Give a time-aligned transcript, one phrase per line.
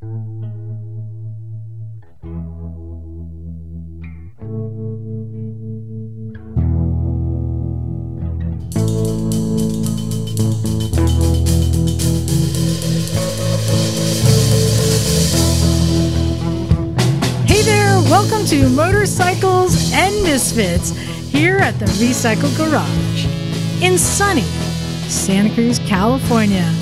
[0.00, 0.06] Hey
[17.64, 20.90] there, welcome to Motorcycles and Misfits
[21.32, 23.26] here at the Recycle Garage
[23.82, 24.42] in sunny
[25.08, 26.77] Santa Cruz, California.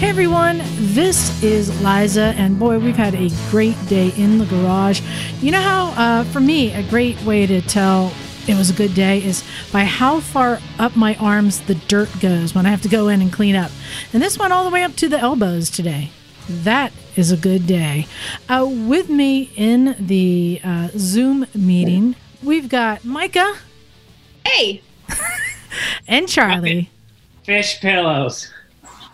[0.00, 0.62] Hey everyone,
[0.94, 5.02] this is Liza, and boy, we've had a great day in the garage.
[5.42, 8.10] You know how, uh, for me, a great way to tell
[8.48, 12.54] it was a good day is by how far up my arms the dirt goes
[12.54, 13.70] when I have to go in and clean up.
[14.14, 16.12] And this went all the way up to the elbows today.
[16.48, 18.06] That is a good day.
[18.48, 23.54] Uh, with me in the uh, Zoom meeting, we've got Micah
[24.46, 24.80] Hey,
[26.08, 26.88] and Charlie.
[27.44, 28.50] Fish pillows.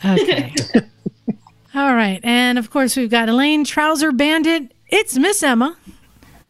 [0.04, 0.54] Okay.
[1.74, 2.20] All right.
[2.22, 4.72] And of course, we've got Elaine Trouser Bandit.
[4.88, 5.76] It's Miss Emma.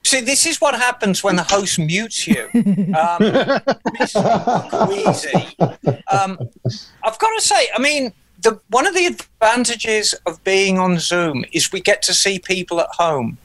[0.04, 2.48] See, this is what happens when the host mutes you.
[2.54, 3.18] Um,
[3.98, 5.56] Miss Queasy.
[6.12, 6.38] Um,
[7.02, 11.44] I've got to say, I mean, the, one of the advantages of being on Zoom
[11.52, 13.38] is we get to see people at home.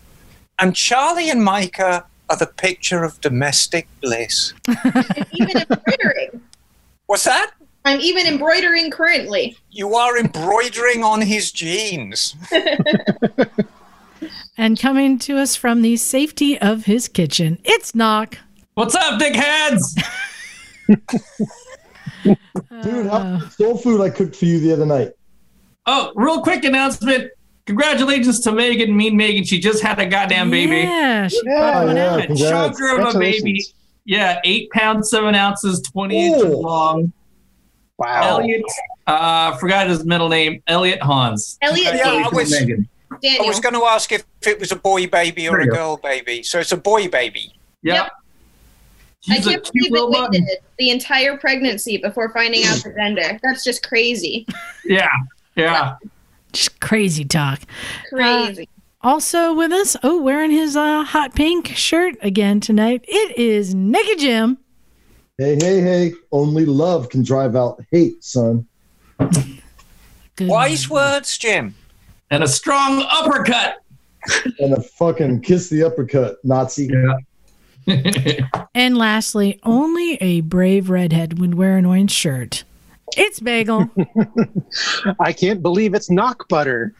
[0.60, 4.54] And Charlie and Micah are the picture of domestic bliss.
[4.68, 6.42] I'm even embroidering.
[7.08, 7.52] What's that?
[7.86, 9.58] I'm even embroidering currently.
[9.72, 12.36] You are embroidering on his jeans.
[14.58, 18.38] And coming to us from the safety of his kitchen, it's Knock.
[18.76, 19.82] What's up, dickheads?
[22.24, 25.14] Dude, how soul food I cooked for you the other night.
[25.88, 27.32] Oh, real quick announcement.
[27.66, 29.44] Congratulations to Megan, Mean Megan.
[29.44, 30.78] She just had a goddamn baby.
[30.82, 32.14] Yeah, she Yeah, popped one yeah.
[32.14, 32.20] out.
[32.26, 33.66] A chunker of a baby.
[34.06, 37.12] Yeah, eight pounds, seven ounces, 20 inches long.
[38.02, 38.40] Wow.
[38.40, 38.64] Elliot,
[39.08, 41.58] uh, forgot his middle name, Elliot Hans.
[41.62, 42.88] Elliot Yeah, I was- Megan.
[43.24, 45.98] I was going to ask if, if it was a boy baby or a girl
[45.98, 46.42] baby.
[46.44, 47.54] So it's a boy baby.
[47.84, 47.96] Yep.
[47.96, 48.12] Yep.
[49.30, 50.32] I He's a can't believe little it button.
[50.46, 53.38] waited the entire pregnancy before finding out the gender.
[53.44, 54.48] That's just crazy.
[54.86, 55.10] Yeah,
[55.56, 55.98] yeah.
[56.54, 57.60] Just crazy talk.
[58.10, 58.68] Crazy.
[59.02, 64.20] Also with us, oh, wearing his uh, hot pink shirt again tonight, it is Naked
[64.20, 64.58] Jim.
[65.42, 66.14] Hey, hey, hey.
[66.32, 68.68] Only love can drive out hate, son.
[69.18, 71.74] Good Wise words, Jim.
[72.30, 73.78] And a strong uppercut.
[74.60, 76.92] And a fucking kiss the uppercut, Nazi.
[78.76, 82.64] And lastly, only a brave redhead would wear an orange shirt.
[83.18, 83.90] It's Bagel.
[85.20, 86.94] I can't believe it's knock butter.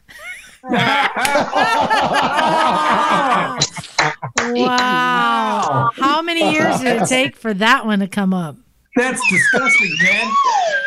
[4.54, 5.90] Wow.
[5.94, 8.56] How many years did it take for that one to come up?
[8.96, 10.30] That's disgusting, man.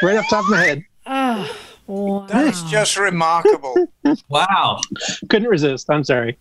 [0.03, 0.84] Right off the top of my head.
[1.08, 2.28] Oh, wow.
[2.28, 3.75] That is just remarkable.
[4.30, 4.80] Wow.
[5.30, 5.90] Couldn't resist.
[5.90, 6.38] I'm sorry.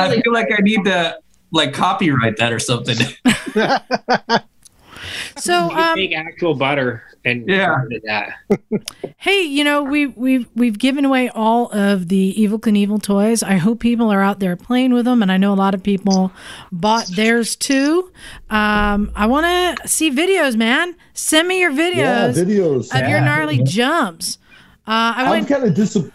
[0.00, 1.18] I feel like I need to
[1.52, 2.96] like copyright that or something.
[5.36, 7.82] So, You um, take actual butter and Yeah.
[8.04, 8.34] that.
[9.18, 13.42] hey, you know we we've we've given away all of the Evel Knievel toys.
[13.42, 15.82] I hope people are out there playing with them, and I know a lot of
[15.82, 16.32] people
[16.72, 18.10] bought theirs too.
[18.50, 19.46] Um, I want
[19.82, 20.94] to see videos, man.
[21.14, 23.02] Send me your Yeah, videos videos.
[23.02, 24.38] of your gnarly jumps.
[24.86, 25.48] Uh, I I'm went.
[25.48, 26.12] kind of disappointed.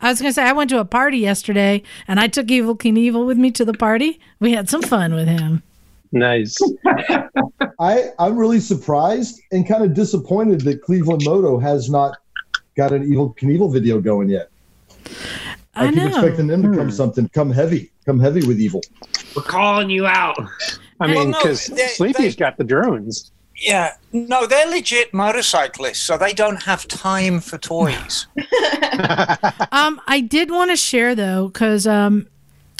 [0.00, 3.26] I was gonna say I went to a party yesterday, and I took Evel Knievel
[3.26, 4.20] with me to the party.
[4.38, 5.62] We had some fun with him.
[6.14, 6.56] Nice.
[7.80, 12.16] I, I'm really surprised and kind of disappointed that Cleveland Moto has not
[12.76, 14.48] got an Evel Knievel video going yet.
[15.74, 16.06] I, I keep know.
[16.06, 18.80] expecting them to come something, come heavy, come heavy with Evil.
[19.34, 20.38] We're calling you out.
[21.00, 23.32] I mean, no, because they- Sleepy's they- got the drones.
[23.56, 28.26] Yeah, no, they're legit motorcyclists, so they don't have time for toys.
[29.72, 32.28] Um, I did want to share though, because um,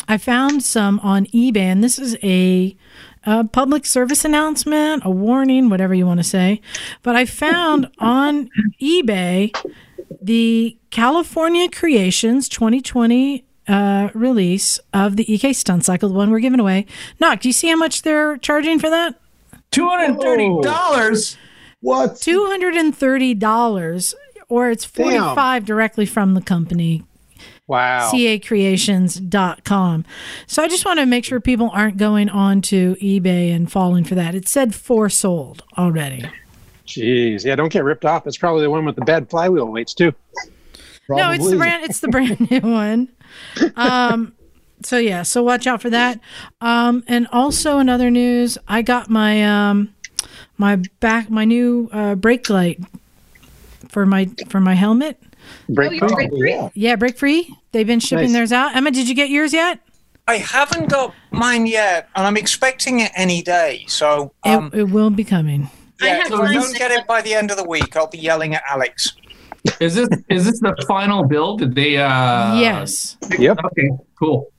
[0.06, 2.76] I found some on eBay, and this is a,
[3.26, 6.60] a public service announcement, a warning, whatever you want to say.
[7.02, 8.48] But I found on
[8.80, 9.54] eBay
[10.20, 16.60] the California Creations 2020 uh, release of the EK Stunt Cycle, the one we're giving
[16.60, 16.86] away.
[17.20, 19.18] Knock, do you see how much they're charging for that?
[19.70, 21.36] Two hundred and thirty dollars.
[21.80, 22.16] What?
[22.20, 24.14] Two hundred and thirty dollars,
[24.48, 27.04] or it's forty five directly from the company.
[27.66, 28.10] Wow.
[28.10, 30.04] cacreations.com.
[30.46, 34.04] So I just want to make sure people aren't going on to eBay and falling
[34.04, 34.34] for that.
[34.34, 36.28] It said for sold already.
[36.86, 37.44] Jeez.
[37.44, 38.26] Yeah, don't get ripped off.
[38.26, 40.12] It's probably the one with the bad flywheel weights, too.
[41.08, 43.08] No, it's the brand it's the brand new one.
[43.76, 44.34] Um
[44.82, 46.20] so yeah, so watch out for that.
[46.60, 49.94] Um and also in other news, I got my um
[50.56, 52.80] my back my new uh brake light
[53.88, 55.20] for my for my helmet.
[55.68, 56.14] Break Oh, free.
[56.14, 56.50] break free?
[56.52, 56.68] yeah.
[56.74, 57.54] Yeah, break free.
[57.72, 58.32] They've been shipping Nice.
[58.32, 58.76] theirs out.
[58.76, 59.80] Emma, did you get yours yet?
[60.26, 63.84] I haven't got mine yet, and I'm expecting it any day.
[63.88, 65.68] So, It, um, it will be coming.
[66.00, 68.06] I yeah, have if I don't get it by the end of the week, I'll
[68.08, 69.12] be yelling at Alex.
[69.80, 71.60] Is this is this the final build?
[71.60, 71.96] Did they?
[71.96, 73.16] uh yes.
[73.38, 73.58] Yep.
[73.64, 73.90] Okay.
[74.18, 74.50] Cool.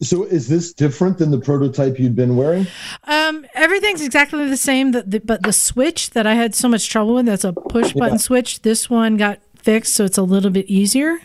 [0.00, 2.66] So is this different than the prototype you'd been wearing?
[3.04, 6.88] Um, everything's exactly the same, the, the, but the switch that I had so much
[6.90, 8.18] trouble with, that's a push button Yeah.
[8.18, 8.62] switch.
[8.62, 11.18] This one got fixed, so it's a little bit easier.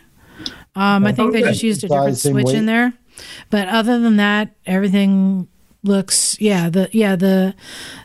[0.76, 2.56] Um, I think they just used a different same switch weight?
[2.56, 2.94] in there.
[3.50, 5.48] But other than that, everything
[5.84, 7.56] looks yeah, the yeah, the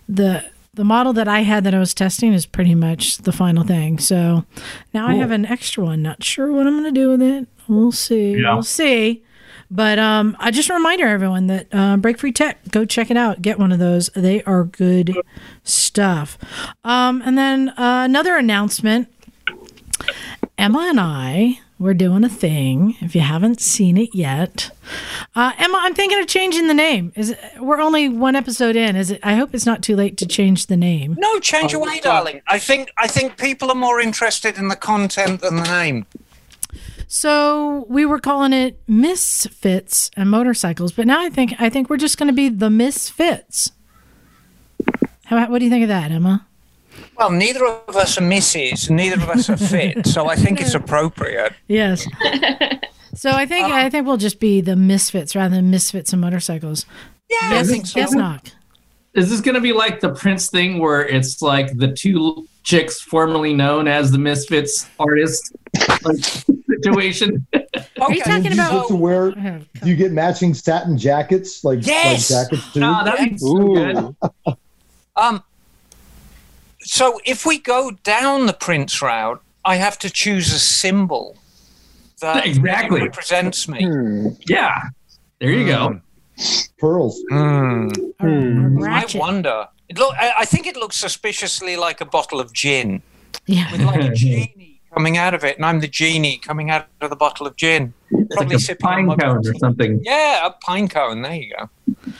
[0.08, 0.44] the
[0.74, 3.98] the model that I had that I was testing is pretty much the final thing.
[3.98, 4.44] So
[4.92, 6.02] now I have an extra one.
[6.02, 7.46] Not sure what I'm going to do with it.
[7.68, 8.32] We'll see.
[8.32, 8.54] Yeah.
[8.54, 9.22] We'll see.
[9.70, 13.16] But um, I just a reminder everyone that uh, Break Free Tech, go check it
[13.16, 13.40] out.
[13.40, 14.10] Get one of those.
[14.14, 15.16] They are good
[15.62, 16.38] stuff.
[16.84, 19.08] Um, and then uh, another announcement.
[20.58, 22.94] Emma and I we're doing a thing.
[23.00, 24.70] If you haven't seen it yet,
[25.34, 27.12] uh, Emma, I'm thinking of changing the name.
[27.16, 28.94] Is it, we're only one episode in?
[28.96, 29.20] Is it?
[29.22, 31.16] I hope it's not too late to change the name.
[31.18, 32.42] No, change Oh, away, darling.
[32.46, 36.06] I think I think people are more interested in the content than the name.
[37.08, 41.96] So we were calling it Misfits and motorcycles, but now I think I think we're
[41.96, 43.72] just going to be the Misfits.
[45.24, 46.46] How, what do you think of that, Emma?
[47.16, 50.74] Well, neither of us are misses, neither of us are fit, so I think it's
[50.74, 51.52] appropriate.
[51.68, 52.06] Yes.
[53.14, 56.86] so I think I think we'll just be the Misfits rather than Misfits and motorcycles.
[57.30, 57.98] Yeah, I Yes, think so.
[58.00, 58.48] yes, knock.
[59.14, 63.00] Is this going to be like the Prince thing where it's like the two chicks
[63.00, 65.54] formerly known as the Misfits artist
[66.02, 66.16] like,
[66.82, 67.46] situation?
[68.00, 68.72] Are you talking you about?
[68.72, 72.28] get to wear Oh, do you get matching satin jackets like, Yes!
[72.30, 72.80] like jackets too?
[72.82, 73.54] Ah, that'd be so
[74.44, 74.56] good.
[75.16, 75.42] Um,
[76.98, 81.36] so if we go down the Prince route, I have to choose a symbol
[82.20, 83.00] that Exactly.
[83.02, 83.84] represents me.
[83.84, 84.28] Hmm.
[84.48, 84.74] Yeah.
[85.40, 86.00] There you go.
[86.78, 87.16] Pearls.
[87.30, 87.88] Hmm.
[88.20, 89.66] or- or I wonder.
[89.88, 90.14] It look.
[90.16, 93.02] I, I think it looks suspiciously like a bottle of gin
[93.46, 93.70] Yeah.
[93.72, 97.10] with like a genie coming out of it, and I'm the genie coming out of
[97.10, 97.92] the bottle of gin.
[98.10, 100.00] It's Probably like a sipping pine my cone or something.
[100.04, 101.22] Yeah, a pine cone.
[101.22, 101.68] There you go.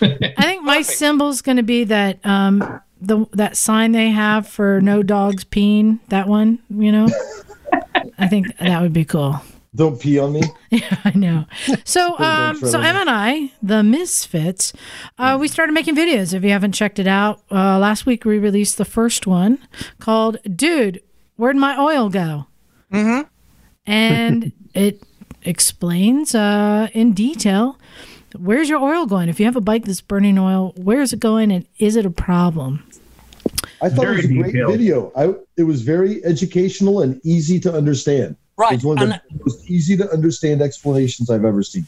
[0.02, 0.98] I think my Perfect.
[0.98, 6.00] symbol's going to be that um the that sign they have for no dogs peeing.
[6.08, 7.08] That one, you know.
[8.18, 9.40] I think that would be cool.
[9.74, 10.42] Don't pee on me.
[10.70, 11.46] Yeah, I know.
[11.84, 14.72] So, um, so on Emma and I, the Misfits,
[15.18, 16.34] uh, we started making videos.
[16.34, 19.60] If you haven't checked it out, uh, last week we released the first one
[20.00, 21.00] called "Dude,
[21.36, 22.46] Where'd My Oil Go?"
[22.92, 23.28] Mm-hmm.
[23.86, 25.00] and it
[25.42, 27.78] explains uh, in detail
[28.38, 29.28] where's your oil going.
[29.28, 32.10] If you have a bike that's burning oil, where's it going, and is it a
[32.10, 32.84] problem?
[33.82, 34.72] I thought Very it was a great detailed.
[34.72, 35.12] video.
[35.16, 38.36] I it was very educational and easy to understand.
[38.56, 41.86] Right, It's one of the and most easy to understand explanations I've ever seen.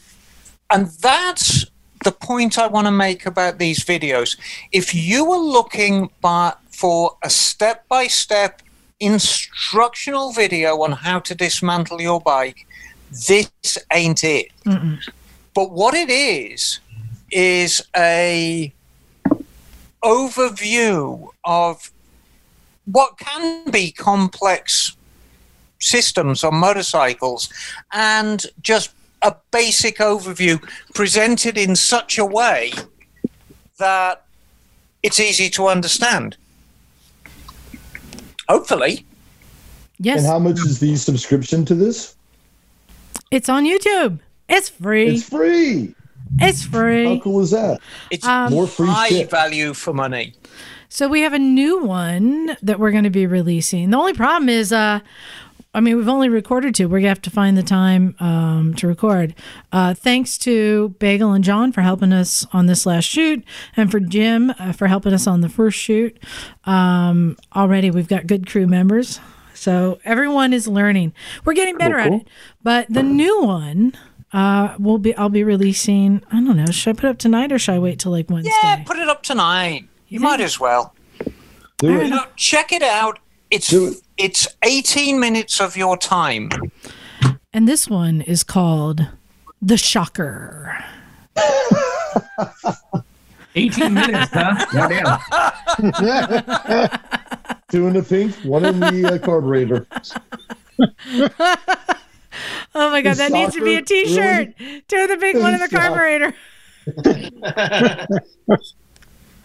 [0.69, 1.65] And that's
[2.03, 4.37] the point I want to make about these videos.
[4.73, 8.61] If you are looking by, for a step by step
[8.99, 12.67] instructional video on how to dismantle your bike,
[13.11, 13.49] this
[13.93, 14.51] ain't it.
[14.65, 14.99] Mm-mm.
[15.57, 16.81] But what it is,
[17.31, 18.71] is a
[20.03, 21.91] overview of
[22.85, 24.95] what can be complex
[25.79, 27.49] systems on motorcycles
[27.91, 28.91] and just
[29.23, 30.61] a basic overview
[30.93, 32.71] presented in such a way
[33.79, 34.25] that
[35.01, 36.37] it's easy to understand.
[38.47, 39.07] Hopefully.
[39.97, 42.13] Yes, And how much is the subscription to this?
[43.31, 44.19] it's on YouTube.
[44.49, 45.07] It's free.
[45.09, 45.95] It's free.
[46.39, 47.05] It's free.
[47.05, 47.79] How cool is that?
[48.11, 49.29] It's Um, More free high shit.
[49.31, 50.33] value for money.
[50.89, 53.89] So we have a new one that we're going to be releasing.
[53.91, 54.99] The only problem is, uh,
[55.73, 56.87] I mean, we've only recorded two.
[56.87, 59.35] We're gonna have to find the time um, to record.
[59.71, 63.43] Uh, thanks to Bagel and John for helping us on this last shoot,
[63.75, 66.17] and for Jim uh, for helping us on the first shoot.
[66.65, 69.19] Um, already, we've got good crew members,
[69.53, 71.13] so everyone is learning.
[71.45, 72.27] We're getting better at it.
[72.63, 73.93] But the new one.
[74.33, 75.15] Uh, we'll be.
[75.15, 76.21] I'll be releasing.
[76.31, 76.65] I don't know.
[76.67, 78.51] Should I put it up tonight or should I wait till like Wednesday?
[78.63, 79.87] Yeah, put it up tonight.
[80.09, 80.93] You might as well.
[81.77, 82.09] Do You it.
[82.09, 83.19] know, check it out.
[83.51, 83.97] It's Do it.
[84.17, 86.49] it's 18 minutes of your time.
[87.53, 89.07] And this one is called
[89.61, 90.83] The Shocker.
[93.55, 94.65] 18 minutes, huh?
[94.73, 95.19] Goddamn.
[97.69, 99.87] Two in the pink, one in the uh, carburetor.
[102.75, 104.53] Oh my God, The that needs to be a T-shirt.
[104.87, 106.33] Two of the big one in the carburetor.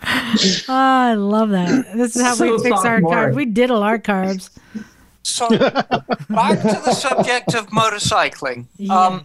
[0.04, 1.86] oh, I love that.
[1.96, 3.12] This is how So we fix our sophomore.
[3.14, 3.34] carbs.
[3.34, 4.50] We diddle our carbs.
[5.22, 8.66] So back to the subject of motorcycling.
[8.90, 9.24] Um,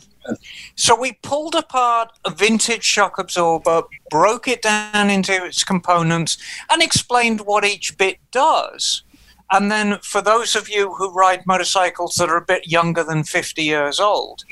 [0.75, 6.38] so we pulled apart a vintage shock absorber, broke it down into its components,
[6.69, 9.03] and explained what each bit does.
[9.51, 13.24] And then, for those of you who ride motorcycles that are a bit younger than
[13.24, 14.44] 50 years old,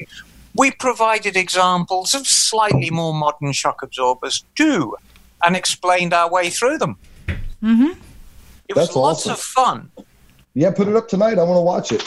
[0.55, 4.95] we provided examples of slightly more modern shock absorbers too,
[5.43, 6.97] and explained our way through them.
[7.61, 7.99] Mm-hmm.
[8.67, 9.31] It was That's lots awesome.
[9.31, 9.91] of fun.
[10.53, 11.37] Yeah, put it up tonight.
[11.37, 12.01] I want to watch it.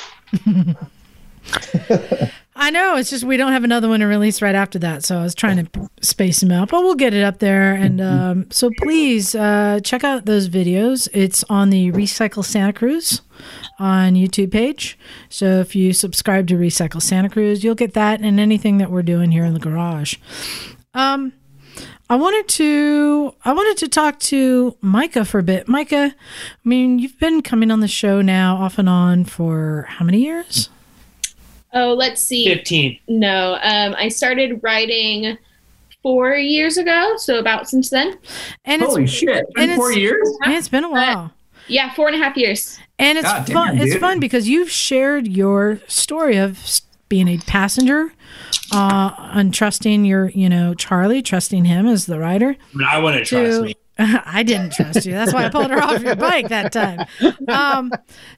[2.61, 2.97] I know.
[2.97, 5.35] It's just we don't have another one to release right after that, so I was
[5.35, 7.73] trying to space them out, but we'll get it up there.
[7.73, 11.09] And um, so please uh, check out those videos.
[11.13, 13.23] It's on the Recycle Santa Cruz
[13.79, 14.99] on YouTube page.
[15.29, 19.03] So if you subscribe to Recycle Santa Cruz, you'll get that and anything that we're
[19.05, 20.17] doing here in the garage.
[20.95, 21.35] Um,
[22.11, 25.69] I wanted to I wanted to talk to Micah for a bit.
[25.69, 30.05] Micah, I mean, you've been coming on the show now off and on for how
[30.05, 30.71] many years?
[31.81, 32.45] Oh, let's see.
[32.47, 32.99] 15.
[33.09, 35.39] No, um, I started writing
[36.03, 38.19] four years ago, so about since then.
[38.65, 39.45] And it's Holy shit!
[39.57, 40.29] and Been four it's- years.
[40.45, 41.33] and it's been a while.
[41.67, 42.79] Yeah, four and a half years.
[42.99, 43.79] And it's God damn, fun.
[43.79, 48.13] it's fun because you've shared your story of being a passenger,
[48.73, 52.57] uh, and trusting your, you know, Charlie, trusting him as the rider.
[52.75, 53.75] I, mean, I wouldn't trust me.
[54.25, 55.13] I didn't trust you.
[55.13, 57.07] That's why I pulled her off your bike that time.
[57.49, 57.93] Um,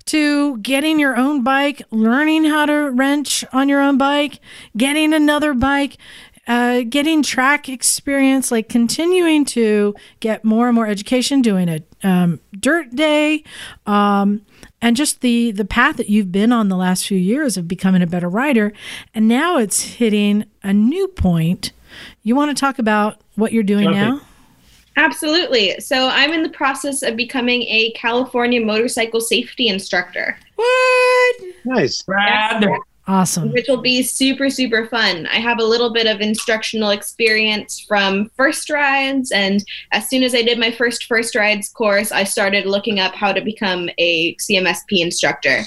[0.07, 4.41] to getting your own bike, learning how to wrench on your own bike,
[4.77, 5.99] getting another bike,
[6.47, 12.41] uh, getting track experience, like continuing to get more and more education, doing a um,
[12.59, 13.45] dirt day,
[13.87, 14.41] um,
[14.81, 18.01] and just the the path that you've been on the last few years of becoming
[18.03, 18.73] a better rider,
[19.15, 21.73] and now it's hitting a new point.
[22.23, 24.01] You want to talk about what you're doing Okay.
[24.01, 24.21] now?
[24.97, 25.79] Absolutely.
[25.81, 31.37] So I'm in the process of becoming a California motorcycle safety instructor, What?
[31.65, 32.03] Nice.
[32.03, 32.67] Brad.
[33.07, 33.51] Awesome.
[33.51, 35.27] which will be super, super fun.
[35.27, 40.33] I have a little bit of instructional experience from first rides, and as soon as
[40.33, 44.37] I did my first first rides course, I started looking up how to become a
[44.37, 45.63] CMSP instructor.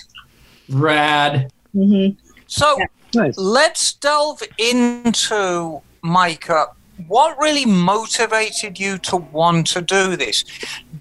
[0.69, 1.51] Rad.
[1.75, 2.17] Mm-hmm.
[2.47, 2.79] So
[3.13, 3.37] Nice.
[3.37, 6.67] let's delve into Micah.
[7.07, 10.45] What really motivated you to want to do this?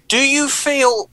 [0.07, 1.09] Do you feel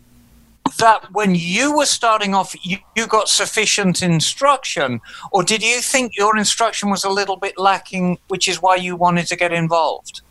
[0.78, 5.00] that when you were starting off, you, you got sufficient instruction,
[5.32, 8.96] or did you think your instruction was a little bit lacking, which is why you
[8.96, 10.22] wanted to get involved?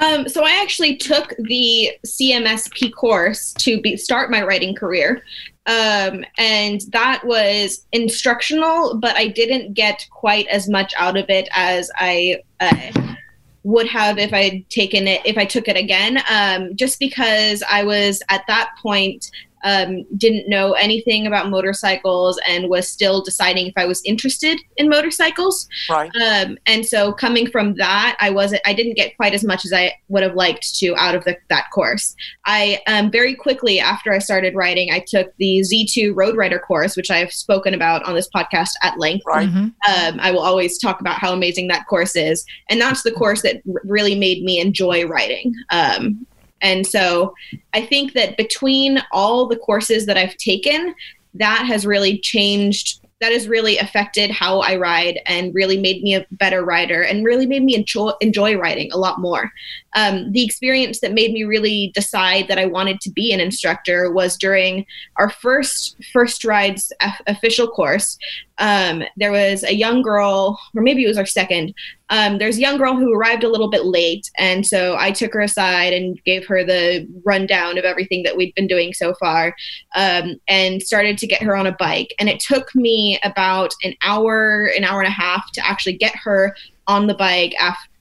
[0.00, 5.22] Um, so I actually took the CMSP course to be, start my writing career.
[5.66, 11.48] Um, and that was instructional, but I didn't get quite as much out of it
[11.52, 13.16] as I uh,
[13.64, 16.22] would have if I'd taken it, if I took it again.
[16.30, 19.30] Um, just because I was at that point
[19.64, 24.88] um, didn't know anything about motorcycles and was still deciding if I was interested in
[24.88, 25.68] motorcycles.
[25.88, 26.10] Right.
[26.16, 29.72] Um, and so coming from that, I wasn't, I didn't get quite as much as
[29.72, 32.14] I would have liked to out of the, that course.
[32.44, 36.96] I um, very quickly after I started writing, I took the Z2 Road Rider course,
[36.96, 39.24] which I've spoken about on this podcast at length.
[39.26, 39.48] Right.
[39.48, 39.72] Mhm.
[39.88, 43.42] Um, I will always talk about how amazing that course is, and that's the course
[43.42, 45.54] that r- really made me enjoy writing.
[45.70, 46.26] Um,
[46.60, 47.34] and so
[47.74, 50.94] I think that between all the courses that I've taken,
[51.34, 53.04] that has really changed.
[53.20, 57.24] That has really affected how I ride and really made me a better rider and
[57.24, 59.50] really made me enjoy, enjoy riding a lot more.
[59.96, 64.12] Um, the experience that made me really decide that I wanted to be an instructor
[64.12, 64.84] was during
[65.16, 68.18] our first first rides of- official course.
[68.58, 71.74] Um, there was a young girl, or maybe it was our second.
[72.10, 75.32] Um, there's a young girl who arrived a little bit late, and so I took
[75.34, 79.54] her aside and gave her the rundown of everything that we'd been doing so far,
[79.94, 82.12] um, and started to get her on a bike.
[82.18, 86.16] And it took me about an hour, an hour and a half to actually get
[86.16, 86.54] her
[86.86, 87.54] on the bike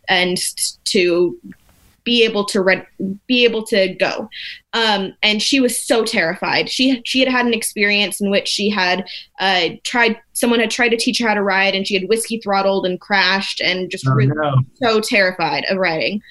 [0.10, 0.38] and
[0.86, 1.38] to
[2.08, 2.88] be able to read,
[3.28, 4.30] be able to go.
[4.72, 6.70] Um, and she was so terrified.
[6.70, 9.06] She she had had an experience in which she had
[9.42, 10.18] uh, tried.
[10.32, 13.02] Someone had tried to teach her how to ride, and she had whiskey throttled and
[13.02, 14.62] crashed, and just Oh, really no.
[14.76, 16.22] so terrified of riding.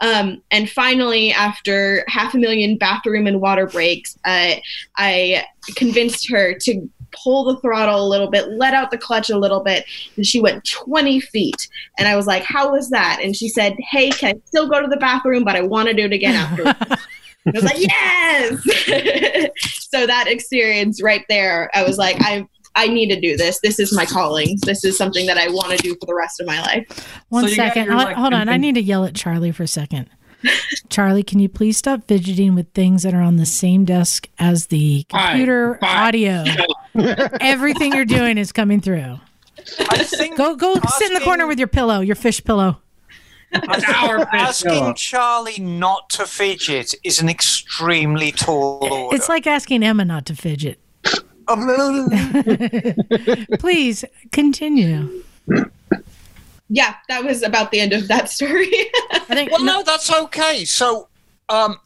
[0.00, 4.56] Um, and finally, after half a million bathroom and water breaks, uh,
[4.96, 6.88] I convinced her to
[7.22, 9.84] pull the throttle a little bit, let out the clutch a little bit,
[10.16, 11.68] and she went 20 feet.
[11.98, 13.20] And I was like, How was that?
[13.22, 15.44] And she said, Hey, can I still go to the bathroom?
[15.44, 16.64] But I want to do it again after.
[17.46, 18.62] I was like, Yes.
[19.90, 22.46] so that experience right there, I was like, I.
[22.76, 23.60] I need to do this.
[23.60, 24.58] This is my calling.
[24.66, 27.08] This is something that I want to do for the rest of my life.
[27.28, 27.84] One So second.
[27.84, 28.48] your, Hold- like, Hold on.
[28.48, 30.10] I need to yell at Charlie for a second.
[30.88, 34.66] Charlie, can you please stop fidgeting with things that are on the same desk as
[34.66, 36.06] the Fine, computer fine.
[36.08, 36.44] audio?
[37.40, 39.18] Everything you're doing is coming through.
[39.78, 42.80] I think Go go sit in the corner with your pillow, your fish pillow.
[43.52, 44.92] It's our fish asking pillow.
[44.94, 49.16] Charlie not to fidget is an extremely tall order.
[49.16, 50.78] It's like asking Emma not to fidget.
[51.46, 52.08] Um,
[53.58, 55.22] please continue.
[56.70, 58.70] Yeah, that was about the end of that story.
[59.12, 60.64] I think Well, no, that's okay.
[60.64, 61.08] So,
[61.48, 61.78] um,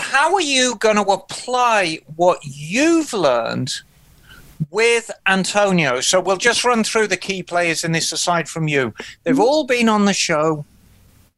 [0.00, 3.72] how are you going to apply what you've learned
[4.70, 6.00] with Antonio?
[6.00, 8.94] So, we'll just run through the key players in this aside from you.
[9.24, 10.64] They've all been on the show.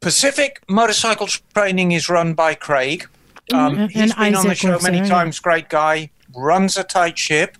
[0.00, 3.08] Pacific Motorcycle Training is run by Craig.
[3.52, 3.90] Um, Mhm.
[3.90, 5.38] he's And been on the show many times.
[5.40, 6.10] Great guy.
[6.36, 7.56] Runs a tight ship.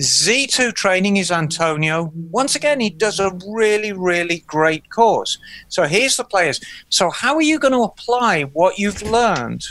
[0.00, 2.12] Z2 training is Antonio.
[2.30, 5.38] Once again, he does a really, really great course.
[5.68, 6.60] So here's the players.
[6.88, 9.64] So, how are you going to apply what you've learned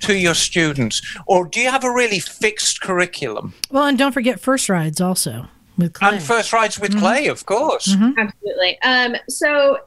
[0.00, 1.00] to your students?
[1.26, 3.54] Or do you have a really fixed curriculum?
[3.70, 5.46] well, and don't forget first rides also
[5.78, 6.08] with Clay.
[6.08, 7.00] And first rides with Mm-hmm.
[7.00, 7.94] Clay, of course.
[8.18, 8.78] Absolutely.
[8.82, 9.78] Um, so,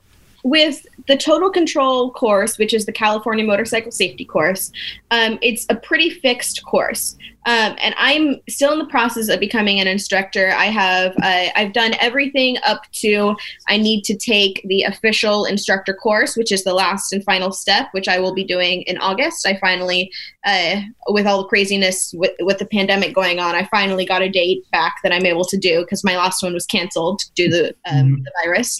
[0.45, 4.71] with the total control course, which is the California Motorcycle Safety course,
[5.09, 7.17] um, it's a pretty fixed course.
[7.47, 10.51] Um, and I'm still in the process of becoming an instructor.
[10.51, 13.35] I have uh, I've done everything up to
[13.69, 17.87] I need to take the official instructor course, which is the last and final step,
[17.91, 19.47] which I will be doing in August.
[19.47, 20.11] I finally,
[20.45, 24.29] uh, with all the craziness with, with the pandemic going on, I finally got a
[24.29, 27.51] date back that I'm able to do because my last one was canceled due to
[27.51, 28.79] the, um, the virus.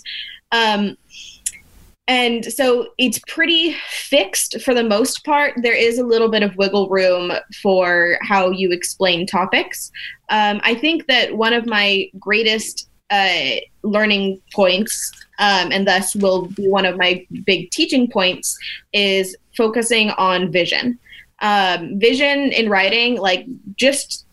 [0.52, 0.98] Um,
[2.08, 5.54] and so it's pretty fixed for the most part.
[5.58, 7.32] There is a little bit of wiggle room
[7.62, 9.92] for how you explain topics.
[10.30, 16.48] Um, I think that one of my greatest uh, learning points, um, and thus will
[16.48, 18.58] be one of my big teaching points,
[18.94, 21.00] is focusing on vision.
[21.40, 23.46] Um, vision in writing, like
[23.76, 24.26] just,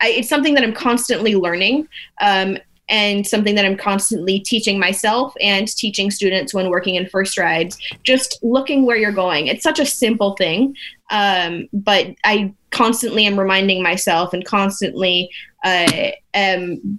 [0.00, 1.88] I, it's something that I'm constantly learning.
[2.20, 2.58] Um,
[2.90, 7.78] and something that I'm constantly teaching myself and teaching students when working in first rides.
[8.02, 9.46] Just looking where you're going.
[9.46, 10.76] It's such a simple thing,
[11.10, 15.30] um, but I constantly am reminding myself and constantly
[15.64, 16.98] uh, am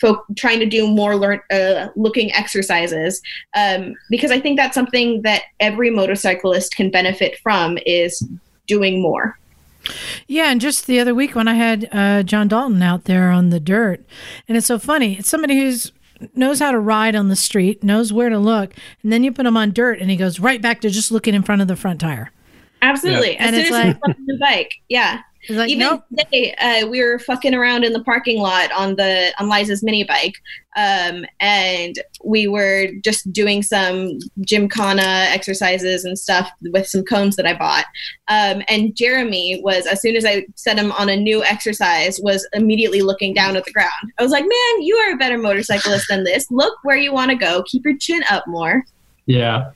[0.00, 3.20] fo- trying to do more learn uh, looking exercises
[3.56, 8.26] um, because I think that's something that every motorcyclist can benefit from is
[8.66, 9.38] doing more.
[10.26, 13.50] Yeah, and just the other week when I had uh, John Dalton out there on
[13.50, 14.04] the dirt,
[14.48, 15.18] and it's so funny.
[15.18, 15.92] It's somebody who's
[16.34, 19.46] knows how to ride on the street, knows where to look, and then you put
[19.46, 21.76] him on dirt, and he goes right back to just looking in front of the
[21.76, 22.30] front tire.
[22.82, 23.36] Absolutely.
[23.36, 25.20] And As it's soon as like- like, on the bike, yeah.
[25.46, 26.04] He's like, Even nope.
[26.16, 30.02] today, uh, we were fucking around in the parking lot on the on Liza's mini
[30.02, 30.34] bike,
[30.74, 37.46] um, and we were just doing some gymkhana exercises and stuff with some cones that
[37.46, 37.84] I bought.
[38.28, 42.48] Um, and Jeremy was, as soon as I set him on a new exercise, was
[42.54, 44.12] immediately looking down at the ground.
[44.18, 46.50] I was like, "Man, you are a better motorcyclist than this.
[46.50, 47.62] Look where you want to go.
[47.66, 48.82] Keep your chin up more."
[49.26, 49.70] Yeah.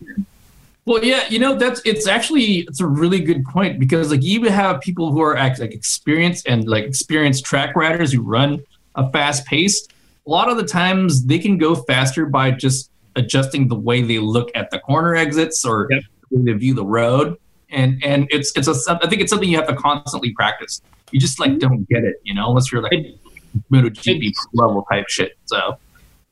[0.89, 4.45] Well, yeah, you know that's it's actually it's a really good point because like you
[4.45, 9.45] have people who are like experienced and like experienced track riders who run a fast
[9.45, 9.87] pace.
[10.27, 14.19] A lot of the times they can go faster by just adjusting the way they
[14.19, 16.03] look at the corner exits or Yep.
[16.31, 17.37] the way they view the road.
[17.69, 20.81] And and it's it's a I think it's something you have to constantly practice.
[21.11, 23.19] You just like don't get it, you know, unless you're like It-
[23.71, 25.37] MotoGP level type shit.
[25.45, 25.77] So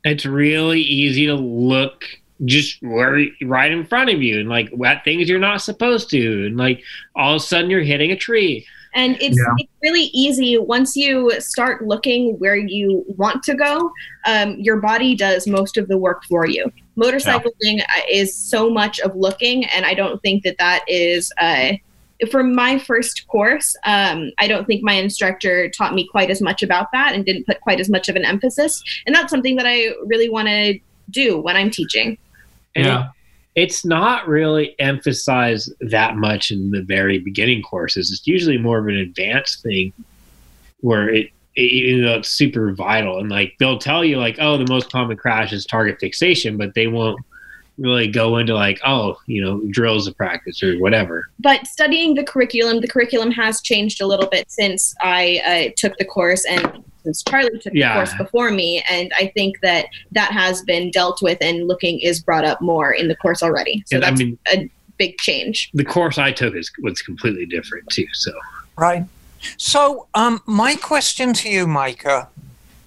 [0.03, 2.05] It's really easy to look
[2.45, 6.45] just where right in front of you and like at things you're not supposed to,
[6.45, 6.83] and like
[7.15, 8.65] all of a sudden you're hitting a tree.
[8.93, 9.53] And it's, Yeah.
[9.57, 13.91] it's really easy once you start looking where you want to go.
[14.25, 16.71] Um, your body does most of the work for you.
[16.97, 21.31] Motorcycling uh is so much of looking, and I don't think that that is.
[21.39, 21.73] Uh,
[22.31, 26.63] for my first course, um, I don't think my instructor taught me quite as much
[26.63, 28.83] about that and didn't put quite as much of an emphasis.
[29.05, 30.79] And that's something that I really want to
[31.11, 32.17] do when I'm teaching.
[32.77, 33.07] And yeah.
[33.55, 38.11] it's not really emphasized that much in the very beginning courses.
[38.11, 39.91] It's usually more of an advanced thing
[40.81, 44.59] where it, it you know it's super vital and like they'll tell you like oh
[44.59, 47.19] the most common crash is target fixation, but they won't
[47.79, 51.29] really go into like oh you know drills of practice or whatever.
[51.39, 55.97] but studying the curriculum, the curriculum has changed a little bit since I uh, took
[55.97, 57.93] the course and since Charlie took Yeah.
[57.93, 58.83] the course before me.
[58.89, 62.91] And I think that that has been dealt with and looking is brought up more
[62.91, 63.83] in the course already.
[63.87, 65.69] So and I that's mean a big change.
[65.73, 68.07] the course I took is was completely different too.
[68.13, 68.31] So
[68.77, 69.05] Right.
[69.57, 72.27] So, um, my question to you, Micah,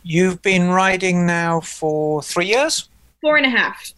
[0.02, 2.88] you've been riding now for three years?
[3.20, 3.92] Four and a half.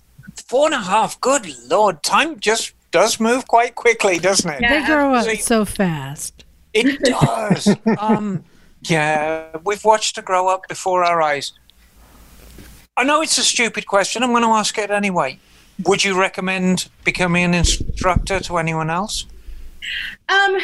[0.46, 1.20] Four and a half.
[1.20, 4.60] Good lord, time just does move quite quickly, doesn't it?
[4.60, 4.80] Yeah.
[4.80, 6.44] They grow up See- so fast.
[6.74, 7.74] It does.
[7.98, 8.44] um,
[8.84, 11.52] yeah, we've watched her grow up before our eyes.
[12.96, 14.22] I know it's a stupid question.
[14.22, 15.38] I'm going to ask it anyway.
[15.84, 19.26] Would you recommend becoming an instructor to anyone else?
[20.28, 20.58] Um,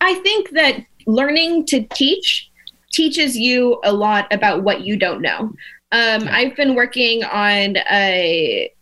[0.00, 2.50] I think that learning to teach
[2.92, 5.52] teaches you a lot about what you don't know.
[5.92, 8.72] Um, I've been working on a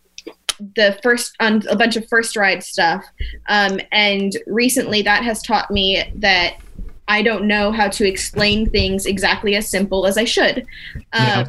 [0.77, 3.05] the first on a bunch of first ride stuff,
[3.49, 6.55] um, and recently that has taught me that
[7.09, 10.59] I don't know how to explain things exactly as simple as I should.
[11.13, 11.45] Um, Yeah.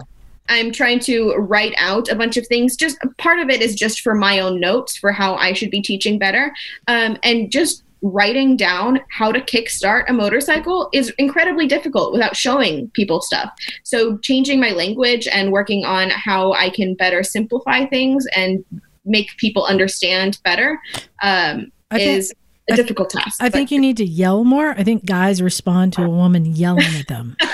[0.48, 2.76] I'm trying to write out a bunch of things.
[2.76, 5.82] Just part of it is just for my own notes for how I should be
[5.82, 6.54] teaching better,
[6.88, 12.88] um, and just writing down how to kickstart a motorcycle is incredibly difficult without showing
[12.90, 13.50] people stuff.
[13.82, 18.64] So changing my language and working on how I can better simplify things and
[19.06, 20.80] make people understand better
[21.24, 22.34] um, I think- is
[22.70, 23.42] a I- difficult task.
[23.42, 24.72] I think you need to yell more.
[24.72, 27.36] I think guys respond to a woman yelling at them.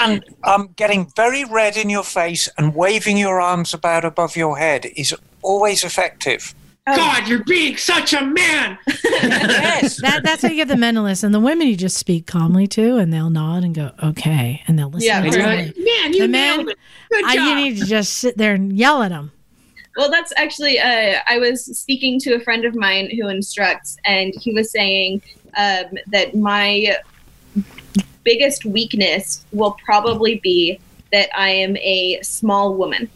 [0.00, 4.56] And um, getting very red in your face and waving your arms about above your
[4.56, 6.54] head is always effective.
[6.86, 8.78] God, you're being such a man.
[9.02, 10.00] yes.
[10.02, 11.32] That, that's how you get the men to listen.
[11.32, 14.90] The women you just speak calmly to, and they'll nod and go, "Okay," and they'll
[14.90, 15.06] listen.
[15.08, 15.56] Yeah, And to you're you.
[15.66, 16.78] like, man, you The man- nailed it.
[17.10, 17.46] Good I, job.
[17.48, 19.32] you need to just sit there and yell at them.
[19.96, 24.34] Well, that's actually, uh, I was speaking to a friend of mine who instructs, and
[24.34, 25.22] he was saying
[25.56, 26.96] um, that my
[28.24, 30.80] biggest weakness will probably be
[31.12, 33.08] that I am a small woman.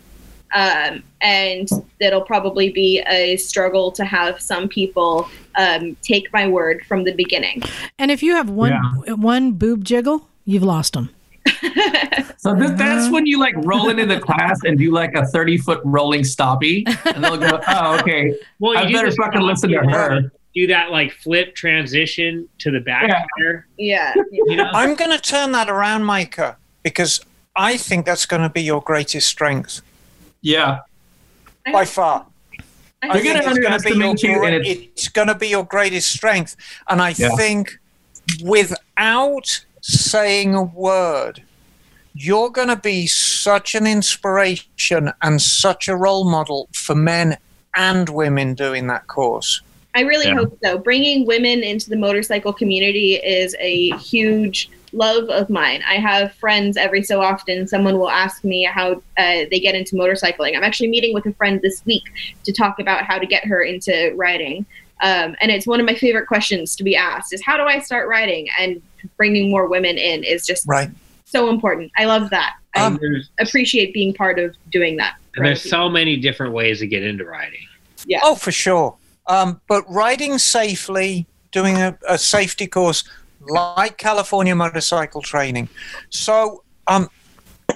[0.54, 1.68] Um, and
[2.00, 7.12] that'll probably be a struggle to have some people um, take my word from the
[7.12, 7.62] beginning.
[7.98, 8.72] And if you have one
[9.20, 11.10] one boob jiggle, you've lost them.
[12.40, 13.12] So this, that's uh-huh.
[13.14, 16.86] when you like roll into the class and do like a 30 foot rolling stoppie.
[17.12, 18.32] And they'll go, oh, okay.
[18.60, 20.30] Well, I you better fucking listen to her.
[20.54, 23.24] Do that like flip transition to the back Yeah.
[23.38, 23.66] tire.
[23.76, 24.14] Yeah.
[24.30, 24.70] You know?
[24.72, 27.20] I'm going to turn that around, Micah, because
[27.56, 29.82] I think that's going to be your greatest strength
[30.40, 30.82] Yeah.
[31.72, 32.24] by far.
[33.02, 35.34] I I They're think it's going to be your you, and it's- it's going to
[35.34, 36.54] be your greatest strength.
[36.88, 37.30] And I Yeah.
[37.36, 37.78] think
[38.44, 41.42] without saying a word,
[42.20, 47.36] you're going to be such an inspiration and such a role model for men
[47.76, 49.60] and women doing that course.
[49.94, 50.34] I really Yeah.
[50.34, 50.78] hope so.
[50.78, 55.82] Bringing women into the motorcycle community is a huge love of mine.
[55.88, 57.68] I have friends every so often.
[57.68, 60.56] Someone will ask me how uh, they get into motorcycling.
[60.56, 62.04] I'm actually meeting with a friend this week
[62.44, 64.66] to talk about how to get her into riding.
[65.02, 67.78] Um, and it's one of my favorite questions to be asked is how do I
[67.78, 68.48] start riding?
[68.58, 68.82] And
[69.16, 70.90] bringing more women in is just Right.
[71.30, 71.92] So important.
[71.96, 72.54] I love that.
[72.74, 75.14] I Um, And there's, appreciate being part of doing that.
[75.36, 77.60] and there's other so many different ways to get into riding.
[78.06, 78.20] Yeah.
[78.22, 78.96] Oh, for sure.
[79.26, 83.04] Um, but riding safely, doing a, a safety course
[83.48, 85.68] like California motorcycle training.
[86.10, 87.08] So um,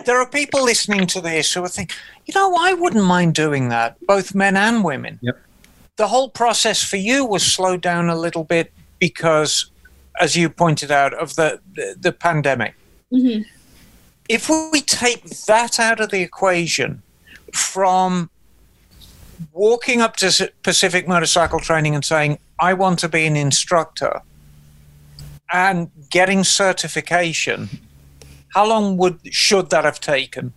[0.06, 3.68] there are people listening to this who are thinking, you know, I wouldn't mind doing
[3.68, 5.18] that, both men and women.
[5.22, 5.38] Yep.
[5.96, 9.70] The whole process for you was slowed down a little bit because,
[10.20, 12.74] as you pointed out, of the, the, the pandemic.
[13.12, 13.44] Mhm.
[14.29, 17.03] If we take that out of the equation
[17.53, 18.31] from
[19.53, 24.22] walking up to Pacific Motorcycle Training and saying, I want to be an instructor
[25.53, 27.68] and getting certification,
[28.55, 30.53] how long would should that have taken?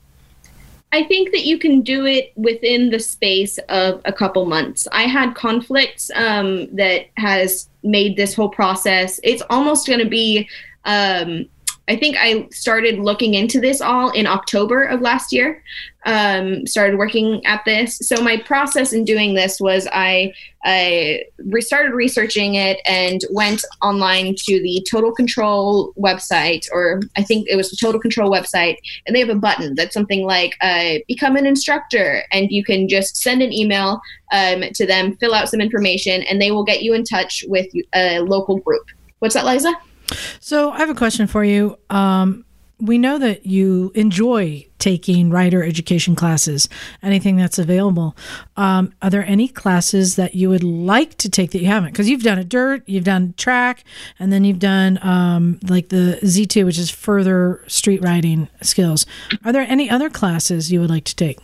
[0.93, 4.87] I think that you can do it within the space of a couple months.
[4.93, 9.19] I had conflicts um, that has made this whole process.
[9.23, 10.47] It's almost going to be.
[10.85, 11.49] Um,
[11.87, 15.61] I think I started looking into this all in October of last year.
[16.07, 17.97] Um, started working at this.
[17.97, 21.23] So my process in doing this was I I
[21.59, 27.55] started researching it and went online to the Total Control website, or I think it
[27.55, 31.35] was the Total Control website, and they have a button that's something like uh, become
[31.35, 35.61] an instructor and you can just send an email um, to them fill out some
[35.61, 38.85] information and they will get you in touch with a local group
[39.19, 39.73] what's that liza
[40.39, 41.77] So I have a question for you.
[41.89, 42.45] Um,
[42.79, 46.67] we know that you enjoy taking rider education classes,
[47.01, 48.15] anything that's available.
[48.57, 51.91] Um, are there any classes that you would like to take that you haven't?
[51.91, 53.83] Because you've done a dirt, you've done track,
[54.19, 59.05] and then you've done um, like the Z2, which is further street riding skills.
[59.45, 61.39] Are there any other classes you would like to take?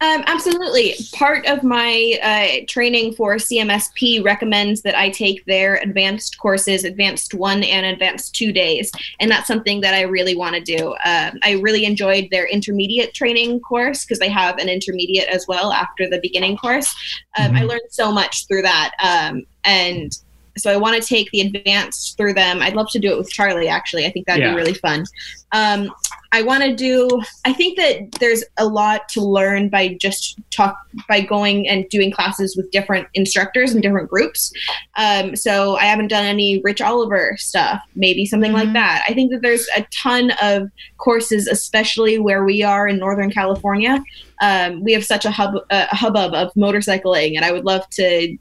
[0.00, 0.94] Um, absolutely.
[1.12, 7.34] Part of my uh, training for CMSP recommends that I take their advanced courses, advanced
[7.34, 8.90] one and advanced two days.
[9.20, 10.88] And that's something that I really want to do.
[11.04, 15.72] Um, I really enjoyed their intermediate training course because they have an intermediate as well
[15.72, 16.92] after the beginning course.
[17.38, 18.92] Um, I learned so much through that.
[19.02, 20.16] Um, and
[20.56, 22.60] so I want to take the advanced through them.
[22.60, 23.68] I'd love to do it with Charlie.
[23.68, 24.50] Actually, I think that'd Yeah.
[24.50, 25.04] be really fun.
[25.52, 25.90] Um,
[26.34, 27.08] I want to do.
[27.44, 32.10] I think that there's a lot to learn by just talk by going and doing
[32.10, 34.50] classes with different instructors and different groups.
[34.96, 37.82] Um, so I haven't done any Rich Oliver stuff.
[37.94, 38.74] Maybe something like Mhm.
[38.74, 39.04] that.
[39.06, 44.02] I think that there's a ton of courses, especially where we are in Northern California.
[44.40, 48.36] Um, we have such a hub a hubbub of motorcycling, and I would love to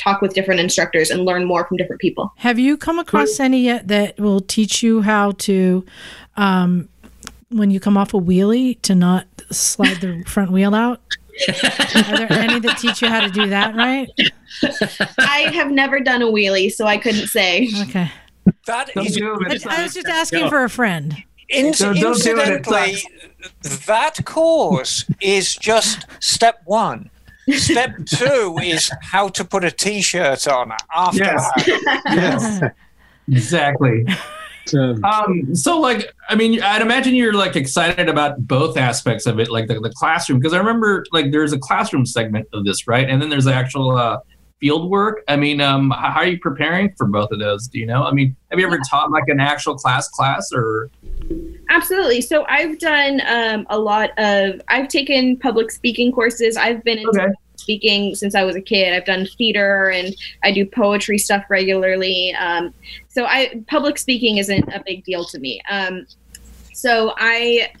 [0.00, 2.32] talk with different instructors and learn more from different people.
[2.36, 5.84] Have you come across any yet that will teach you how to,
[6.36, 6.88] um,
[7.50, 11.00] when you come off a wheelie, to not slide the front wheel out?
[11.48, 14.08] Are there any that teach you how to do that right?
[15.18, 17.68] I have never done a wheelie, so I couldn't say.
[17.82, 18.10] Okay.
[18.66, 19.58] That Don't is do I.
[19.68, 20.48] I was just asking Go.
[20.50, 21.16] for a friend.
[21.48, 22.36] in- Don't- don't it, it
[22.66, 23.02] incidentally,
[23.86, 27.10] that course is just step one.
[27.48, 31.50] Step two is how to put a t-shirt on after Yes.
[31.56, 32.02] that.
[32.06, 32.60] Yes.
[33.30, 34.04] Exactly.
[34.74, 39.40] Um, Um, so like, I mean, I'd imagine you're like excited about both aspects of
[39.40, 42.86] it, like the, the classroom, because I remember like there's a classroom segment of this,
[42.86, 43.08] right?
[43.08, 44.18] And then there's the actual uh,
[44.60, 45.22] field work.
[45.26, 47.66] I mean, um, how are you preparing for both of those?
[47.66, 48.04] Do you know?
[48.04, 50.90] I mean, have you ever taught like an actual class class or?
[51.70, 52.20] Absolutely.
[52.20, 54.60] So I've done um, a lot of.
[54.68, 56.56] I've taken public speaking courses.
[56.56, 57.32] I've been into Okay.
[57.56, 58.92] speaking since I was a kid.
[58.92, 62.34] I've done theater and I do poetry stuff regularly.
[62.38, 62.74] Um,
[63.08, 65.60] so I public speaking isn't a big deal to me.
[65.70, 66.06] Um,
[66.74, 67.72] so I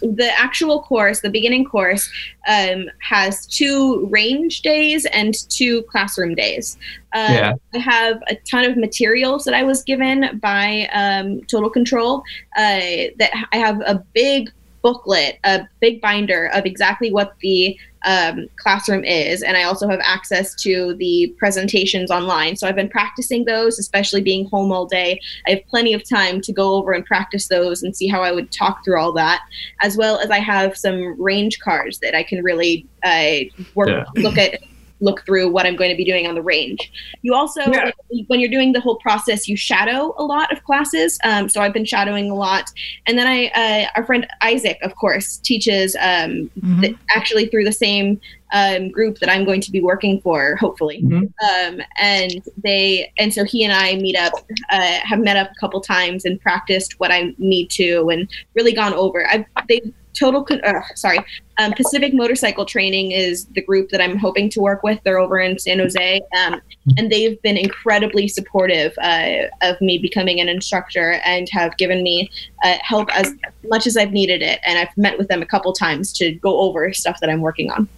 [0.00, 2.08] the actual course, the beginning course,
[2.48, 6.76] um, has two range days and two classroom days.
[7.14, 7.54] Um, Yeah.
[7.74, 12.22] I have a ton of materials that I was given by um, Total Control.
[12.56, 14.50] Uh, that I have a big
[14.88, 20.00] booklet, a big binder of exactly what the um, classroom is, and I also have
[20.02, 22.56] access to the presentations online.
[22.56, 25.20] So I've been practicing those, especially being home all day.
[25.46, 28.32] I have plenty of time to go over and practice those and see how I
[28.32, 29.42] would talk through all that,
[29.82, 33.40] as well as I have some range cards that I can really uh,
[33.74, 34.04] work Yeah.
[34.22, 34.60] look at
[35.00, 36.90] look through what I'm going to be doing on the range.
[37.22, 37.90] You also, Yeah.
[38.26, 41.18] when you're doing the whole process, you shadow a lot of classes.
[41.24, 42.70] Um, so I've been shadowing a lot,
[43.06, 46.80] and then I, uh, our friend Isaac, of course, teaches um, Mhm.
[46.82, 51.02] th- actually through the same um, group that I'm going to be working for, hopefully.
[51.04, 51.30] Mhm.
[51.50, 54.32] Um, and they, and so he and I meet up,
[54.70, 58.72] uh, have met up a couple times and practiced what I need to, and really
[58.72, 59.26] gone over.
[59.28, 59.82] I've they
[60.18, 61.18] total, uh, sorry,
[61.58, 65.00] um, Pacific Motorcycle Training is the group that I'm hoping to work with.
[65.04, 66.60] They're over in San Jose, um,
[66.96, 72.30] and they've been incredibly supportive uh, of me becoming an instructor and have given me
[72.64, 73.32] uh, help as
[73.64, 74.60] much as I've needed it.
[74.64, 77.70] And I've met with them a couple times to go over stuff that I'm working
[77.70, 77.88] on.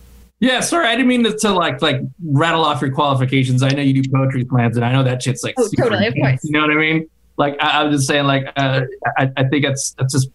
[0.41, 3.63] Yeah, sorry, I didn't mean to, to like like rattle off your qualifications.
[3.63, 6.07] I know you do poetry slams, and I know that shit's like Oh, super totally,
[6.07, 6.43] of course.
[6.45, 7.11] You know what I mean?
[7.37, 8.83] Like I, I'm just saying, like uh,
[9.19, 10.31] I, I think that's that's just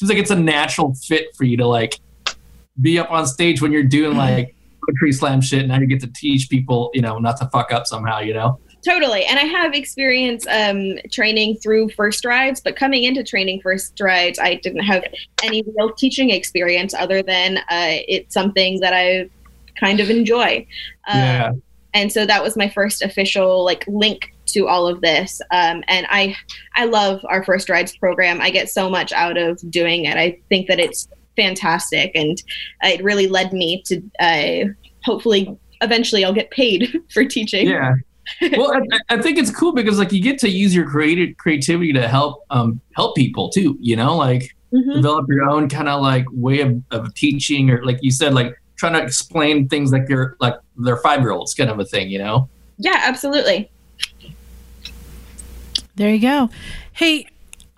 [0.00, 2.00] seems like it's a natural fit for you to like
[2.80, 4.54] be up on stage when you're doing like
[4.86, 7.70] poetry slam shit, and now you get to teach people, you know, not to fuck
[7.70, 8.20] up somehow.
[8.20, 8.58] You know?
[8.82, 9.26] Totally.
[9.26, 14.38] And I have experience um, training through first rides, but coming into training first rides,
[14.38, 15.04] I didn't have
[15.42, 19.28] any real teaching experience other than uh, it's something that I
[19.78, 20.66] kind of enjoy.
[21.08, 21.52] Um, yeah.
[21.92, 26.06] and so that was my first official like link to all of this um, and
[26.10, 26.34] i
[26.76, 30.38] i love our first rides program i get so much out of doing it i
[30.48, 32.42] think that it's fantastic and
[32.82, 34.64] it really led me to uh,
[35.04, 37.92] hopefully eventually i'll get paid for teaching Yeah.
[38.56, 41.92] well, I, I think it's cool because like you get to use your creative creativity
[41.94, 43.76] to help um help people too.
[43.80, 44.94] You know, like Mhm.
[44.94, 48.54] develop your own kind of like way of, of teaching or like you said, like
[48.76, 52.08] trying to explain things like they're like they're five year olds kind of a thing.
[52.10, 52.48] You know?
[52.78, 53.68] yeah absolutely
[56.00, 56.48] There you go.
[56.94, 57.26] Hey,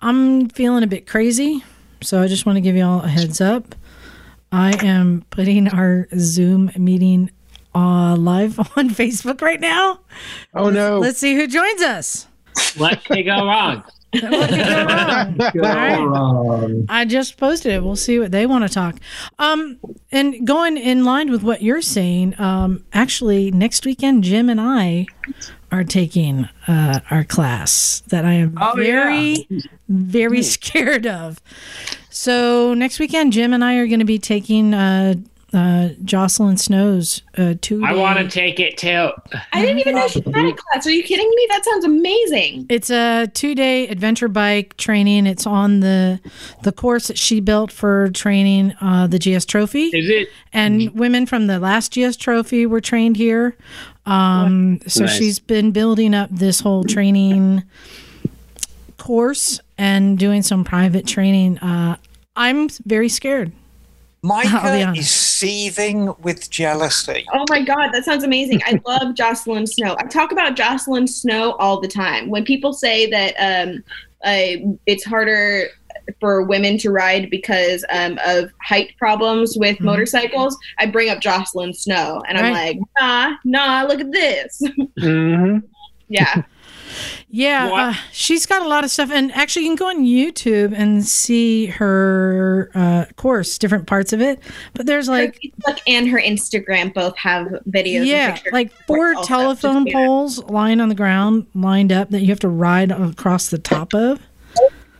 [0.01, 1.61] I'm feeling a bit crazy,
[1.99, 3.75] so I just want to give you all a heads up.
[4.49, 7.31] I am putting our Zoom meeting
[7.75, 9.99] uh, live on Facebook right now.
[10.53, 10.99] Oh no!
[10.99, 12.27] Let's see who joins us.
[12.77, 13.83] what could go wrong?
[14.13, 15.37] What could go wrong?
[15.53, 15.97] Go right.
[15.99, 16.85] wrong.
[16.87, 17.83] I just posted it.
[17.83, 18.95] We'll see what they want to talk.
[19.39, 19.79] Um,
[20.11, 25.07] and going in line with what you're saying, um, actually, next weekend, Jim and I
[25.73, 29.47] are taking uh, our class that I am Oh, very,
[29.89, 31.41] very scared of.
[32.09, 35.15] So next weekend, Jim and I are going to be taking uh,
[35.51, 37.83] uh, Jocelin Snow's uh, two.
[37.85, 39.09] I want to take it too.
[39.51, 40.85] I didn't even know she had a class.
[40.87, 41.47] Are you kidding me?
[41.49, 42.65] That sounds amazing.
[42.69, 45.27] It's a two-day adventure bike training.
[45.27, 46.19] It's on the
[46.63, 49.85] the course that she built for training uh, the GS Trophy.
[49.87, 50.29] Is it?
[50.53, 53.55] and women from the last GS Trophy were trained here.
[54.05, 55.17] Um, so Nice.
[55.17, 57.63] she's been building up this whole training
[58.97, 61.57] course and doing some private training.
[61.59, 61.97] Uh,
[62.35, 63.51] I'm very scared.
[64.23, 67.25] I'll Micah is seething with jealousy.
[67.33, 68.61] Oh my God, that sounds amazing.
[68.65, 69.97] I love Jocelin Snow.
[69.99, 72.29] I talk about Jocelin Snow all the time.
[72.29, 73.83] When people say that um,
[74.23, 75.67] uh, it's harder
[76.19, 79.81] for women to ride because um, of height problems with Mhm.
[79.85, 82.21] motorcycles, I bring up Jocelin Snow.
[82.27, 84.61] And I'm like, nah, nah, look at this.
[84.99, 85.57] hmm
[86.09, 86.43] yeah.
[87.29, 90.71] Yeah, uh, she's got a lot of stuff, and actually, you can go on YouTube
[90.77, 94.39] and see her uh, course, different parts of it.
[94.75, 98.05] But there's her like, Facebook and her Instagram both have videos.
[98.05, 102.39] yeah, pictures like four telephone poles lying on the ground, lined up that you have
[102.41, 104.19] to ride across the top of.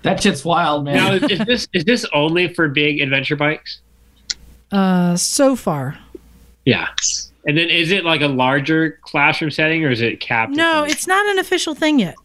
[0.03, 0.95] That shit's wild, man.
[0.95, 3.79] Now, is is this is this only for big adventure bikes?
[4.71, 5.97] Uh, so far,
[6.65, 6.87] Yeah.
[7.45, 10.53] And then is it like a larger classroom setting or is it capped?
[10.53, 12.15] no, it's not an official thing yet.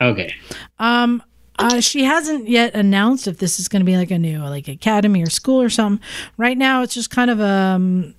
[0.00, 0.32] okay.
[0.78, 1.22] Um,
[1.58, 4.68] uh, she hasn't yet announced if this is going to be like a new like
[4.68, 6.02] academy or school or something.
[6.36, 8.14] Right now, it's just kind of um.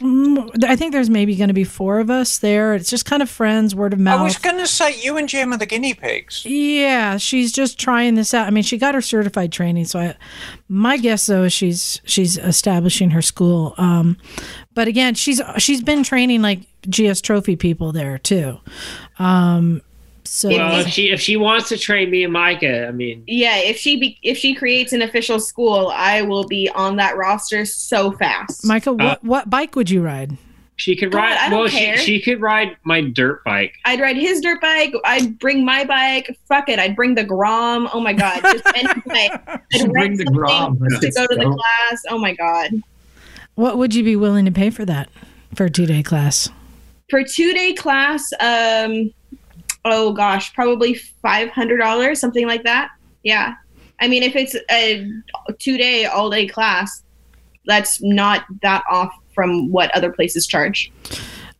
[0.00, 2.74] Mm, I think there's maybe going to be four of us there.
[2.74, 4.20] It's just kind of friends, word of mouth.
[4.20, 6.44] I was going to say you and Jim are the guinea pigs.
[6.44, 8.46] Yeah, she's just trying this out.
[8.46, 10.16] I mean, she got her certified training, so I,
[10.68, 13.74] my guess though is she's she's establishing her school.
[13.76, 14.16] Um,
[14.74, 18.58] but again, she's she's been training like GS Trophy people there too.
[19.18, 19.82] Um,
[20.28, 23.56] so Well, if she if she wants to train me and Micah, I mean, Yeah,
[23.58, 27.64] if she be, if she creates an official school, I will be on that roster
[27.64, 28.64] so fast.
[28.66, 30.36] Micah, what Uh, what bike would you ride?
[30.76, 31.38] she could God, ride.
[31.38, 31.96] I don't well, care.
[31.96, 33.74] she she could ride my dirt bike.
[33.84, 34.92] I'd ride his dirt bike.
[35.04, 36.38] I'd bring my bike.
[36.46, 36.78] Fuck it.
[36.78, 37.88] I'd bring the Grom.
[37.92, 38.40] Oh my god.
[38.42, 39.40] Just any bike.
[39.74, 40.78] I'd bring the Grom.
[40.78, 42.02] to go to the class.
[42.10, 42.70] Oh my god.
[43.56, 45.08] What would you be willing to pay for that
[45.54, 46.48] for a two day class?
[47.10, 49.12] For two day class, um,
[49.90, 52.90] oh gosh, probably five hundred dollars, something like that.
[53.22, 53.54] Yeah.
[54.00, 55.10] I mean, if it's a
[55.58, 57.02] two day, all day class,
[57.66, 60.92] that's not that off from what other places charge.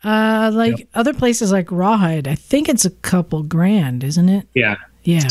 [0.04, 4.46] Uh, like other places like Rawhide, I think it's a couple grand, isn't it?
[4.54, 4.76] Yeah.
[5.02, 5.28] Yeah.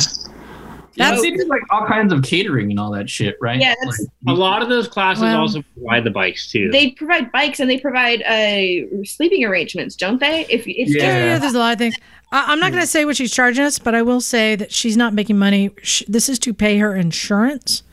[0.98, 3.60] Yeah, That's- they do like all kinds of catering and all that shit, right?
[3.60, 6.70] Yeah, that's- Like, A lot of those classes Well- also provide the bikes too.
[6.72, 10.46] They provide bikes and they provide uh, sleeping arrangements, don't they?
[10.50, 11.04] If it's Yeah.
[11.04, 11.96] Yeah, yeah, there's a lot of things.
[12.32, 14.72] I, I'm not going to say what she's charging us, but I will say that
[14.72, 15.70] she's not making money.
[15.84, 17.84] Sh this is to pay her insurance,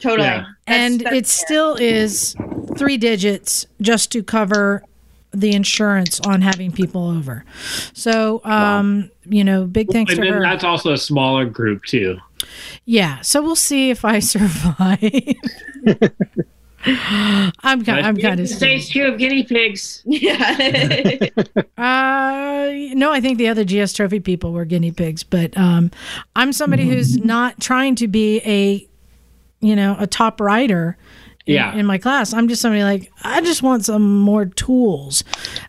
[0.00, 0.46] totally, Yeah.
[0.66, 2.34] And that's it still is
[2.78, 4.82] three digits just to cover
[5.32, 7.44] the insurance on having people over.
[7.92, 10.40] So, um, you know, big thanks and to then her.
[10.42, 12.18] that's also a smaller group too.
[12.84, 15.10] Yeah, so we'll see if I survive.
[16.86, 18.06] I'm kind.
[18.06, 18.48] I'm kind of.
[18.48, 20.02] stage two of guinea pigs.
[20.04, 21.18] yeah.
[21.76, 25.90] Uh, no, I think the other GS Trophy people were guinea pigs, but um,
[26.36, 28.86] I'm somebody who's not trying to be a,
[29.60, 30.96] you know, a top rider.
[31.46, 31.74] In, Yeah.
[31.74, 35.22] in my class, I'm just somebody like I just want some more tools.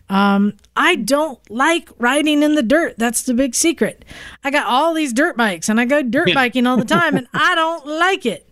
[0.08, 2.94] Um, I don't like riding in the dirt.
[2.96, 4.02] That's the big secret.
[4.42, 7.26] I got all these dirt bikes, and I go dirt biking all the time, and
[7.34, 8.48] I don't like it.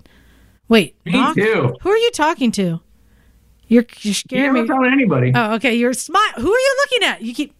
[0.68, 1.34] Wait, me Mock?
[1.34, 1.74] too.
[1.80, 2.80] who are you talking to?
[3.68, 4.66] You're you're You scaring never me.
[4.68, 5.32] tell anybody.
[5.34, 5.74] Oh, okay.
[5.74, 6.32] You're smile.
[6.36, 7.22] Who are you looking at?
[7.22, 7.54] You keep.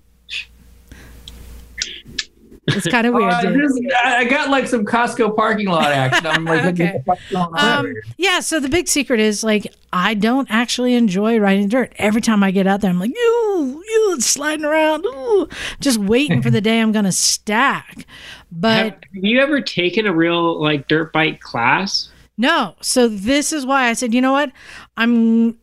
[2.69, 3.33] It's kind of weird.
[3.33, 3.61] Uh, dude.
[3.61, 6.27] just- I I got like some Costco parking lot action.
[6.27, 7.01] I'm like, Okay.
[7.05, 8.41] what the fuck's going on Um, yeah.
[8.41, 11.93] So the big secret is like I don't actually enjoy riding dirt.
[11.97, 15.49] Every time I get out there, I'm like, you, you, sliding around, ooh,
[15.81, 17.97] just waiting for the day I'm gonna stack.
[17.99, 18.07] Have,
[18.51, 22.09] But have you ever taken a real like dirt bike class?
[22.39, 22.75] no.
[22.81, 24.51] So this is why I said, you know what,
[24.97, 25.59] I'm,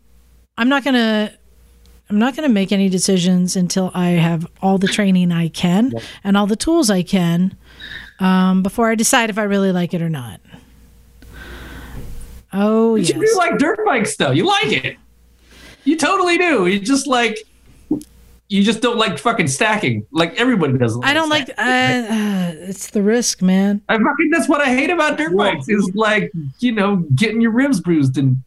[0.58, 1.34] I'm not gonna.
[2.12, 5.94] I'm not going to make any decisions until I have all the training I can
[6.26, 7.56] and all the tools I can
[8.20, 10.42] um, before I decide if I really like it or not.
[12.52, 13.10] Oh, But yes.
[13.12, 14.32] You do like dirt bikes though.
[14.32, 14.98] You like it.
[15.86, 16.68] You totally do.
[16.68, 17.38] You just like
[18.50, 20.06] you just don't like fucking stacking.
[20.12, 21.06] Like everybody doesn't.
[21.06, 21.48] I don't like.
[21.58, 23.82] Uh, uh, it's the risk, man.
[23.88, 27.52] I fucking that's what I hate about dirt bikes is like, you know, getting your
[27.52, 28.44] ribs bruised and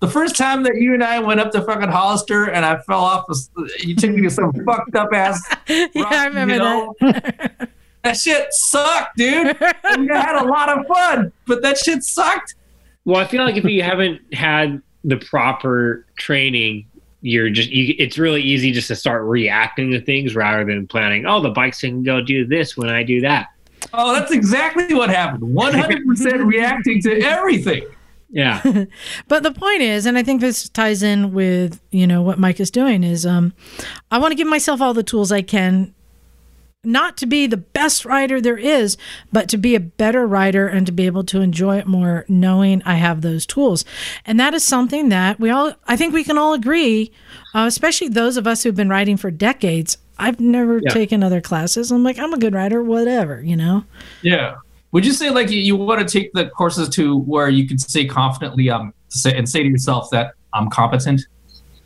[0.00, 3.00] the first time that you and I went up to fucking Hollister and I fell
[3.00, 5.40] off, the- you took me to some fucked up ass.
[5.68, 6.94] yeah, rock, I remember you know?
[7.00, 7.70] that.
[8.04, 9.56] That shit sucked, dude.
[9.82, 12.54] And we had a lot of fun, but that shit sucked.
[13.04, 16.86] Well, I feel like if you haven't had the proper training,
[17.22, 21.26] you're just you, it's really easy just to start reacting to things rather than planning.
[21.26, 23.48] Oh, the bikes can go do this when I do that.
[23.92, 25.42] Oh, that's exactly what happened.
[25.42, 27.84] 100% reacting to everything.
[28.30, 28.62] Yeah.
[29.28, 32.60] But the point is, and I think this ties in with you know what Mike
[32.60, 33.52] is doing is, um,
[34.10, 35.94] I want to give myself all the tools I can,
[36.84, 38.96] not to be the best writer there is,
[39.32, 42.82] but to be a better writer and to be able to enjoy it more, knowing
[42.84, 43.84] I have those tools,
[44.26, 47.10] and that is something that we all, I think we can all agree,
[47.54, 49.96] uh, especially those of us who've been writing for decades.
[50.20, 50.90] I've never Yeah.
[50.92, 51.92] taken other classes.
[51.92, 53.84] I'm like, I'm a good writer, whatever, you know.
[54.20, 54.56] Yeah.
[54.92, 57.78] Would you say like you, you want to take the courses to where you can
[57.78, 61.22] say confidently um say and say to yourself that I'm competent?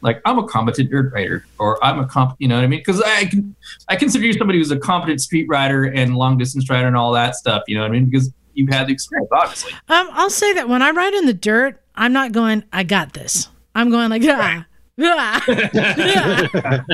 [0.03, 2.81] Like I'm a competent dirt writer, or I'm a comp, you know what I mean?
[2.81, 3.55] Because I can,
[3.89, 7.13] I consider you somebody who's a competent street rider and long distance rider and all
[7.13, 7.63] that stuff.
[7.69, 8.07] You know what I mean?
[8.07, 9.73] Because you've had the experience, obviously.
[9.89, 13.13] Um, I'll say that when I ride in the dirt, I'm not going, I got
[13.13, 13.49] this.
[13.75, 14.67] I'm going like, ah.
[15.01, 16.85] Ah, ah."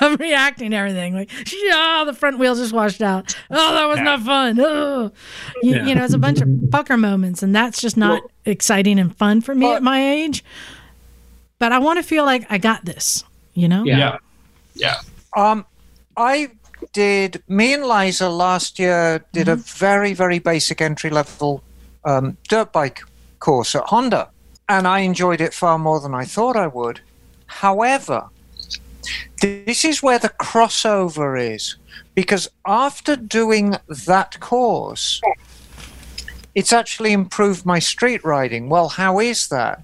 [0.00, 3.36] I'm reacting to everything like, yeah, the front wheels just washed out.
[3.50, 4.58] Oh, that was not fun.
[4.60, 5.12] Oh.
[5.62, 5.84] You, Yeah.
[5.86, 9.40] you know, it's a bunch of fucker moments, and that's just not exciting and fun
[9.40, 10.44] for me at my age.
[11.58, 13.24] But I want to feel like I got this.
[13.54, 13.84] You know?
[13.84, 14.18] Yeah.
[14.74, 14.96] Yeah.
[15.36, 15.64] Um,
[16.16, 16.50] I
[16.92, 17.42] did.
[17.48, 21.62] Me and Liza last year did a very, very basic entry level
[22.04, 23.02] um, dirt bike
[23.38, 24.28] course at Honda,
[24.68, 27.00] and I enjoyed it far more than I thought I would.
[27.46, 28.28] However,
[29.40, 31.76] this is where the crossover is
[32.14, 33.76] because after doing
[34.06, 35.20] that course,
[36.54, 38.68] it's actually improved my street riding.
[38.68, 39.82] Well, how is that?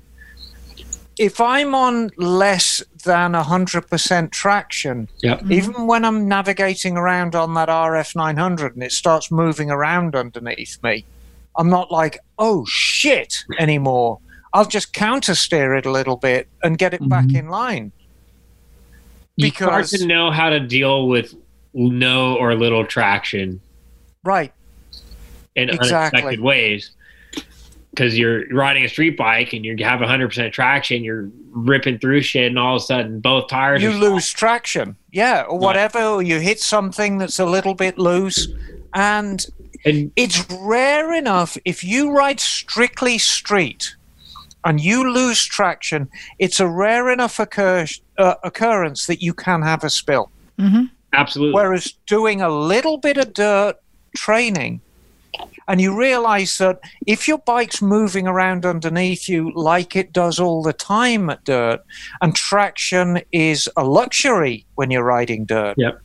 [1.19, 5.41] If I'm on less than 100% traction, Yep.
[5.41, 5.53] Mm-hmm.
[5.53, 10.83] even when I'm navigating around on that RF 900 and it starts moving around underneath
[10.83, 11.05] me,
[11.57, 14.21] I'm not like, oh shit anymore.
[14.53, 17.37] I'll just counter steer it a little bit and get it back Mhm.
[17.39, 17.93] in line.
[19.37, 21.35] You start Because- to know how to deal with
[21.73, 23.61] no or little traction
[24.25, 24.53] Right.
[25.55, 26.19] in Exactly.
[26.21, 26.91] unexpected ways.
[27.91, 32.47] Because you're riding a street bike and you have 100% traction, you're ripping through shit,
[32.47, 34.97] and all of a sudden both tires You lose traction.
[35.11, 35.43] Yeah.
[35.43, 35.65] Or Right.
[35.65, 35.99] whatever.
[36.01, 38.49] Or you hit something that's a little bit loose.
[38.95, 39.45] And
[39.85, 43.95] and it's rare enough if you ride strictly street
[44.65, 46.09] and you lose traction,
[46.39, 47.87] it's a rare enough occur-
[48.19, 50.31] uh, occurrence that you can have a spill.
[51.13, 51.55] absolutely.
[51.55, 53.77] Whereas doing a little bit of dirt
[54.17, 54.81] training,
[55.69, 60.63] and you realize that if your bike's moving around underneath you like it does all
[60.63, 61.81] the time at dirt,
[62.21, 65.75] and traction is a luxury when you're riding dirt.
[65.79, 66.03] Yep.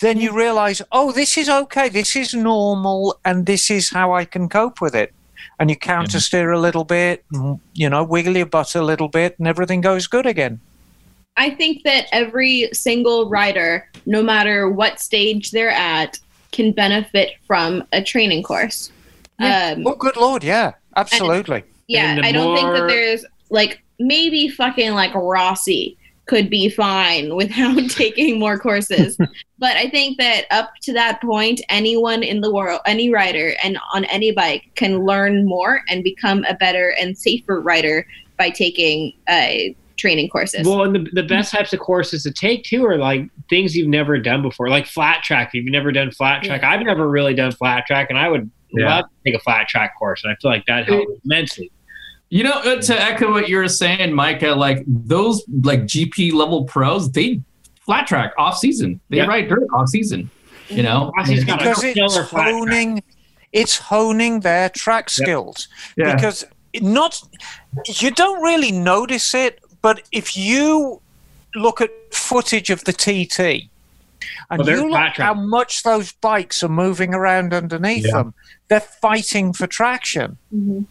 [0.00, 4.24] Then you realize, oh, this is okay, this is normal, and this is how I
[4.24, 5.12] can cope with it.
[5.58, 9.08] And you counter steer a little bit, and, you know, wiggle your butt a little
[9.08, 10.60] bit, and everything goes good again.
[11.36, 16.18] I think that every single rider, no matter what stage they're at,
[16.52, 18.90] can benefit from a training course.
[19.38, 21.64] Um, Oh, good lord, yeah, absolutely.
[21.88, 26.68] yeah, And the I don't think that there's like maybe fucking like Rossi could be
[26.68, 29.16] fine without taking more courses.
[29.58, 33.78] but I think that up to that point, anyone in the world, any rider and
[33.94, 38.06] on any bike can learn more and become a better and safer rider
[38.36, 40.66] by taking uh, training courses.
[40.66, 43.88] Well, and the, the best types of courses to take too are like things you've
[43.88, 45.48] never done before, like flat track.
[45.48, 48.50] If you've never done flat track, I've never really done flat track, and I would
[48.72, 48.96] Yeah.
[48.96, 50.22] love to take a flat track course.
[50.24, 51.70] And I feel like that helps immensely.
[52.28, 56.64] You know, uh, to echo what you were saying, Micah, like those like GP level
[56.64, 57.40] pros, they
[57.84, 59.00] flat track off season.
[59.10, 59.26] They Yeah.
[59.26, 60.28] ride dirt off season.
[60.68, 62.52] You know, Rossi's got a because it's killer flat track.
[62.52, 63.02] honing
[63.52, 66.14] it's honing their track skills Yeah.
[66.16, 66.44] because
[66.82, 67.22] not
[68.00, 71.00] you don't really notice it but if you
[71.54, 73.70] look at footage of the TT
[74.50, 75.26] and they're you flat look track.
[75.28, 78.12] how much those bikes are moving around underneath Yeah.
[78.16, 78.34] them
[78.68, 80.84] they're fighting for traction Mhm.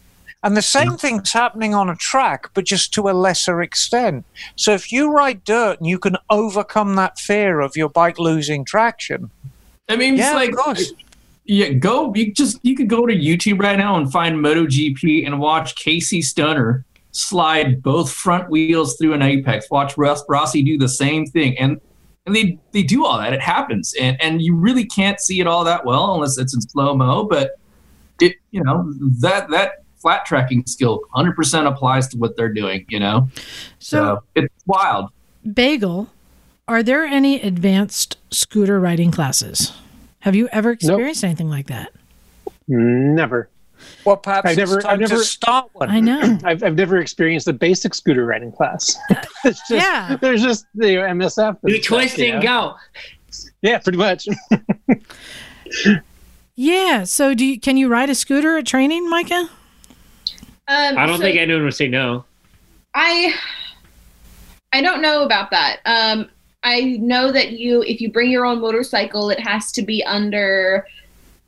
[0.46, 1.00] And the same mm.
[1.00, 4.24] thing's happening on a track, but just to a lesser extent.
[4.54, 8.64] So if you ride dirt and you can overcome that fear of your bike losing
[8.64, 9.32] traction,
[9.88, 10.96] I mean, yeah, it's like
[11.46, 12.14] yeah, go.
[12.14, 16.22] You just you could go to YouTube right now and find MotoGP and watch Casey
[16.22, 19.68] Stoner slide both front wheels through an apex.
[19.68, 21.80] Watch Ross, Rossi do the same thing, and
[22.24, 23.32] and they they do all that.
[23.32, 26.60] It happens, and and you really can't see it all that well unless it's in
[26.60, 27.24] slow mo.
[27.24, 27.58] But
[28.20, 32.86] it you know that that flat tracking skill 100% applies to what they're doing.
[32.88, 33.28] You know,
[33.80, 35.10] So, so it's wild.
[35.52, 36.08] Bagel,
[36.68, 39.72] are there any advanced scooter riding classes?
[40.20, 41.92] Have you ever experienced anything like that?
[42.68, 43.48] Never.
[44.04, 45.90] Well, perhaps I've never- it's time I've never- to start one.
[45.90, 46.38] I know.
[46.44, 48.96] I've, I've never experienced a basic scooter riding class.
[49.44, 50.16] it's just, Yeah.
[50.20, 51.48] There's just the MSF.
[51.48, 52.74] and Do stuff, twist you and know?
[52.76, 52.76] go.
[53.62, 54.28] Yeah, pretty much.
[56.58, 57.04] Yeah.
[57.04, 59.50] So do you, can you ride a scooter at training, Micah?
[60.68, 62.24] Um, I don't so think anyone would say no.
[62.94, 63.34] I
[64.72, 65.80] I don't know about that.
[65.86, 66.28] Um,
[66.62, 70.86] I know that you, if you bring your own motorcycle, it has to be under.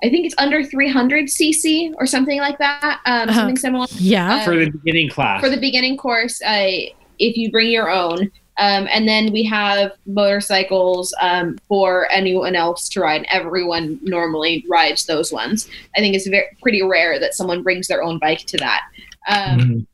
[0.02, 3.00] I think it's under 300 cc or something like that.
[3.04, 3.40] Um, Uh-huh.
[3.40, 4.36] Something similar Yeah.
[4.36, 5.40] Uh, For the beginning class.
[5.40, 6.40] for the beginning course.
[6.40, 6.86] Uh,
[7.18, 12.88] if you bring your own, um, and then we have motorcycles um, for anyone else
[12.90, 13.26] to ride.
[13.30, 15.68] Everyone normally rides those ones.
[15.96, 18.82] I think it's very pretty rare that someone brings their own bike to that.
[19.28, 19.86] Um, Mhm.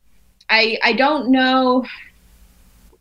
[0.49, 1.85] I I don't know.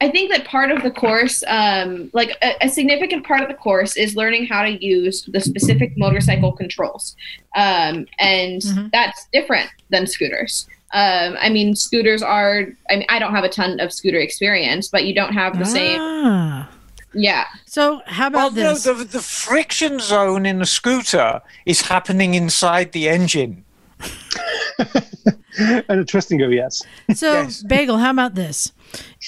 [0.01, 3.55] I think that part of the course, um, like a, a significant part of the
[3.55, 7.17] course, is learning how to use the specific motorcycle controls,
[7.57, 8.91] um, and Mhm.
[8.93, 10.67] that's different than scooters.
[10.93, 12.67] Um, I mean, scooters are.
[12.91, 15.65] I mean, I don't have a ton of scooter experience, but you don't have the
[15.65, 16.01] same.
[16.01, 16.69] Ah.
[17.17, 18.83] Yeah, So how Well, about no, this?
[18.85, 23.65] the, the friction zone in the scooter is happening inside the engine.
[25.59, 26.83] and a twist and go, yes.
[27.15, 27.63] So, Yes.
[27.63, 28.73] Bagel, how about this?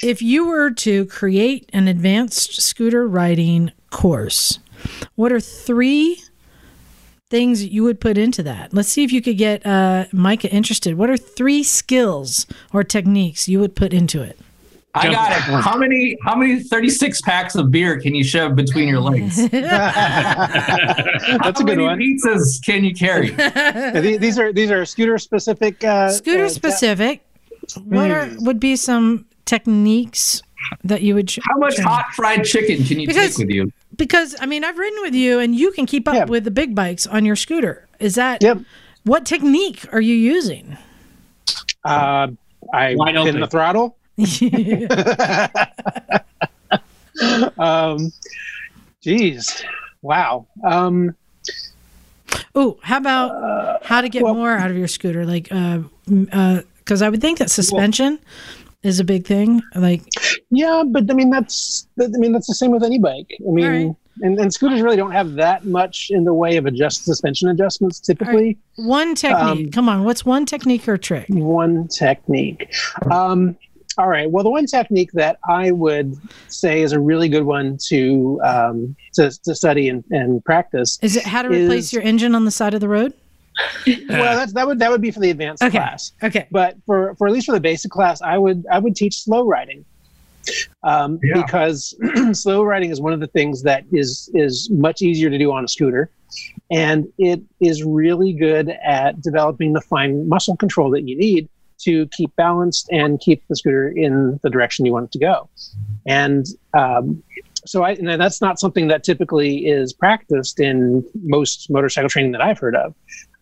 [0.02, 4.58] If you were to create an advanced scooter riding course,
[5.14, 6.22] what are three
[7.28, 8.72] things you would put into that?
[8.72, 10.96] Let's see if you could get uh, Micah interested.
[10.96, 14.38] What are three skills or techniques you would put into it?
[14.96, 15.38] I got it.
[15.62, 19.36] How many how many 36 packs of beer can you shove between your legs?
[19.50, 19.66] That's
[21.42, 21.98] how a good many one.
[21.98, 23.30] pizzas can you carry?
[24.18, 25.82] These are these are scooter specific.
[25.84, 27.22] Uh, Scooter uh, specific.
[27.84, 30.42] What are, would be some techniques
[30.84, 31.28] that you would?
[31.28, 31.86] ch- How much train?
[31.86, 33.72] hot fried chicken can you Because- take with you?
[33.96, 36.24] Because I mean, I've ridden with you, and you can keep up Yeah.
[36.26, 37.86] with the big bikes on your scooter.
[37.98, 38.58] Is that Yep.
[39.04, 40.76] what technique are you using?
[41.84, 42.28] Uh,
[42.74, 43.40] I Wide pin open.
[43.40, 43.96] the throttle.
[47.58, 48.12] um,
[49.02, 49.64] geez,
[50.02, 50.46] wow.
[50.64, 51.14] Um,
[52.54, 55.26] oh, how about how to get well- more out of your scooter?
[55.26, 58.18] Like, because I would think that suspension
[58.82, 59.62] is a big thing.
[59.74, 60.02] Like,
[60.50, 63.36] yeah, but I mean that's I mean that's the same with any bike.
[63.46, 63.94] I mean, right.
[64.22, 68.00] and, and scooters really don't have that much in the way of adjust suspension adjustments.
[68.00, 69.66] Typically, one technique.
[69.66, 71.26] Um, Come on, what's one technique or trick?
[71.28, 72.72] one technique.
[73.10, 73.56] Um,
[73.98, 74.30] all right.
[74.30, 76.14] Well, the one technique that I would
[76.48, 80.98] say is a really good one to um, to, to study and, and practice.
[81.02, 83.12] Is it how to replace your engine on the side of the road?
[84.08, 85.78] Well, that's that would that would be for the advanced Okay.
[85.78, 86.12] class.
[86.22, 86.46] Okay.
[86.50, 89.46] but for, for at least for the basic class, I would I would teach slow
[89.46, 89.84] riding,
[90.82, 91.42] um, Yeah.
[91.42, 91.96] because
[92.32, 95.64] slow riding is one of the things that is is much easier to do on
[95.64, 96.10] a scooter,
[96.70, 101.48] and it is really good at developing the fine muscle control that you need
[101.78, 105.48] to keep balanced and keep the scooter in the direction you want it to go,
[106.06, 107.22] and um,
[107.66, 112.40] so I and that's not something that typically is practiced in most motorcycle training that
[112.40, 112.94] I've heard of.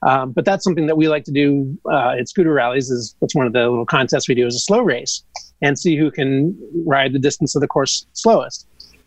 [0.03, 2.91] Um, but that's something that we like to do uh, at scooter rallies.
[2.91, 5.23] Is that's one of the little contests we do as a slow race,
[5.63, 6.57] and see who can
[6.87, 8.67] ride the distance of the course slowest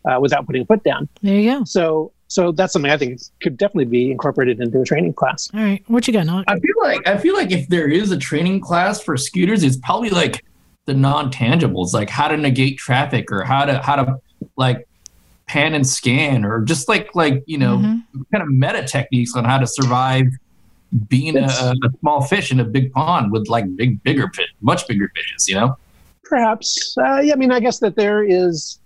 [0.10, 1.08] uh, without putting a foot down.
[1.22, 1.64] There you go.
[1.66, 5.50] So, so that's something I think could definitely be incorporated into a training class.
[5.54, 5.84] All right.
[5.88, 6.46] What you got, Nock?
[6.48, 9.78] I feel like I feel like if there is a training class for scooters, it's
[9.78, 10.44] probably like
[10.86, 14.20] the non-tangibles, like how to negate traffic or how to how to
[14.58, 14.88] like
[15.48, 18.04] pan and scan or just like like you know Mhm.
[18.32, 20.28] kind of meta techniques on how to survive
[21.10, 24.88] being a, a small fish in a big pond with like big bigger fish, much
[24.88, 25.48] bigger fishes.
[25.48, 25.78] You know,
[26.24, 27.34] Perhaps, uh, yeah.
[27.34, 28.80] I mean, I guess that there is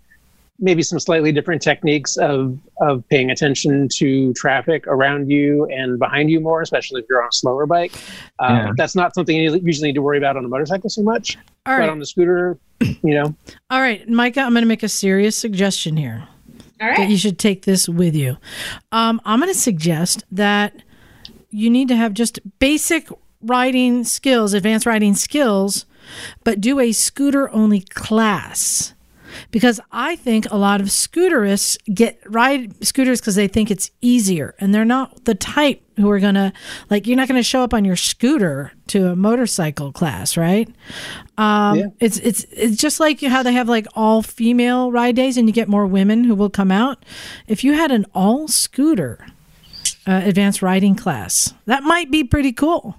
[0.63, 6.29] maybe some slightly different techniques of of paying attention to traffic around you and behind
[6.29, 7.91] you more, especially if you're on a slower bike.
[8.39, 8.71] Uh, Yeah.
[8.77, 11.37] That's not something you usually need to worry about on a motorcycle so much.
[11.65, 11.89] All But right.
[11.89, 13.35] on the scooter, you know,
[13.69, 16.27] All right, Micah, I'm going to make a serious suggestion here.
[16.81, 18.37] all that you should take this with you.
[18.91, 20.73] Um, I'm going to suggest that
[21.49, 23.09] you need to have just basic
[23.43, 25.85] riding skills, advanced riding skills,
[26.43, 28.93] but do a scooter only class.
[29.51, 34.55] Because I think a lot of scooterists get ride scooters because they think it's easier,
[34.59, 36.53] and they're not the type who are gonna
[36.89, 37.07] like.
[37.07, 40.67] You're not gonna show up on your scooter to a motorcycle class, right?
[41.37, 41.85] Um, Yeah.
[41.99, 45.47] It's it's it's just like you how they have like all female ride days, and
[45.47, 47.03] you get more women who will come out.
[47.47, 49.27] If you had an all scooter
[50.07, 52.95] uh, advanced riding class, that might be pretty cool.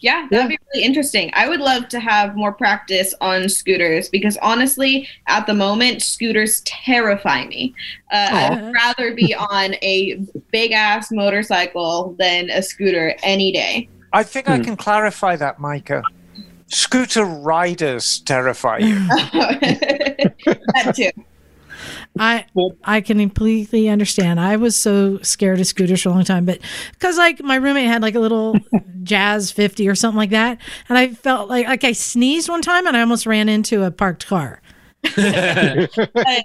[0.00, 1.30] Yeah, that would be really interesting.
[1.34, 6.60] I would love to have more practice on scooters because honestly, at the moment, scooters
[6.62, 7.74] terrify me.
[8.12, 10.20] Uh, I would rather be on a
[10.52, 13.88] big ass motorcycle than a scooter any day.
[14.12, 14.62] I think I Hmm.
[14.64, 16.02] can clarify that, Micah.
[16.68, 18.94] Scooter riders terrify you.
[19.08, 21.10] that too.
[22.18, 24.40] I Well- I can completely understand.
[24.40, 26.58] I was so scared of scooters for a long time, but
[26.92, 28.56] because like my roommate had like a little
[29.02, 30.58] Jazz 50 or something like that,
[30.88, 33.90] and I felt like like I sneezed one time and I almost ran into a
[33.90, 34.60] parked car.
[35.14, 36.44] But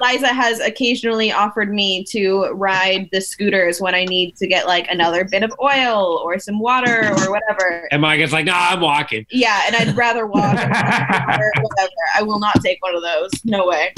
[0.00, 4.88] Liza has occasionally offered me to ride the scooters when I need to get like
[4.90, 7.88] another bit of oil or some water or whatever.
[7.92, 11.92] And Micah's like, "No, I'm walking." Yeah, and I'd rather walk or whatever.
[12.16, 13.30] I will not take one of those.
[13.44, 13.94] No way.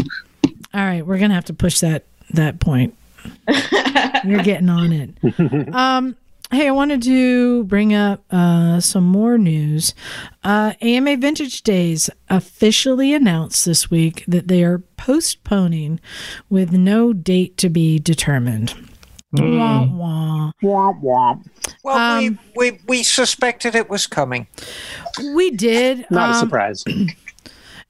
[0.74, 2.96] All right, we're gonna have to push that that point.
[4.24, 5.72] You're getting on it.
[5.74, 6.16] Um,
[6.50, 9.94] hey, I wanted to bring up uh, some more news.
[10.42, 16.00] Uh, AMA Vintage Days officially announced this week that they are postponing
[16.50, 18.74] with no date to be determined.
[20.60, 21.36] Wah, wah.
[21.82, 24.46] Well, Um, we, we, we suspected it was coming.
[25.34, 26.06] We did.
[26.10, 26.84] Not a um, surprise.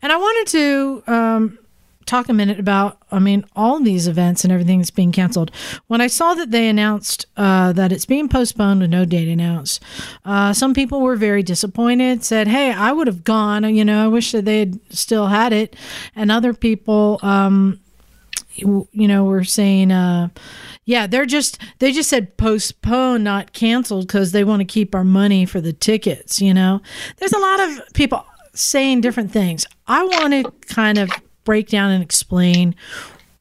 [0.02, 1.58] And I wanted to um,
[2.06, 5.50] talk a minute about, I mean, all these events and everything that's being canceled.
[5.86, 9.82] When I saw that they announced uh, that it's being postponed with no date announced,
[10.24, 13.64] uh, some people were very disappointed, said, hey, I would have gone.
[13.74, 15.76] You know, I wish that they had still had it.
[16.14, 17.80] And other people, um,
[18.54, 20.28] you know, were saying, uh,
[20.84, 25.04] yeah, they're just they just said postpone, not canceled, because they want to keep our
[25.04, 26.40] money for the tickets.
[26.40, 26.80] You know,
[27.16, 29.66] there's a lot of people saying different things.
[29.86, 31.10] I want to kind of
[31.44, 32.74] break down and explain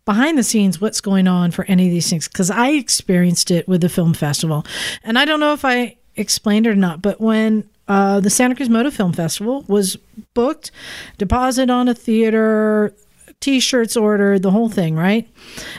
[0.06, 3.68] behind the scenes what's going on for any of these things because I experienced it
[3.68, 4.66] with the film festival,
[5.04, 8.56] and I don't know if I explained it or not, but when uh, the Santa
[8.56, 9.98] Cruz Moto Film Festival was
[10.34, 10.72] booked,
[11.18, 12.94] deposit on a theater,
[13.40, 15.28] t-shirts ordered, the whole thing, right?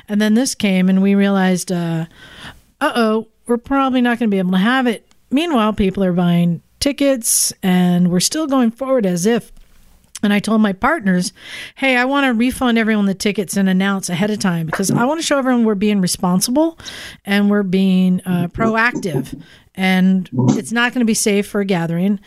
[0.09, 2.07] And then this came, and we realized, uh
[2.81, 5.07] oh, we're probably not going to be able to have it.
[5.31, 9.53] Meanwhile, people are buying tickets, and we're still going forward as if.
[10.25, 11.33] And I told my partners,
[11.77, 15.05] hey, I want to refund everyone the tickets and announce ahead of time because I
[15.05, 16.79] want to show everyone we're being responsible
[17.25, 19.41] and we're being uh, proactive.
[19.75, 22.21] And it's not going to be safe for a gathering.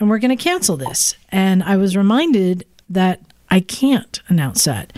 [0.00, 1.16] And we're going to cancel this.
[1.30, 4.92] And I was reminded that I can't announce that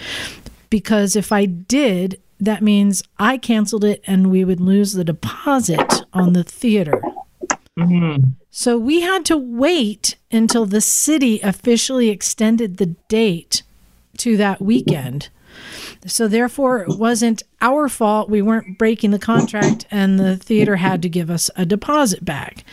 [0.70, 6.02] because if I did, that means I canceled it and we would lose the deposit
[6.12, 7.02] on the theater.
[8.50, 13.62] So we had to wait until the city officially extended the date
[14.18, 15.28] to that weekend.
[16.06, 18.28] So therefore, it wasn't our fault.
[18.28, 22.64] We weren't breaking the contract, and the theater had to give us a deposit back.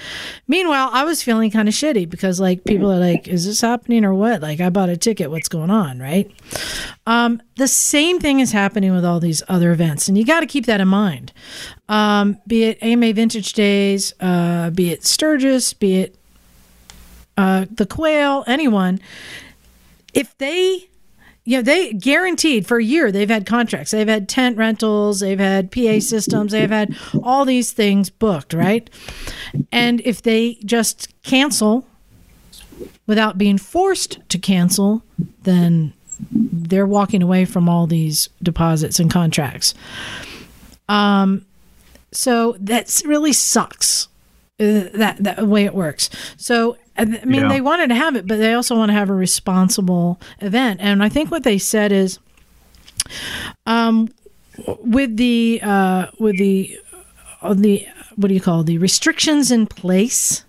[0.48, 4.04] Meanwhile, I was feeling kind of shitty because like people are like, "Is this happening
[4.04, 5.32] or what?" Like I bought a ticket.
[5.32, 6.30] What's going on, right?
[7.08, 10.48] Um, the same thing is happening with all these other events, and you got to
[10.48, 11.32] keep that in mind.
[11.88, 16.18] Um, be it AMA Vintage Days, uh, be it Sturgis, be it
[17.42, 19.00] uh, the Quail, anyone.
[20.14, 20.88] If they
[21.44, 23.90] you know, they guaranteed for a year they've had contracts.
[23.90, 28.88] They've had tent rentals, they've had PA systems, they've had all these things booked, right?
[29.72, 31.88] And if they just cancel
[33.08, 35.04] without being forced to cancel,
[35.42, 35.94] then
[36.32, 39.74] they're walking away from all these deposits and contracts.
[40.88, 41.48] Um,
[42.12, 44.10] so that's really sucks.
[44.62, 46.10] Uh, That that way it works.
[46.38, 47.48] So I mean, Yeah.
[47.50, 50.80] they wanted to have it, but they also want to have a responsible event.
[50.82, 52.20] And I think what they said is,
[53.66, 54.10] um,
[54.68, 56.78] with the uh, with the
[57.42, 58.66] uh, the what do you call it?
[58.68, 60.44] the restrictions in place,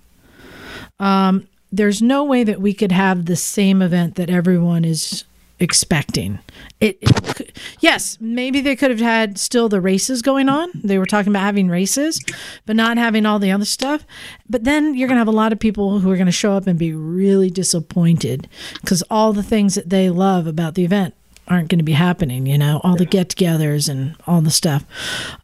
[1.01, 5.25] um, there's no way that we could have the same event that everyone is
[5.59, 6.39] expecting.
[6.81, 7.42] It, it
[7.81, 10.71] yes, maybe they could have had still the races going on.
[10.75, 12.21] They were talking about having races,
[12.67, 14.07] but not having all the other stuff.
[14.49, 16.53] But then you're going to have a lot of people who are going to show
[16.53, 18.49] up and be really disappointed
[18.81, 21.15] because all the things that they love about the event
[21.49, 24.85] aren't going to be happening, you know, all the get togethers and all the stuff.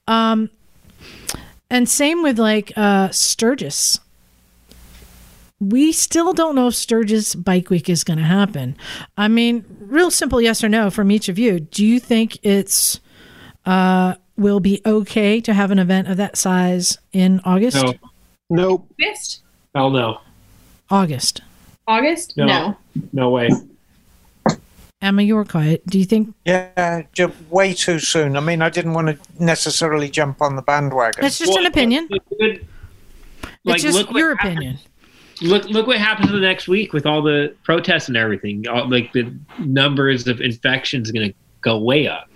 [0.06, 0.50] Um,
[1.70, 4.00] and same with like uh, Sturgis
[5.60, 8.76] we still don't know if Sturgis Bike Week is going to happen.
[9.16, 11.60] I mean, real simple yes or no from each of you.
[11.60, 13.00] Do you think it's
[13.66, 17.76] uh, will be okay to have an event of that size in August?
[17.84, 17.94] No,
[18.50, 18.88] Nope.
[19.00, 19.42] August?
[19.74, 20.20] hell no,
[20.90, 21.40] August.
[21.86, 22.36] August?
[22.36, 22.46] No.
[22.46, 22.76] No.
[23.12, 23.48] no way.
[25.00, 25.86] Emma, you were quiet.
[25.86, 27.02] Do you think Yeah,
[27.50, 28.36] way too soon.
[28.36, 31.22] I mean, I didn't want to necessarily jump on the bandwagon.
[31.22, 32.08] that's just an Well, opinion?
[32.10, 32.60] Like,
[33.76, 34.78] it's just look what your happened- opinion.
[35.40, 38.66] Look, look what happens the next week with all the protests and everything.
[38.68, 42.28] All, like the numbers of infections are going to go way up.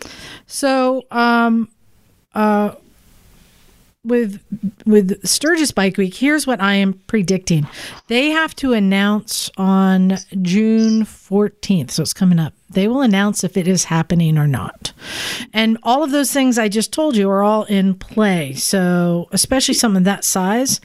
[0.46, 1.68] So, um,
[2.34, 2.74] uh,
[4.04, 4.42] with
[4.84, 7.68] with Sturgis Bike Week, here's what I am predicting.
[8.08, 12.52] They have to announce on June 14th, so it's coming up.
[12.70, 14.92] They will announce if it is happening or not.
[15.52, 18.54] And all of those things I just told you are all in play.
[18.54, 20.80] So, especially something that size,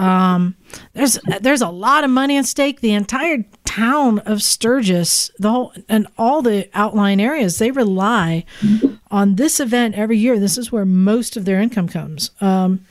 [0.00, 0.56] um,
[0.94, 2.80] there's there's a lot of money at stake.
[2.80, 8.44] The entire town of Sturgis, the whole and all the outlying areas, they rely
[9.10, 10.38] on this event every year.
[10.38, 12.30] This is where most of their income comes.
[12.40, 12.86] Um,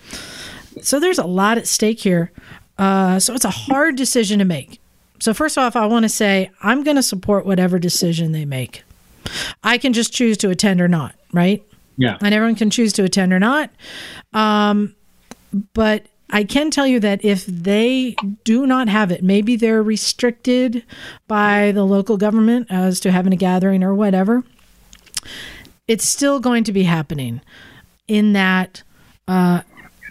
[0.84, 2.32] so there's a lot at stake here.
[2.78, 4.80] Uh, so it's a hard decision to make.
[5.20, 8.84] So first off, I want to say I'm going to support whatever decision they make.
[9.64, 11.64] I can just choose to attend or not, right?
[11.97, 12.18] Yeah.
[12.22, 13.72] And everyone can choose to attend or not.
[14.32, 14.95] Um,
[15.74, 20.84] but I can tell you that if they do not have it, maybe they're restricted
[21.27, 24.43] by the local government as to having a gathering or whatever.
[25.88, 27.41] It's still going to be happening
[28.07, 28.84] in that
[29.27, 29.61] uh,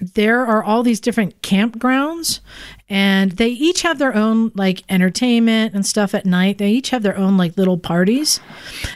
[0.00, 2.40] there are all these different campgrounds
[2.88, 6.58] and they each have their own like entertainment and stuff at night.
[6.58, 8.40] They each have their own like little parties.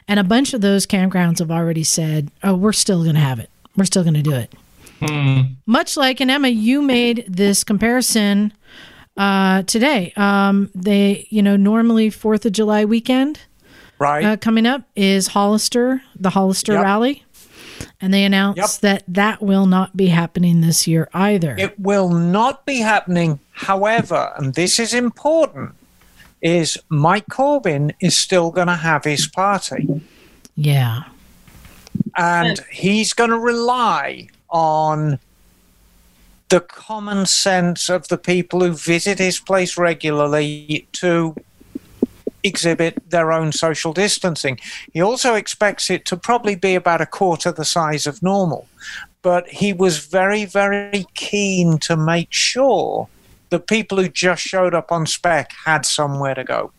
[0.08, 3.38] And a bunch of those campgrounds have already said, oh, we're still going to have
[3.38, 3.50] it.
[3.76, 4.52] We're still going to do it.
[5.66, 8.52] Much like, and Emma, you made this comparison
[9.16, 10.12] uh, today.
[10.16, 13.40] Um, they, you know, normally Fourth of July weekend
[13.98, 14.24] Right.
[14.24, 16.82] uh, coming up is Hollister, the Hollister Yep.
[16.82, 17.24] Rally,
[18.00, 18.80] and they announced Yep.
[18.80, 21.54] that that will not be happening this year either.
[21.58, 23.38] It will not be happening.
[23.52, 25.72] However, and this is important,
[26.40, 30.00] is Mike Corbin is still going to have his party,
[30.56, 31.02] yeah,
[32.16, 35.18] and he's going to rely on
[36.48, 41.34] the common sense of the people who visit his place regularly to
[42.44, 44.58] exhibit their own social distancing.
[44.92, 48.68] He also expects it to probably be about a quarter the size of normal.
[49.22, 53.08] But he was very, very keen to make sure
[53.50, 56.72] the people who just showed up on spec had somewhere to go.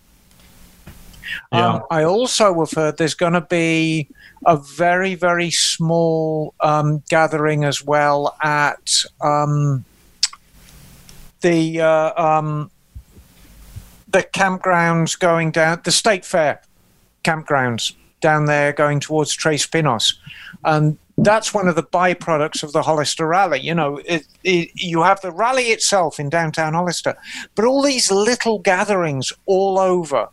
[1.52, 1.76] Yeah.
[1.76, 4.08] Um, I also have heard there's going to be
[4.46, 9.86] a very, very small um, gathering as well at um,
[11.42, 12.72] the uh, um,
[14.08, 16.62] the campgrounds going down the state fair
[17.24, 20.20] campgrounds down there going towards Tres Pinos,
[20.64, 23.60] and that's one of the byproducts of the Hollister Rally.
[23.60, 27.16] You know, it, it, you have the rally itself in downtown Hollister,
[27.56, 30.28] but all these little gatherings all over,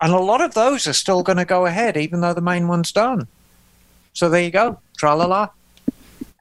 [0.00, 2.68] and a lot of those are still going to go ahead, even though the main
[2.68, 3.26] one's done.
[4.12, 5.48] So there you go, tra la la.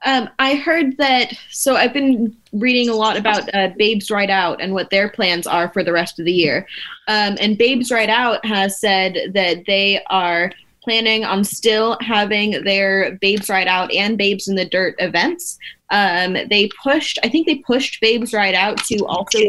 [0.05, 1.34] Um, I heard that.
[1.49, 5.47] So I've been reading a lot about uh, Babes Ride Out and what their plans
[5.47, 6.68] are for the rest of the year.
[7.08, 10.51] Um, and Babes Ride Out has said that they are
[10.84, 15.58] planning on still having their Babes Ride Out and Babes in the Dirt events.
[15.90, 19.40] Um, they pushed, I think they pushed Babes Ride Out to also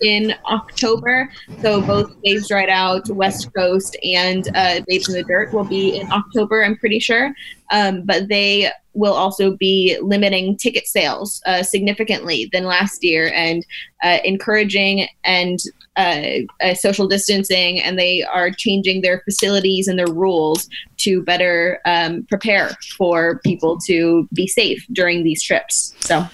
[0.00, 1.30] in October.
[1.62, 5.98] So both Babes Ride Out, West Coast, and uh, Babes in the Dirt will be
[5.98, 7.32] in October, I'm pretty sure.
[7.70, 13.64] Um, but they will also be limiting ticket sales uh, significantly than last year and
[14.02, 15.58] uh, encouraging and
[15.96, 21.80] uh, uh, social distancing, and they are changing their facilities and their rules to better
[21.84, 25.94] um, prepare for people to be safe during these trips.
[26.00, 26.26] So,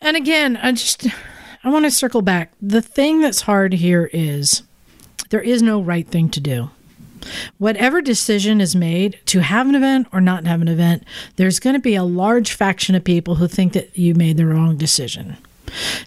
[0.00, 1.06] and again, I just
[1.62, 2.52] I want to circle back.
[2.60, 4.62] The thing that's hard here is
[5.30, 6.70] there is no right thing to do.
[7.58, 11.04] Whatever decision is made to have an event or not have an event,
[11.36, 14.46] there's going to be a large faction of people who think that you made the
[14.46, 15.36] wrong decision.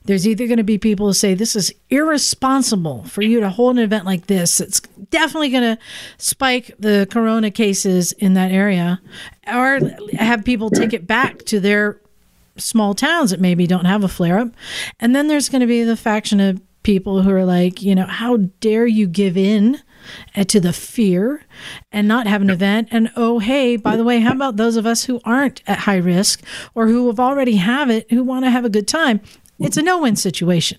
[0.03, 3.77] There's either going to be people who say this is irresponsible for you to hold
[3.77, 4.59] an event like this.
[4.59, 5.81] It's definitely going to
[6.17, 9.01] spike the corona cases in that area,
[9.47, 9.79] or
[10.13, 11.99] have people take it back to their
[12.57, 14.49] small towns that maybe don't have a flare up.
[14.99, 18.05] And then there's going to be the faction of people who are like, you know,
[18.05, 19.81] how dare you give in
[20.47, 21.43] to the fear
[21.91, 24.85] and not have an event and oh hey by the way how about those of
[24.85, 26.43] us who aren't at high risk
[26.73, 29.19] or who have already have it who want to have a good time
[29.59, 30.77] it's a no-win situation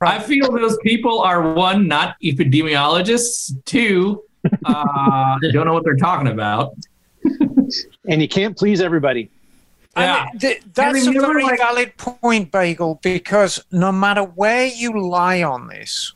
[0.00, 3.52] I feel those people are one, not epidemiologists.
[3.64, 4.22] Two,
[4.64, 6.74] uh, don't know what they're talking about.
[8.08, 9.30] And you can't please everybody.
[9.96, 10.26] Yeah.
[10.30, 15.42] And th- that's a very like- valid point, Bagel, because no matter where you lie
[15.42, 16.14] on this,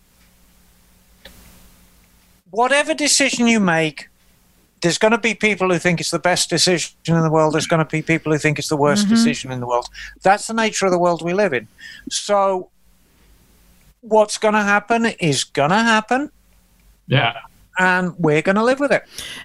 [2.53, 4.09] whatever decision you make,
[4.83, 7.55] there's going to be people who think it's the best decision in the world.
[7.55, 9.15] There's going to be people who think it's the worst mm-hmm.
[9.15, 9.89] decision in the world.
[10.23, 11.67] That's the nature of the world we live in.
[12.11, 12.71] So,
[14.03, 16.31] what's going to happen is going to happen,
[17.07, 17.39] Yeah.
[17.79, 19.05] and we're going to live with it.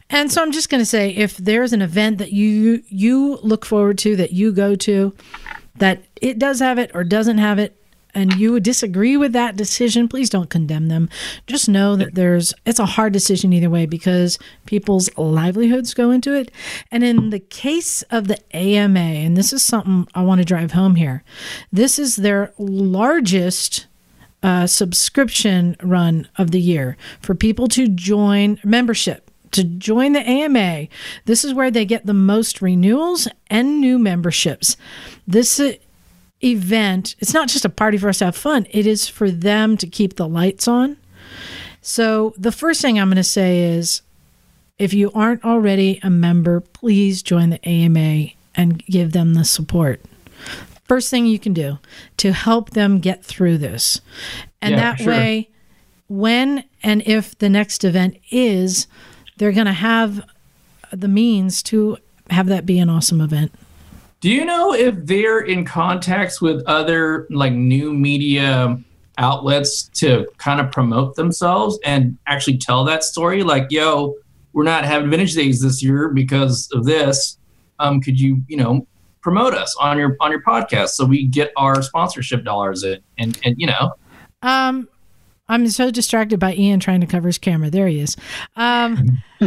[0.09, 3.65] and so i'm just going to say if there's an event that you you look
[3.65, 5.13] forward to that you go to
[5.77, 7.76] that it does have it or doesn't have it,
[8.17, 11.07] and you disagree with that decision, please don't condemn them.
[11.45, 16.33] Just know that there's it's a hard decision either way because people's livelihoods go into
[16.33, 16.49] it.
[16.91, 20.71] And in the case of the AMA, and this is something I want to drive
[20.71, 21.23] home here,
[21.71, 23.85] this is their largest
[24.41, 30.87] uh, subscription run of the year for people to join membership to join the AMA.
[31.23, 34.75] This is where they get the most renewals and new memberships.
[35.25, 35.57] This
[36.43, 39.77] event, it's not just a party for us to have fun, it is for them
[39.77, 40.97] to keep the lights on.
[41.81, 44.01] So, the first thing I'm going to say is
[44.77, 50.01] if you aren't already a member, please join the AMA and give them the support.
[50.87, 51.79] First thing you can do
[52.17, 54.01] to help them get through this.
[54.61, 55.13] And Yeah, that sure.
[55.13, 55.49] way,
[56.07, 58.87] when and if the next event is,
[59.37, 60.23] they're going to have
[60.91, 61.97] the means to
[62.29, 63.51] have that be an awesome event.
[64.19, 68.79] Do you know if they're in contacts with other like new media
[69.19, 73.43] outlets to kind of promote themselves and actually tell that story?
[73.43, 74.15] Like, yo,
[74.53, 77.37] we're not having vintage days this year because of this.
[77.79, 78.87] Um, could you, you know,
[79.21, 83.37] promote us on your on your podcast so we get our sponsorship dollars in and
[83.43, 83.93] and you know
[84.41, 84.87] Um,
[85.49, 87.69] I'm so distracted by Ian trying to cover his camera.
[87.69, 88.17] There he is.
[88.55, 89.21] Um,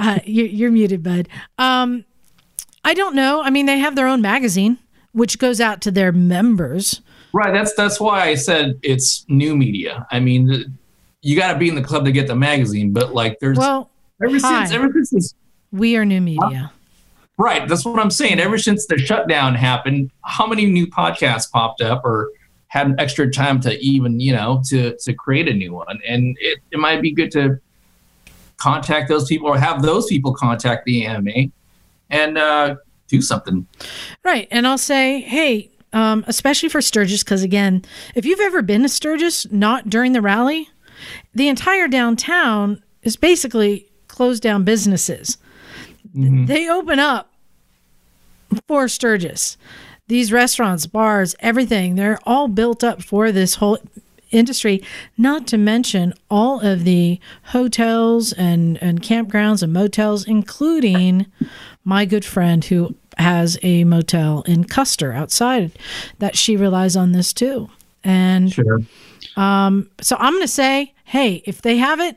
[0.00, 1.28] uh, you're, you're muted, bud.
[1.58, 2.04] Um,
[2.84, 3.42] I don't know.
[3.42, 4.78] I mean, they have their own magazine,
[5.12, 7.00] which goes out to their members.
[7.32, 7.52] Right.
[7.52, 10.06] That's that's why I said it's new media.
[10.10, 10.76] I mean,
[11.22, 13.88] you got to be in the club to get the magazine, but like, there's Well,
[14.22, 14.64] ever hi.
[14.64, 15.34] since ever since
[15.70, 16.72] we are new media.
[17.38, 17.66] right.
[17.68, 18.40] That's what I'm saying.
[18.40, 22.30] Ever since the shutdown happened, how many new podcasts popped up or
[22.68, 26.00] had an extra time to even you know to to create a new one?
[26.06, 27.58] And it, it might be good to
[28.58, 31.30] contact those people or have those people contact the AMA
[32.12, 32.76] and uh,
[33.08, 33.66] do something.
[34.22, 34.46] Right.
[34.52, 37.84] And I'll say, hey, um, especially for Sturgis, because again,
[38.14, 40.68] if you've ever been to Sturgis, not during the rally,
[41.34, 45.38] the entire downtown is basically closed down businesses.
[46.46, 47.32] They open up
[48.68, 49.56] for Sturgis.
[50.08, 53.78] These restaurants, bars, everything, they're all built up for this whole
[54.32, 54.82] industry,
[55.16, 61.26] not to mention all of the hotels and, and campgrounds and motels, including
[61.84, 65.72] my good friend who has a motel in Custer outside
[66.18, 67.68] that she relies on this too.
[68.02, 68.80] And Sure.
[69.36, 72.16] Um, so I'm going to say, hey, if they have it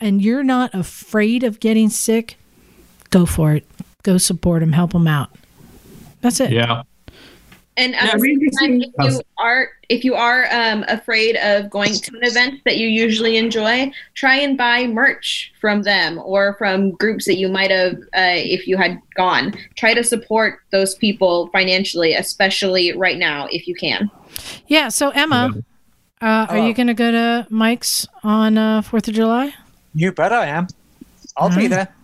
[0.00, 2.36] and you're not afraid of getting sick,
[3.10, 3.66] go for it.
[4.02, 5.30] Go support them, help them out.
[6.20, 6.50] That's it.
[6.50, 6.82] Yeah.
[7.76, 11.92] And Yeah, the same time, if you are if you are um, afraid of going
[11.92, 16.92] to an event that you usually enjoy, try and buy merch from them or from
[16.92, 19.54] groups that you might have uh, if you had gone.
[19.76, 24.08] Try to support those people financially, especially right now if you can.
[24.68, 24.88] Yeah.
[24.88, 25.52] So, Emma,
[26.22, 29.52] uh, are you going to go to Mike's on uh, 4th of July?
[29.94, 30.68] You bet I am.
[31.36, 31.70] I'll be Alright.
[31.70, 31.94] there.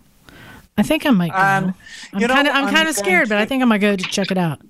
[0.76, 1.36] I think I might go.
[1.36, 1.74] And,
[2.12, 3.62] I'm you know, kind of I'm I'm kind of going scared, but I to- think
[3.62, 4.60] I might go to check it out.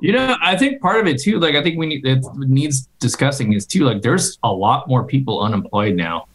[0.00, 2.88] You know, I think part of it too, like I think we need it needs
[3.00, 6.26] discussing is too, like there's a lot more people unemployed now.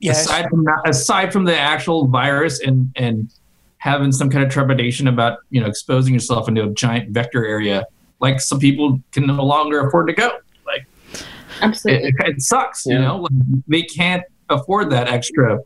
[0.00, 0.24] Yes.
[0.24, 3.32] Aside from that, aside from the actual virus and and
[3.78, 7.86] having some kind of trepidation about you know exposing yourself into a giant vector area,
[8.20, 10.38] like some people can no longer afford to go.
[10.66, 10.86] Like
[11.62, 12.08] Absolutely.
[12.08, 13.18] it, it sucks, you know.
[13.18, 13.32] Like,
[13.68, 15.60] they can't afford that extra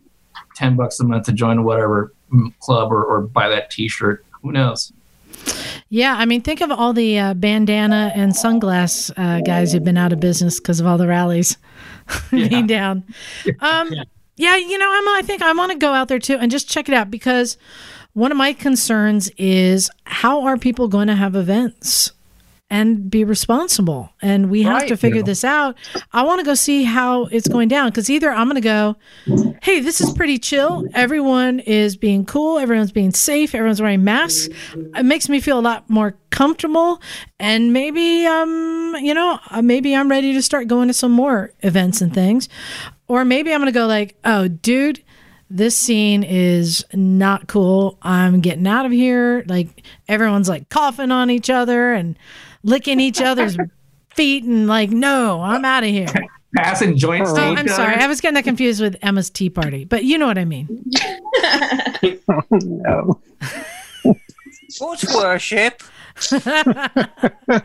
[0.55, 2.13] ten bucks a month to join whatever
[2.61, 4.25] club or, or buy that T-shirt.
[4.43, 4.93] Who knows?
[5.93, 9.99] Yeah, I mean, think of all the uh, bandana and sunglass uh, guys who've been
[9.99, 11.57] out of business because of all the rallies
[12.31, 13.05] being down.
[13.61, 14.05] Um, yeah.
[14.37, 16.69] yeah, you know, Emma, I think I want to go out there too and just
[16.69, 17.59] check it out because
[18.13, 22.13] one of my concerns is how are people going to have events
[22.71, 24.11] and be responsible?
[24.23, 24.89] And we have Right.
[24.89, 25.25] to figure Yeah.
[25.25, 25.77] this out.
[26.13, 28.97] I want to go see how it's going down because either I'm going to go,
[29.63, 30.85] hey, this is pretty chill.
[30.95, 32.59] Everyone is being cool.
[32.59, 33.55] Everyone's being safe.
[33.55, 34.49] Everyone's wearing masks.
[34.97, 37.01] It makes me feel a lot more comfortable.
[37.41, 41.53] And maybe, um, you know, uh, maybe I'm ready to start going to some more
[41.61, 42.49] events and things.
[43.09, 45.03] Or maybe I'm going to go like, oh, dude,
[45.53, 47.99] this scene is not cool.
[48.03, 49.43] I'm getting out of here.
[49.49, 52.17] Like everyone's like coughing on each other and
[52.63, 53.57] licking each other's
[54.15, 56.09] feet and like, no, I'm out of here.
[56.57, 57.31] Passing joints.
[57.33, 57.95] Oh, I'm sorry.
[57.95, 58.03] other.
[58.03, 60.85] I was getting that confused with Emma's tea party, but you know what I mean.
[62.51, 63.21] no.
[64.79, 65.83] What's worship?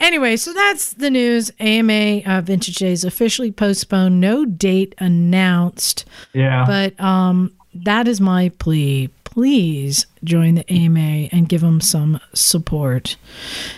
[0.00, 1.52] Anyway, so that's the news.
[1.60, 4.18] AMA uh, Vintage Days officially postponed.
[4.18, 6.64] No date announced, Yeah.
[6.66, 9.10] but um, that is my plea.
[9.30, 13.16] Please join the AMA and give them some support.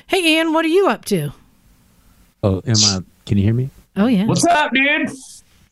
[0.06, 1.30] Hey, Ian, what are you up to?
[2.42, 2.98] Oh, am I?
[3.26, 3.70] Can you hear me?
[3.96, 4.24] Oh, yeah.
[4.26, 5.10] What's up, dude?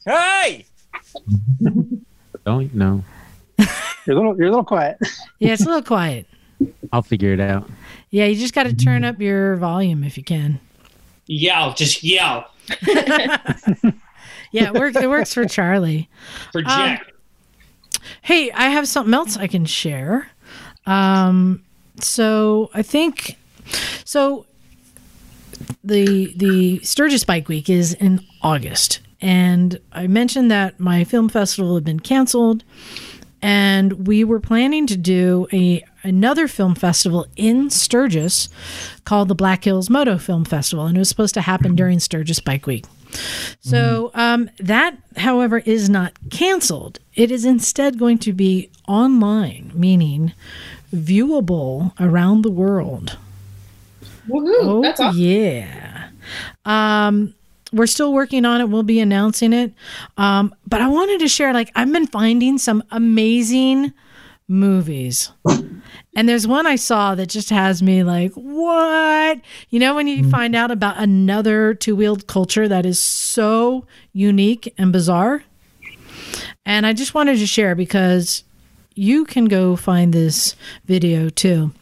[0.07, 0.66] Hey!
[2.45, 3.05] Don't know.
[3.59, 4.99] You're a little, you're a little quiet.
[5.39, 6.26] Yeah, it's a little quiet.
[6.93, 7.68] I'll figure it out.
[8.11, 10.61] Yeah, you just got to turn up your volume if you can.
[11.26, 12.51] Yell, just yell.
[14.53, 14.97] Yeah, it works.
[14.97, 16.09] It works for Charlie.
[16.53, 17.05] Project.
[17.07, 17.12] Um,
[18.23, 20.31] Hey, I have something else I can share.
[20.87, 21.63] Um,
[22.01, 23.39] so I think
[24.05, 24.47] so.
[25.85, 31.75] The the Sturgis Bike Week is in August, and I mentioned that my film festival
[31.75, 32.65] had been canceled,
[33.43, 38.49] and we were planning to do a another film festival in Sturgis
[39.05, 42.41] called the Black Hills Moto Film Festival, and it was supposed to happen during Sturgis
[42.41, 42.85] Bike Week.
[43.61, 46.99] So um, that, however, is not canceled.
[47.15, 50.33] It is instead going to be online, meaning
[50.95, 53.19] viewable around the world.
[54.29, 54.55] Woohoo!
[54.61, 55.21] Oh That's awesome.
[55.21, 56.09] yeah.
[56.65, 57.35] Um,
[57.73, 58.69] we're still working on it.
[58.69, 59.73] We'll be announcing it.
[60.17, 63.93] Um, but I wanted to share, like, I've been finding some amazing
[64.49, 65.31] movies.
[66.17, 69.41] And there's one I saw that just has me like, what?
[69.71, 74.75] You know, when you find out about another two wheeled culture that is so unique
[74.77, 75.45] and bizarre?
[76.67, 78.43] And I just wanted to share because
[78.95, 81.73] you can go find this video too.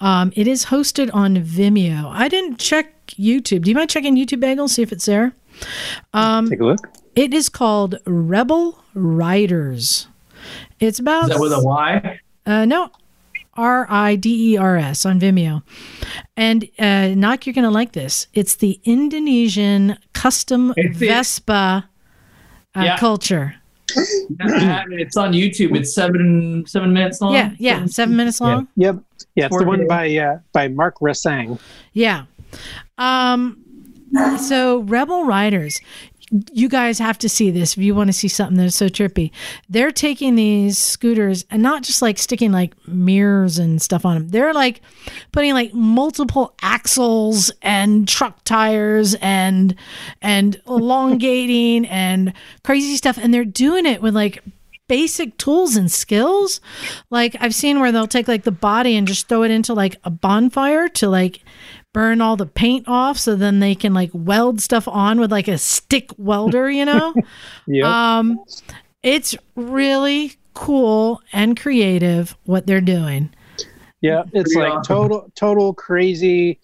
[0.00, 2.10] Um, it is hosted on Vimeo.
[2.10, 3.62] I didn't check YouTube.
[3.62, 5.32] Do you mind checking YouTube Bagel, see if it's there?
[6.14, 6.88] Um, Take a look.
[7.14, 10.06] it is called Rebel Riders.
[10.80, 12.20] It's about Is that with a Y?
[12.46, 12.90] uh, no,
[13.58, 15.62] R I D E R S on Vimeo.
[16.36, 18.28] And uh, Knock, you're going to like this.
[18.32, 21.88] It's the Indonesian custom It's Vespa
[22.74, 22.96] uh, Yeah.
[22.98, 23.54] culture.
[24.40, 25.76] I mean, it's on YouTube.
[25.76, 27.32] It's seven seven minutes long.
[27.34, 28.68] Yeah, yeah, seven minutes long.
[28.76, 28.96] Yep.
[29.34, 31.58] Yeah, it's the one Four by uh, by Mark Rassang.
[31.94, 32.24] Yeah.
[32.98, 33.64] Um
[34.38, 35.80] so Rebel Riders,
[36.52, 39.30] you guys have to see this if you want to see something that's so trippy.
[39.68, 44.28] They're taking these scooters and not just like sticking like mirrors and stuff on them.
[44.28, 44.82] They're like
[45.32, 49.74] putting like multiple axles and truck tires and
[50.20, 54.42] and elongating and crazy stuff and they're doing it with like
[54.86, 56.60] basic tools and skills.
[57.10, 59.96] Like I've seen where they'll take like the body and just throw it into like
[60.04, 61.40] a bonfire to like
[61.98, 65.48] burn all the paint off so then they can like weld stuff on with like
[65.48, 67.12] a stick welder, you know?
[67.66, 67.84] Yep.
[67.84, 68.40] um
[69.02, 73.30] it's really cool and creative what they're doing.
[74.00, 74.94] yeah, it's pretty like awesome.
[74.94, 76.60] total total crazy,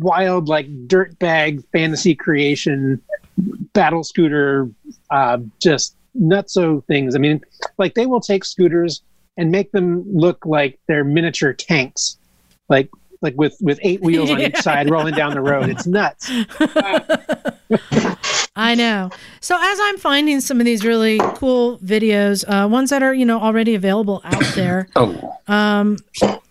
[0.00, 3.00] wild like dirt bag fantasy creation,
[3.74, 4.68] battle scooter,
[5.10, 7.14] uh, just nutso things.
[7.14, 7.40] I mean,
[7.78, 9.02] like they will take scooters
[9.36, 12.16] and make them look like they're miniature tanks,
[12.68, 12.90] like
[13.22, 15.68] like with with eight wheels on each side rolling down the road.
[15.68, 16.30] It's nuts.
[18.54, 19.10] I know.
[19.40, 23.24] So as I'm finding some of these really cool videos, uh, ones that are you
[23.24, 25.96] know already available out there, Oh, um,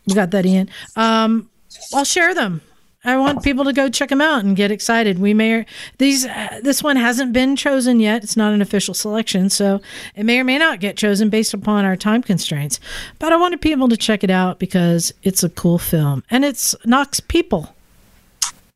[0.08, 0.70] we got that Ian.
[0.96, 1.50] Um,
[1.94, 2.62] I'll share them.
[3.04, 5.18] I want people to go check them out and get excited.
[5.18, 5.66] We may
[5.98, 8.24] these uh, this one hasn't been chosen yet.
[8.24, 9.82] It's not an official selection, so
[10.16, 12.80] it may or may not get chosen based upon our time constraints.
[13.18, 16.76] But I wanted people to check it out because it's a cool film and it's
[16.86, 17.76] Knox people.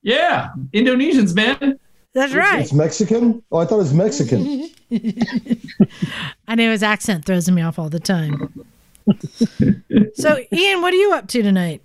[0.01, 1.79] Yeah, Indonesians, man.
[2.13, 2.61] That's right.
[2.61, 3.43] It's Mexican?
[3.51, 4.69] Oh, I thought it was Mexican.
[6.47, 8.63] I know his accent throws me off all the time.
[10.15, 11.81] so, Ian, what are you up to tonight?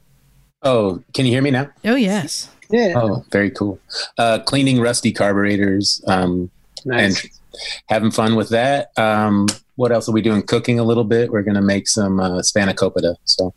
[0.63, 1.71] Oh, can you hear me now?
[1.85, 2.49] Oh, yes.
[2.71, 3.81] Yeah, Oh, very cool.
[4.17, 6.51] Uh, cleaning rusty carburetors um,
[6.85, 7.25] nice.
[7.25, 7.31] and
[7.87, 8.97] having fun with that.
[8.97, 10.43] Um, what else are we doing?
[10.43, 11.31] Cooking a little bit.
[11.31, 13.17] We're gonna make some uh, spanakopita.
[13.25, 13.53] So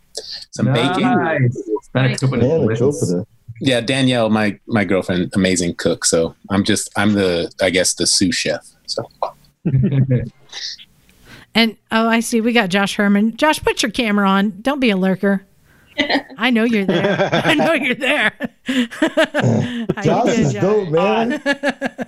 [0.52, 1.04] some baking.
[1.04, 1.70] Nice.
[1.94, 3.02] Spanakopita is delicious.
[3.12, 3.28] Manitoba.
[3.60, 6.06] Yeah, Danielle, my my girlfriend, amazing cook.
[6.06, 8.66] So I'm just I'm the I guess the sous chef.
[8.88, 9.04] So
[11.56, 12.42] And oh, I see.
[12.42, 13.38] We got Josh Herman.
[13.38, 14.62] Josh, put your camera on.
[14.62, 15.46] Don't be a lurker.
[16.38, 17.30] I know you're there.
[17.46, 18.32] I know you're there.
[18.66, 18.76] How
[19.98, 21.42] you Josh is dope, man.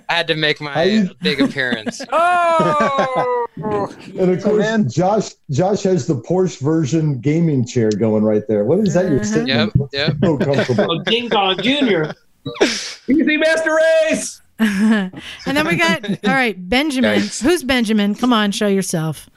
[0.08, 2.00] I had to make my you- big appearance.
[2.12, 3.46] Oh!
[3.56, 4.88] And of course, man.
[4.88, 8.64] Josh Josh has the Porsche version gaming chair going right there.
[8.64, 9.06] What is that?
[9.06, 9.24] Your Uh-huh.
[9.24, 9.48] sitting?
[9.48, 10.16] Yep, yep.
[10.22, 10.92] So comfortable.
[11.00, 12.14] Oh, Ding Dong Junior.
[12.62, 13.76] Easy Master
[14.08, 14.40] Race.
[14.58, 15.12] and
[15.44, 17.18] then we got all right, Benjamin.
[17.20, 17.40] Nice.
[17.40, 18.14] Who's Benjamin?
[18.14, 19.28] Come on, show yourself.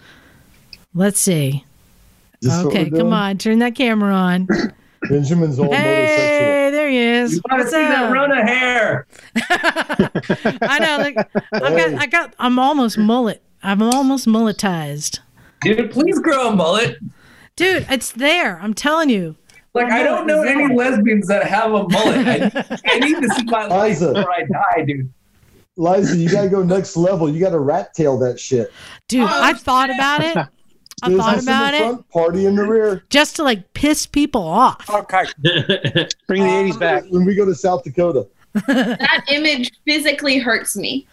[0.94, 1.66] Let's see.
[2.42, 4.48] Is Okay, come on, turn that camera on.
[5.10, 5.88] Benjamin's all motorcycle.
[5.88, 7.34] Hey, there he is.
[7.36, 8.14] You want to What's see that up?
[8.14, 9.08] Rona hair?
[10.62, 10.98] I know.
[10.98, 11.18] Like,
[11.54, 12.36] I got, I got.
[12.38, 13.42] I'm almost mullet.
[13.64, 15.20] I'm almost mulletized.
[15.62, 16.98] Dude, please grow a mullet.
[17.56, 18.60] Dude, it's there.
[18.62, 19.36] I'm telling you.
[19.74, 22.28] Like I don't know any lesbians that have a mullet.
[22.56, 24.14] I, I need to see my life Liza.
[24.14, 25.14] before I die, dude.
[25.78, 27.30] Liza, you gotta go next level.
[27.30, 28.72] You gotta rat tail that shit.
[29.08, 30.38] Dude, Oh, I thought about it.
[31.04, 33.04] I Business thought in about the it front, party in the rear.
[33.10, 34.90] just to like piss people off.
[34.90, 35.24] Okay.
[36.28, 37.04] Bring the 80s back.
[37.10, 38.28] When we go to South Dakota.
[38.68, 41.06] That image physically hurts me.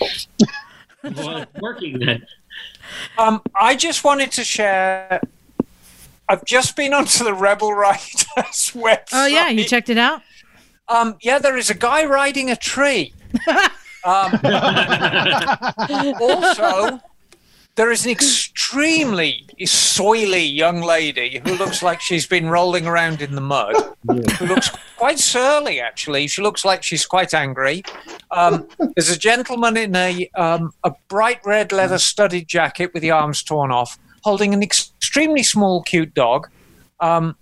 [0.00, 2.24] well, it's working then.
[3.18, 5.20] Um, I just wanted to share.
[6.28, 8.00] I've just been onto the Rebel Riders
[8.74, 9.08] website.
[9.12, 10.22] Oh yeah, you checked it out?
[10.88, 13.12] Um, yeah, there is a guy riding a tree.
[14.04, 14.38] um,
[16.20, 17.00] also,
[17.76, 23.34] there is an extremely soily young lady who looks like she's been rolling around in
[23.34, 23.74] the mud.
[24.08, 26.26] Who looks quite surly, actually.
[26.26, 27.82] She looks like she's quite angry.
[28.30, 28.66] Um,
[28.96, 33.42] there's a gentleman in a um, a bright red leather studded jacket with the arms
[33.42, 36.48] torn off, holding an extremely small, cute dog.
[37.00, 37.36] Um,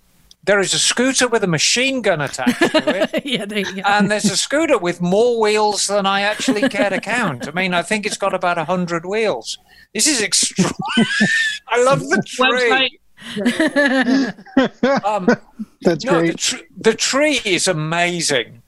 [0.45, 3.25] there is a scooter with a machine gun attached to it.
[3.25, 3.65] yeah, there.
[3.87, 7.49] And there's a scooter with more wheels than I actually care to count.
[7.49, 9.59] I mean, I think it's got about 100 wheels.
[9.95, 11.09] This is extraordinary.
[11.69, 12.99] I love the tree.
[15.05, 15.27] Um,
[15.83, 16.37] That's no, the, great.
[16.39, 18.63] tr- the tree is amazing.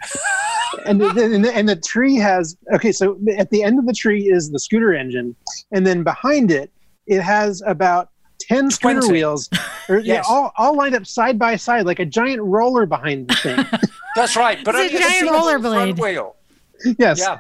[0.86, 3.92] and the, and, the, and the tree has okay so at the end of the
[3.92, 5.34] tree is the scooter engine
[5.72, 6.70] and then behind it
[7.06, 8.10] it has about
[8.40, 9.12] 10 scooter 20.
[9.12, 9.48] wheels
[9.88, 13.34] or, yeah, all, all lined up side by side like a giant roller behind the
[13.36, 13.80] thing
[14.14, 14.62] That's right.
[14.64, 15.96] But It's a giant single rollerblade.
[15.96, 16.36] front wheel.
[16.98, 17.38] yes Yeah.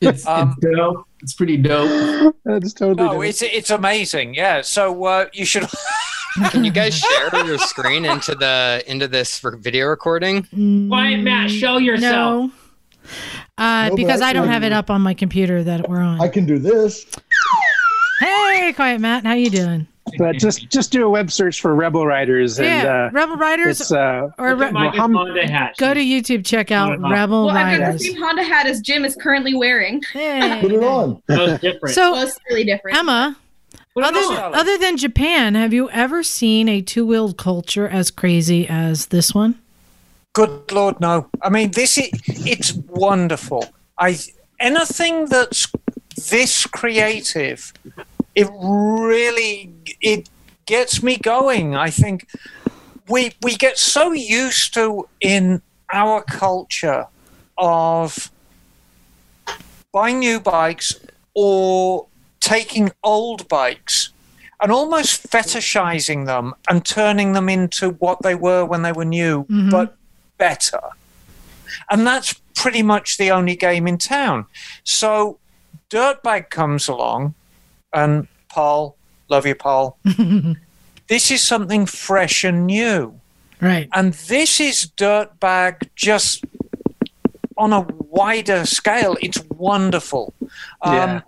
[0.00, 1.06] It's, Um, it's dope.
[1.22, 2.36] It's pretty dope.
[2.44, 3.30] that's totally No, different.
[3.30, 4.34] it's it's amazing.
[4.34, 4.60] Yeah.
[4.62, 5.66] So uh, you should.
[6.50, 10.42] Can you guys share your screen into the into this video recording?
[10.88, 11.50] Quiet, Matt.
[11.50, 12.50] Show yourself.
[12.50, 12.52] No.
[13.56, 16.20] Uh, No, because I I don't have it up on my computer that we're on.
[16.20, 17.06] I can do this.
[18.20, 19.86] Hey, quiet Matt, how you doing?
[20.18, 23.80] But just just do a web search for rebel riders and yeah, uh, Rebel Riders,
[23.80, 25.74] it's uh or Re- Mike's Honda hat.
[25.78, 27.08] go to YouTube, check out Uh-huh.
[27.12, 28.04] Rebel Well, I've got the Riders.
[28.06, 30.02] same Honda hat as Jim is currently wearing.
[30.12, 30.58] Hey.
[30.60, 31.22] Put it on.
[31.28, 31.94] Most different.
[31.94, 32.96] So, Well, it's really different.
[32.96, 33.36] Emma,
[33.96, 39.06] other, other than Japan, have you ever seen a two wheeled culture as crazy as
[39.06, 39.58] this one?
[40.32, 41.28] Good Lord, no.
[41.42, 43.66] I mean, this is it's wonderful.
[43.98, 44.18] I
[44.58, 45.68] anything that's
[46.28, 47.72] this creative,
[48.34, 50.28] it really it
[50.66, 51.74] gets me going.
[51.76, 52.26] I think
[53.08, 55.62] we we get so used to in
[55.92, 57.06] our culture
[57.56, 58.30] of
[59.92, 60.98] buying new bikes
[61.34, 62.06] or
[62.40, 64.10] taking old bikes
[64.60, 69.44] and almost fetishizing them and turning them into what they were when they were new,
[69.44, 69.70] Mhm.
[69.70, 69.96] but
[70.38, 70.80] better.
[71.90, 74.46] And that's pretty much the only game in town.
[74.84, 75.38] So
[75.90, 77.34] Dirtbag comes along,
[77.94, 78.96] and Paul,
[79.28, 79.98] love you, Paul.
[81.08, 83.18] this is something fresh and new.
[83.60, 83.88] Right.
[83.92, 86.44] And this is Dirtbag just
[87.56, 89.16] on a wider scale.
[89.22, 90.34] It's wonderful.
[90.82, 91.20] Um, Yeah.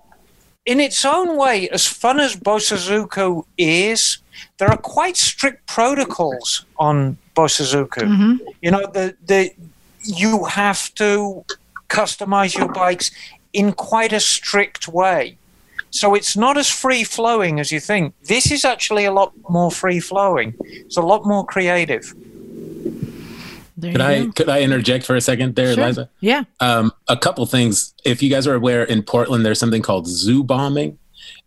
[0.67, 4.19] In its own way, as fun as Bosozoku is,
[4.59, 8.03] there are quite strict protocols on Bosozoku.
[8.03, 8.39] Mhm.
[8.63, 9.53] You know, the, the
[10.03, 11.45] you have to
[11.89, 13.13] customize your bikes
[13.53, 15.39] in quite a strict way.
[15.91, 18.15] So it's not as free flowing as you think.
[18.25, 20.55] This is actually a lot more free flowing.
[20.61, 22.13] It's a lot more creative.
[23.79, 24.33] There Could I go.
[24.33, 25.85] could I interject for a second there, Sure.
[25.85, 26.11] Eliza?
[26.21, 26.45] Yeah.
[26.61, 27.93] Um, a couple things.
[28.05, 30.99] If you guys are aware, in Portland, there's something called zoo bombing,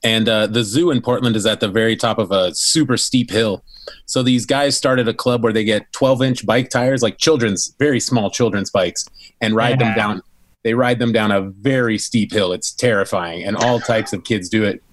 [0.04, 3.32] and uh, the zoo in Portland is at the very top of a super steep
[3.32, 3.64] hill.
[4.06, 7.74] So these guys started a club where they get 12 inch bike tires, like children's,
[7.80, 9.08] very small children's bikes,
[9.42, 10.22] and ride them down.
[10.64, 12.52] They ride them down a very steep hill.
[12.52, 14.84] It's terrifying, and all types of kids do it.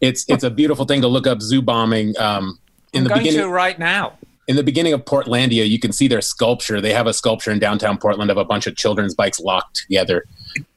[0.00, 2.18] It's it's a beautiful thing to look up zoo bombing.
[2.18, 2.58] Um,
[2.92, 4.12] in I'm the going beginning, to right now.
[4.46, 6.80] in the beginning of Portlandia, you can see their sculpture.
[6.80, 10.24] They have a sculpture in downtown Portland of a bunch of children's bikes locked together.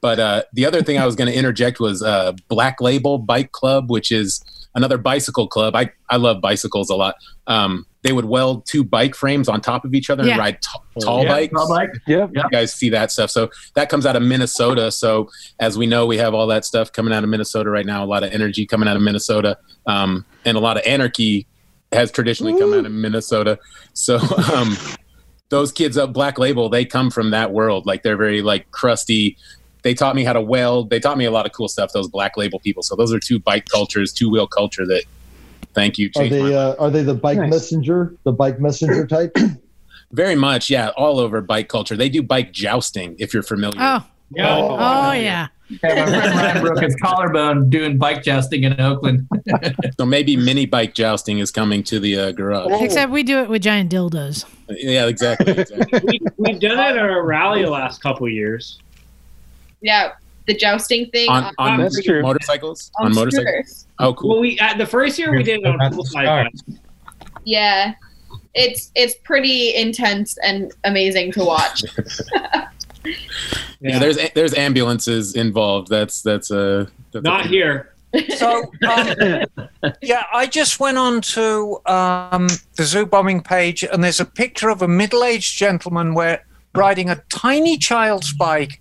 [0.00, 3.52] But uh, the other thing I was going to interject was uh, Black Label Bike
[3.52, 4.42] Club, which is
[4.74, 5.74] another bicycle club.
[5.74, 7.14] I, I love bicycles a lot.
[7.46, 10.30] Um, they would weld two bike frames on top of each other Yeah.
[10.32, 11.52] and ride t- tall Yeah, bikes.
[11.52, 11.90] tall bike.
[12.06, 12.30] Yep.
[12.34, 13.30] You guys see that stuff.
[13.30, 14.90] So that comes out of Minnesota.
[14.90, 15.28] So
[15.58, 18.02] as we know, we have all that stuff coming out of Minnesota right now.
[18.02, 21.46] A lot of energy coming out of Minnesota, um, and a lot of anarchy
[21.92, 23.58] has traditionally come out of Minnesota.
[23.92, 24.18] So
[24.54, 24.76] um,
[25.50, 27.84] those kids up Black Label, they come from that world.
[27.84, 29.36] Like they're very like crusty.
[29.82, 30.90] They taught me how to weld.
[30.90, 31.92] They taught me a lot of cool stuff.
[31.92, 32.82] Those Black Label people.
[32.82, 35.04] So those are two bike cultures, two wheel culture that.
[35.72, 36.10] Thank you.
[36.16, 37.50] Are they uh, are they the bike Nice.
[37.50, 38.16] messenger?
[38.24, 39.36] The bike messenger type?
[40.10, 41.96] Very much, yeah, all over bike culture.
[41.96, 43.78] They do bike jousting, if you're familiar.
[43.80, 44.04] Oh,
[44.34, 44.56] Yeah.
[44.58, 45.46] Oh, yeah.
[45.84, 49.28] Yeah, my friend Ryan broke his collarbone doing bike jousting in Oakland.
[49.98, 52.70] So maybe mini bike jousting is coming to the uh, garage.
[52.80, 54.46] Except we do it with giant dildos.
[54.70, 55.52] Yeah, exactly.
[55.52, 56.00] exactly.
[56.04, 58.80] we, we've done it at a rally the last couple years.
[59.80, 60.12] Yeah,
[60.46, 62.22] the jousting thing on on That's true.
[62.22, 62.90] motorcycles.
[62.98, 63.86] on On motorcycles.
[63.98, 64.30] Oh, cool.
[64.30, 66.46] Well, we at the first year we did it on That's full the size start.
[66.52, 66.80] bikes.
[67.44, 67.94] Yeah,
[68.54, 71.84] it's it's pretty intense and amazing to watch.
[73.80, 75.88] Yeah, there's there's ambulances involved.
[75.88, 77.94] That's that's uh that's Not a, here.
[78.36, 79.44] So, um,
[80.02, 84.68] yeah, I just went on to um, the zoo bombing page, and there's a picture
[84.68, 86.44] of a middle-aged gentleman where
[86.74, 88.80] riding a tiny child's bike,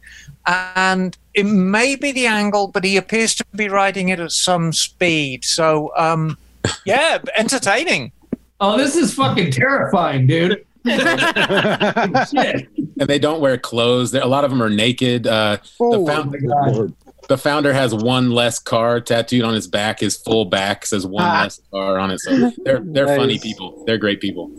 [0.49, 4.73] and it may be the angle, but he appears to be riding it at some
[4.73, 5.45] speed.
[5.45, 6.37] So, um,
[6.85, 8.11] yeah, entertaining.
[8.59, 10.65] Oh, this is fucking terrifying, dude.
[10.85, 12.67] Shit.
[12.75, 14.11] and they don't wear clothes.
[14.11, 15.27] There, a lot of them are naked.
[15.27, 16.93] Uh, Oh, the, found, my Lord.
[17.27, 19.99] the founder has one less car tattooed on his back.
[19.99, 21.43] His full back says one Ah.
[21.43, 22.19] less car on it.
[22.21, 23.83] So they're they're funny people.
[23.85, 24.49] They're great people.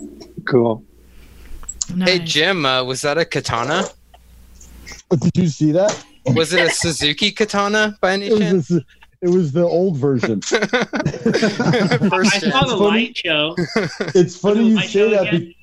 [0.47, 0.85] Cool.
[1.99, 3.85] Hey Jim, uh, was that a katana?
[5.21, 6.05] Did you see that?
[6.27, 8.71] Was it a Suzuki katana by any It was, chance?
[8.71, 10.41] it was the old version.
[10.43, 12.79] First I saw the funny.
[12.79, 13.55] light show.
[14.15, 15.31] It's funny you say that.
[15.33, 15.57] be-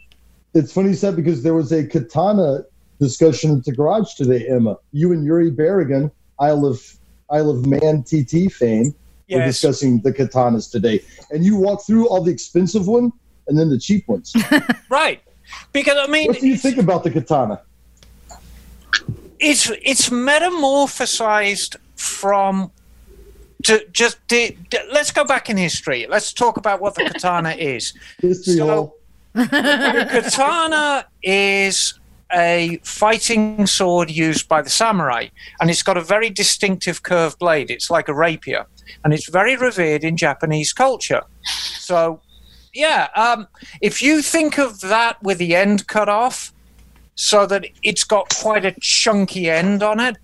[0.54, 2.66] It's funny you said because there was a katana
[3.00, 4.78] discussion at the garage today, Emma.
[4.92, 6.82] You and Yuri Berrigan, Isle of
[7.32, 8.94] Isle of Man TT fame,
[9.30, 11.02] were discussing the katanas today,
[11.32, 13.12] and you walked through all the expensive one
[13.48, 14.34] and then the cheap ones.
[14.90, 15.22] Right.
[15.74, 17.62] Because, I mean, what do you think about the katana?
[19.40, 22.72] It's it's metamorphosized from
[23.64, 24.54] to just to,
[24.92, 26.06] let's go back in history.
[26.10, 27.94] Let's talk about what the katana is.
[28.22, 28.94] History So-
[29.34, 32.00] The katana is
[32.34, 35.28] a fighting sword used by the samurai,
[35.62, 37.72] and it's got a very distinctive curved blade.
[37.72, 38.66] It's like a rapier,
[39.04, 41.22] and it's very revered in Japanese culture.
[41.44, 42.20] So,
[42.74, 43.48] yeah, um,
[43.82, 46.54] if you think of that with the end cut off,
[47.18, 50.18] so that it's got quite a chunky end on it.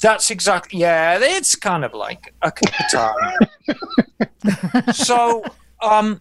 [0.00, 1.18] That's exactly yeah.
[1.20, 3.32] It's kind of like a katana.
[4.92, 5.42] so,
[5.80, 6.18] um,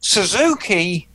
[0.00, 1.08] Suzuki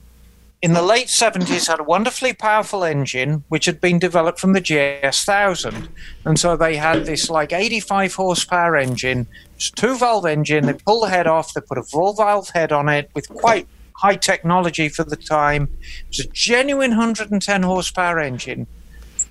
[0.62, 4.60] in the late 70s had a wonderfully powerful engine which had been developed from the
[4.60, 5.88] GS1000.
[6.26, 9.26] And so they had this like 85 horsepower engine,
[9.56, 10.66] it's a two valve engine.
[10.66, 13.66] They pulled the head off, they put a full valve head on it with quite
[14.00, 15.68] high technology for the time.
[16.08, 18.66] It was a genuine 110 horsepower engine.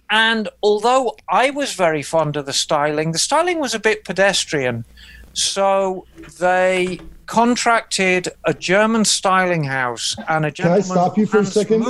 [0.10, 4.86] And although I was very fond of the styling, the styling was a bit pedestrian.
[5.34, 6.06] So
[6.40, 11.84] they contracted a German styling house and a Can I stop you for a second?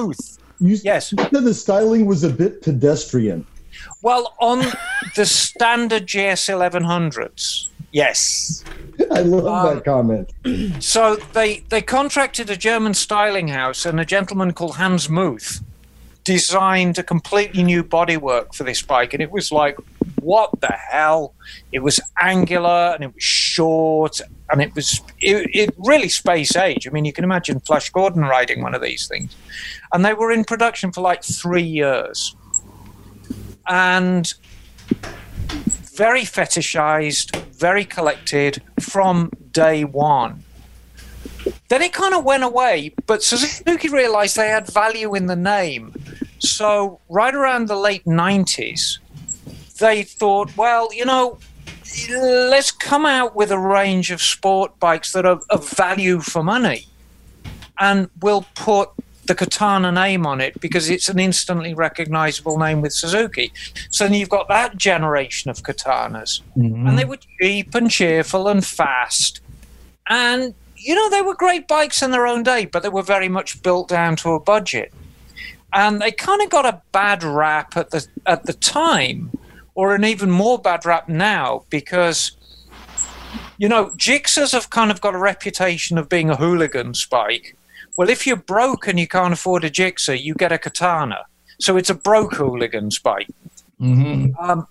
[0.62, 1.14] You Yes.
[1.14, 3.46] you said the styling was a bit pedestrian.
[4.02, 4.66] Well, on
[5.16, 8.64] the standard GS 1100s, yes.
[9.12, 10.84] I love Um, that comment.
[10.84, 15.62] So they they contracted a German styling house, and a gentleman called Hans Muth
[16.26, 19.78] designed a completely new bodywork for this bike, and it was like,
[20.22, 21.34] what the hell?
[21.72, 24.20] It was angular and it was short,
[24.52, 26.88] and it was it, it really space age.
[26.88, 29.36] I mean, you can imagine Flash Gordon riding one of these things,
[29.94, 32.36] and they were in production for like three years,
[33.68, 34.34] and
[36.00, 40.42] very fetishized, very collected from day one.
[41.68, 45.94] Then it kind of went away, but Suzuki realized they had value in the name.
[46.40, 49.00] So, right around the late 90s,
[49.80, 51.38] they thought, well, you know,
[52.10, 56.88] let's come out with a range of sport bikes that are of value for money.
[57.78, 58.90] And we'll put
[59.30, 63.54] the Katana name on it because it's an instantly recognizable name with Suzuki.
[63.92, 66.42] So then you've got that generation of Katanas.
[66.58, 66.88] Mm-hmm.
[66.88, 69.40] And they were cheap and cheerful and fast.
[70.08, 73.30] And, you know, they were great bikes in their own day, but they were very
[73.30, 74.92] much built down to a budget.
[75.72, 79.32] And they kind of got a bad rap at the at the time,
[79.76, 82.32] or an even more bad rap now, because
[83.60, 87.56] you know, Gixxers have kind of got a reputation of being a hooligan spike.
[88.00, 91.26] Well, if you're broke and you can't afford a Gixxer, you get a katana.
[91.60, 93.28] So it's a broke hooligan spike.
[93.82, 94.34] Mhm.
[94.40, 94.68] Um,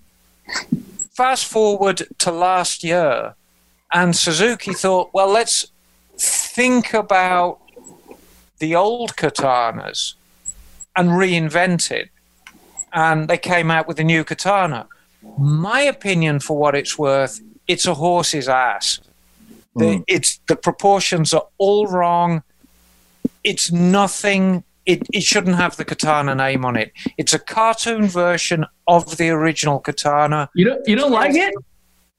[1.13, 3.35] fast forward to last year,
[3.93, 5.67] and Suzuki thought, well, let's
[6.17, 7.59] think about
[8.57, 10.15] the old katanas
[10.95, 12.09] and reinvent it.
[12.91, 14.87] And they came out with a new katana.
[15.37, 18.99] My opinion, for what it's worth, it's a horse's ass.
[19.75, 22.41] The, it's the proportions are all wrong.
[23.43, 26.91] It's nothing it, it shouldn't have the katana name on it.
[27.17, 30.49] It's a cartoon version of the original katana.
[30.55, 31.53] You don't you don't like it?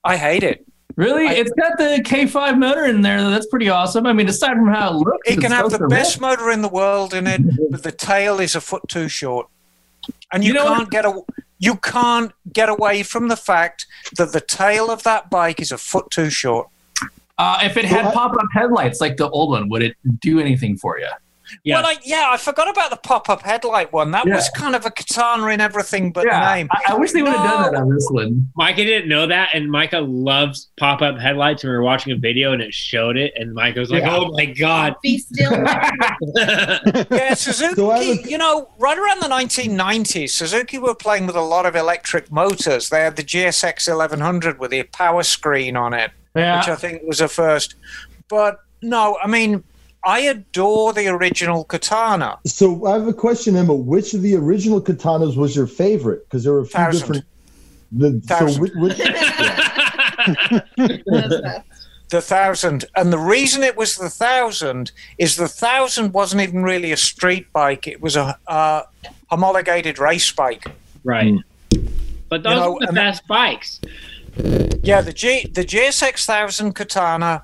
[0.05, 0.65] I hate it.
[0.95, 1.27] Really?
[1.27, 3.21] I- it's got the K5 motor in there.
[3.29, 4.05] That's pretty awesome.
[4.05, 6.69] I mean, aside from how it looks, It can have the best motor in the
[6.69, 7.41] world in it,
[7.71, 9.47] but the tail is a foot too short.
[10.31, 11.21] And you, You know can't get a,
[11.59, 13.85] you can't get away from the fact
[14.17, 16.67] that the tail of that bike is a foot too short.
[17.41, 20.99] Uh, if it had pop-up headlights like the old one, would it do anything for
[20.99, 21.07] you?
[21.65, 21.81] Yeah.
[21.81, 24.11] Well, I, yeah, I forgot about the pop-up headlight one.
[24.11, 24.35] That Yeah.
[24.35, 26.69] was kind of a katana in everything but the name.
[26.71, 28.47] I, I wish they would have done that on this one.
[28.55, 31.63] Micah didn't know that, and Micah loves pop up headlights.
[31.63, 34.15] And we were watching a video, and it showed it, and Micah was like, Yeah.
[34.17, 35.51] "Oh my god!" Be still.
[37.11, 41.35] Yeah, Suzuki, So I a- you know, right around the 1990s, Suzuki were playing with
[41.35, 42.89] a lot of electric motors.
[42.89, 47.21] They had the GSX 1100 with the power screen on it, which I think was
[47.21, 47.75] a first.
[48.29, 49.63] But no, I mean,
[50.03, 52.39] I adore the original Katana.
[52.45, 53.73] So I have a question, Emma.
[53.75, 56.25] Which of the original katanas was your favorite?
[56.27, 56.99] Because there were a few Thousand.
[56.99, 57.25] different.
[57.91, 58.61] The, so Thousand.
[58.61, 58.97] which, which,
[62.09, 66.91] The thousand, and the reason it was the thousand is the thousand wasn't even really
[66.91, 68.81] a street bike; it was a uh,
[69.29, 70.65] homologated race bike.
[71.05, 71.33] right.
[72.27, 73.79] But those You know, are the best bikes.
[74.83, 77.43] Yeah, the G the GSX thousand Katana,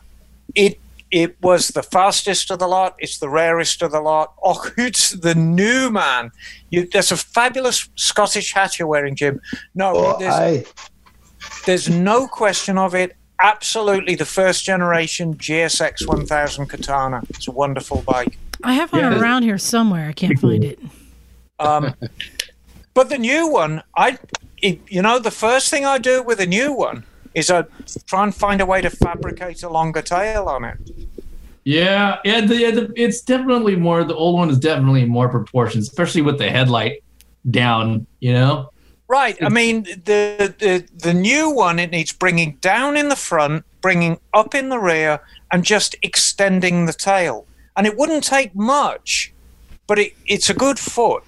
[0.56, 0.80] it
[1.12, 2.96] it was the fastest of the lot.
[3.00, 4.34] It's the rarest of the lot.
[4.44, 6.32] Oh, it's the new man.
[6.70, 9.42] You, there's a fabulous Scottish hat you're wearing, Jim.
[9.76, 10.66] No, oh, there's, I,
[11.66, 13.16] there's no question of it.
[13.40, 17.22] Absolutely, the first generation GSX 1000 Katana.
[17.30, 18.38] It's a wonderful bike.
[18.64, 19.20] I have one Yeah.
[19.20, 20.08] around here somewhere.
[20.10, 20.80] I can't find it.
[21.60, 21.94] Um,
[22.94, 24.18] but the new one, I,
[24.68, 27.04] it, you know, the first thing I do with a new one
[27.34, 27.64] is I
[28.06, 30.78] try and find a way to fabricate a longer tail on it.
[31.64, 32.42] yeah, yeah.
[32.46, 34.04] The, yeah the, it's definitely more.
[34.04, 37.04] The old one is definitely more proportions, especially with the headlight
[37.50, 38.08] down.
[38.20, 38.70] You know.
[39.10, 39.38] Right.
[39.42, 40.74] I mean, the, the
[41.08, 45.22] the new one it needs bringing down in the front, bringing up in the rear,
[45.52, 47.46] and just extending the tail.
[47.76, 49.34] And it wouldn't take much,
[49.86, 51.24] but it, it's a good foot.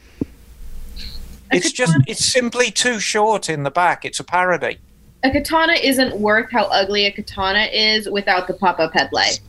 [1.52, 4.06] It's just it's simply too short in the back.
[4.06, 4.78] It's a parody.
[5.24, 9.40] a katana isn't worth how ugly a katana is without the pop-up headlight.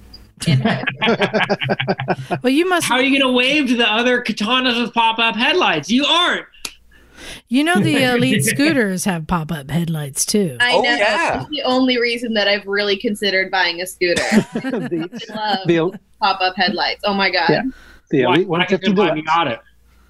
[0.47, 0.63] In
[2.43, 2.87] Well, you must.
[2.87, 5.91] How are you going to wave to the other katanas with pop up headlights?
[5.91, 6.47] You aren't.
[7.49, 10.57] You know the elite scooters have pop-up headlights too.
[10.59, 10.89] I Oh, know.
[10.95, 11.37] yeah.
[11.39, 14.15] That's the only reason that I've really considered buying a scooter.
[14.55, 17.03] the, I love the, pop-up headlights.
[17.05, 17.51] Oh my god.
[17.51, 17.63] Yeah.
[18.11, 19.61] the Why- Elite why 150 can buy Miata?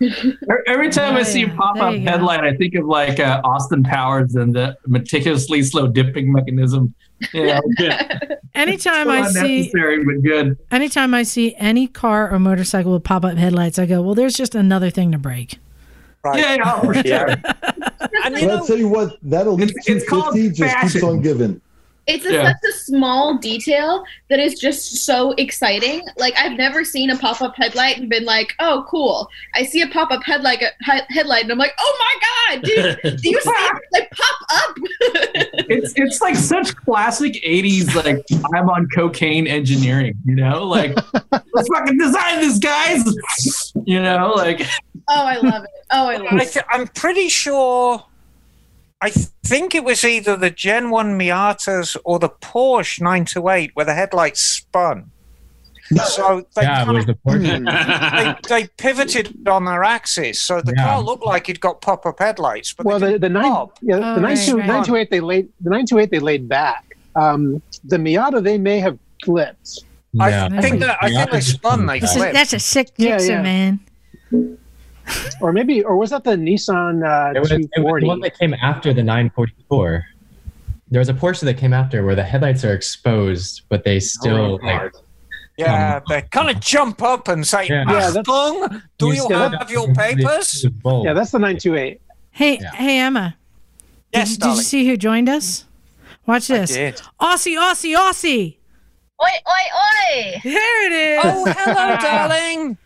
[0.01, 1.55] Every- Every time I see yeah.
[1.57, 2.27] pop up you go.
[2.29, 6.95] I think of like uh, Austin Powers and the meticulously slow dipping mechanism.
[7.35, 7.61] You know,
[8.55, 10.59] Anytime I see, unnecessary but good.
[10.71, 14.55] anytime I see any car or motorcycle with pop-up headlights, I go, "Well, there's just
[14.55, 15.59] another thing to break."
[16.25, 16.39] Right.
[16.39, 17.37] Yeah, yeah, for sure.
[18.25, 20.93] And you but I'll tell you what, that Elite It's- it's called 250 just keeps
[20.95, 21.09] fashion.
[21.09, 21.61] on giving.
[22.15, 22.45] It's a, Yeah.
[22.49, 26.03] such a small detail that is just so exciting.
[26.17, 29.87] Like I've never seen a pop-up headlight and been like, "Oh, cool!" I see a
[29.89, 33.01] pop-up headlight, he- headlight, and I'm like, "Oh my god, dude!
[33.23, 33.83] Do you see it?
[33.93, 34.37] Like pop
[34.69, 34.77] up?"
[35.73, 38.25] It's it's like such classic '80s like
[38.55, 40.15] I'm on cocaine engineering.
[40.25, 40.95] You know, like
[41.33, 43.73] let's fucking design this, guys.
[43.85, 44.63] You know, like
[45.09, 45.71] oh, I love it.
[45.93, 46.53] Oh, I love I it.
[46.53, 48.05] th- I'm pretty sure.
[49.03, 53.95] I think it was either the Gen 1 Miatas or the Porsche 928 where the
[53.95, 55.11] headlights spun.
[56.07, 60.39] So they, yeah, kind of, the they, they pivoted on their axis.
[60.41, 60.85] So the Yeah.
[60.85, 62.73] car looked like it got pop up headlights.
[62.75, 63.77] But Well, the the nine, pop.
[63.83, 64.67] yeah, Oh, the right, 92 right.
[64.67, 66.85] 928 they laid the 928 they laid back.
[67.17, 69.81] Um, the Miata they may have flipped.
[70.21, 71.87] I think that I think they spun.
[71.87, 72.35] They flipped.
[72.35, 73.43] that's a sick Yeah, Dixon, yeah.
[73.43, 73.81] man.
[75.41, 78.39] Or maybe, or was that the Nissan uh, It was, it was the one that
[78.39, 80.05] came after the 944.
[80.91, 84.59] There was a Porsche that came after where the headlights are exposed, but they still
[84.63, 84.93] like.
[85.57, 87.85] yeah, they kind of jump up and say, Yeah.
[87.89, 92.01] Yeah, "Achtung, do you still have your papers?" yeah, that's the 928.
[92.33, 92.73] Hey, Yeah.
[92.73, 93.37] hey, Emma.
[94.13, 95.65] Yes, did, did you see who joined us?
[96.27, 96.73] Watch this.
[96.73, 96.97] did.
[97.21, 98.57] Aussie, Aussie, Aussie.
[99.23, 100.41] Oi, oi, oi!
[100.43, 101.21] There it is.
[101.25, 102.79] Oh, hello, darling.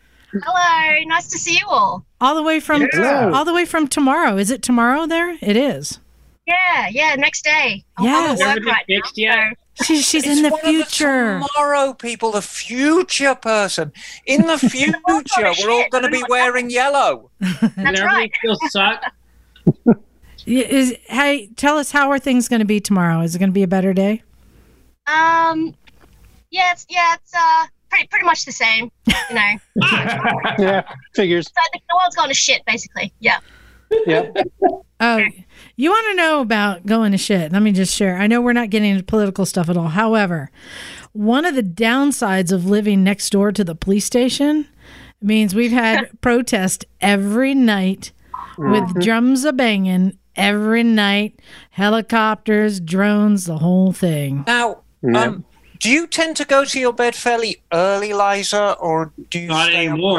[0.43, 2.05] Hello, nice to see you all.
[2.21, 3.31] All the way from Yeah.
[3.33, 4.37] all the way from tomorrow.
[4.37, 5.37] Is it tomorrow there?
[5.41, 6.01] It is.
[6.47, 7.85] Yeah, yeah, next day.
[7.97, 8.15] I'm, Yes.
[8.15, 8.95] I'm at work Everything right now.
[8.97, 9.59] fixed yet?
[9.85, 11.41] She's she's It's in the one of future.
[11.57, 13.93] tomorrow, people, the future person.
[14.27, 17.31] In the future, we're all going to be wearing yellow.
[17.41, 17.97] That's Does right.
[17.97, 19.03] everything still suck?
[20.47, 23.21] Is hey, tell us how are things going to be tomorrow?
[23.23, 24.23] Is it going to be a better day?
[25.07, 25.75] Um,
[26.51, 28.91] yeah, it's yeah, it's uh pretty pretty much the same.
[29.07, 29.53] You know,
[30.59, 30.83] yeah,
[31.15, 31.47] figures.
[31.47, 33.13] so the, the world's gone to shit, basically.
[33.21, 33.39] Yeah.
[34.07, 34.37] Yep.
[34.99, 35.23] Oh,
[35.77, 37.53] you want to know about going to shit?
[37.53, 38.17] Let me just share.
[38.17, 39.89] I know we're not getting into political stuff at all.
[39.89, 40.51] However,
[41.13, 44.67] one of the downsides of living next door to the police station
[45.23, 48.13] means we've had protest every night
[48.59, 51.41] with drums a banging every night,
[51.71, 54.45] helicopters, drones, the whole thing.
[54.47, 54.83] Now,
[55.15, 55.45] um,
[55.85, 59.67] do you tend to go to your bed fairly early, Liza, or do you Not
[59.67, 60.19] stay up anymore.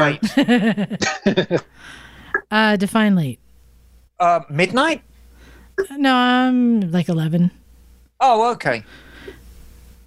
[1.26, 1.26] late?
[2.52, 3.40] Uh, define late.
[4.20, 5.02] Uh, midnight?
[5.92, 7.50] No, I'm like 11.
[8.20, 8.84] Oh, okay.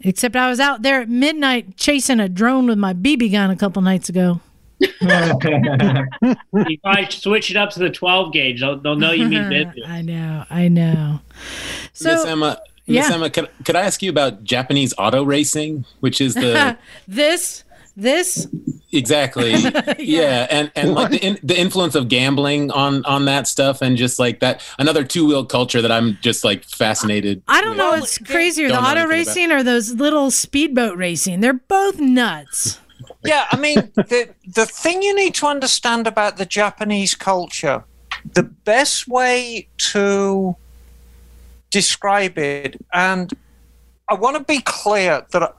[0.03, 3.57] Except I was out there at midnight chasing a drone with my BB gun a
[3.57, 4.41] couple nights ago.
[4.81, 9.85] if I switch it up to the 12 gauge, they'll, they'll know you mean business.
[9.87, 11.19] I know, I know.
[12.01, 12.59] Miss Emma, Miss
[12.95, 13.11] yeah.
[13.13, 16.79] Emma, could, could I ask you about Japanese auto racing, which is the
[17.09, 17.65] this,
[17.97, 18.47] this,
[18.93, 19.53] exactly
[19.99, 20.47] yeah.
[20.51, 24.19] and and like the, in, the influence of gambling on on that stuff and just
[24.19, 27.43] like that another two wheel culture that I'm just like fascinated.
[27.49, 31.41] I don't know what's crazier, the auto anything about- racing or those little speedboat racing.
[31.41, 32.81] They're both nuts.
[33.25, 37.85] Yeah, I mean, the the thing you need to understand about the Japanese culture,
[38.35, 40.57] the best way to
[41.71, 43.33] describe it, and
[44.09, 45.55] I want to be clear that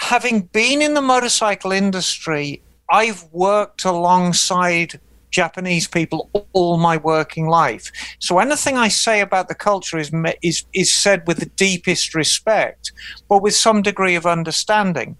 [0.00, 5.00] having been in the motorcycle industry, I've worked alongside
[5.30, 7.90] Japanese people all my working life.
[8.20, 10.12] So anything I say about the culture is
[10.42, 12.92] is is said with the deepest respect,
[13.28, 15.16] but with some degree of understanding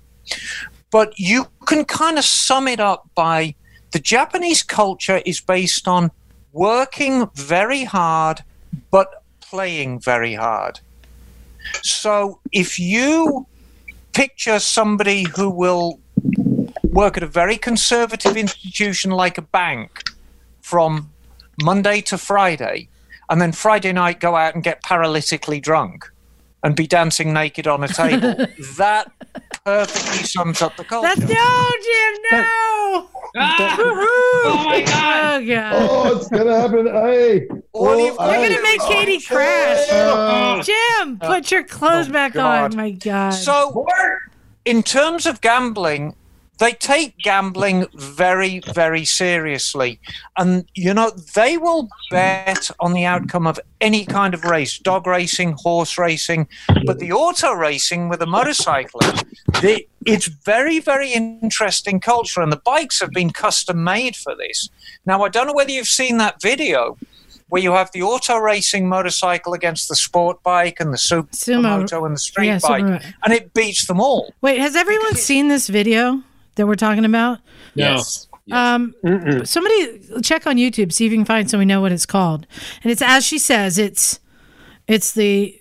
[0.95, 3.53] but you can kind of sum it up by
[3.91, 6.13] the Japanese culture is based on
[6.53, 8.45] working very hard
[8.93, 10.81] but playing very hard.
[11.83, 13.47] So if you
[14.13, 16.01] picture somebody who will
[16.85, 20.05] work at a very conservative institution like a bank
[20.61, 21.11] from
[21.63, 22.89] Monday to Friday,
[23.29, 26.11] and then Friday night go out and get paralytically drunk
[26.63, 28.35] and be dancing naked on a table,
[28.77, 29.11] that
[29.65, 31.09] perfectly sums up the culture.
[31.09, 33.09] That's no, Jim, no.
[33.37, 35.43] Oh my god!
[35.43, 35.73] Oh god.
[35.91, 36.87] Oh, it's gonna happen.
[36.87, 39.89] Hey, All you've well, You're gonna make Katie crash.
[39.91, 42.73] Uh, Jim, put your clothes back God.
[42.73, 42.77] on.
[42.77, 43.31] My God.
[43.31, 43.87] So,
[44.65, 46.15] in terms of gambling,
[46.59, 49.99] they take gambling very, very seriously.
[50.39, 55.07] And, you know, they will bet on the outcome of any kind of race dog
[55.07, 56.49] racing, horse racing.
[56.87, 59.25] But the auto racing with a motorcyclist,
[59.61, 62.41] the, it's very, very interesting culture.
[62.41, 64.69] And the bikes have been custom made for this.
[65.07, 66.97] Now, I don't know whether you've seen that video.
[67.51, 72.15] Where you have the auto racing motorcycle against the sport bike and the supermoto and
[72.15, 74.33] the street Yeah, bike, and it beats them all.
[74.41, 76.23] Wait, has everyone seen this video
[76.57, 77.39] that we're talking about?
[77.75, 78.29] Yes.
[78.53, 78.95] Um,
[79.45, 82.47] somebody check on YouTube, see if you can find so we know what it's called.
[82.83, 84.21] And it's as she says, it's
[84.87, 85.59] it's the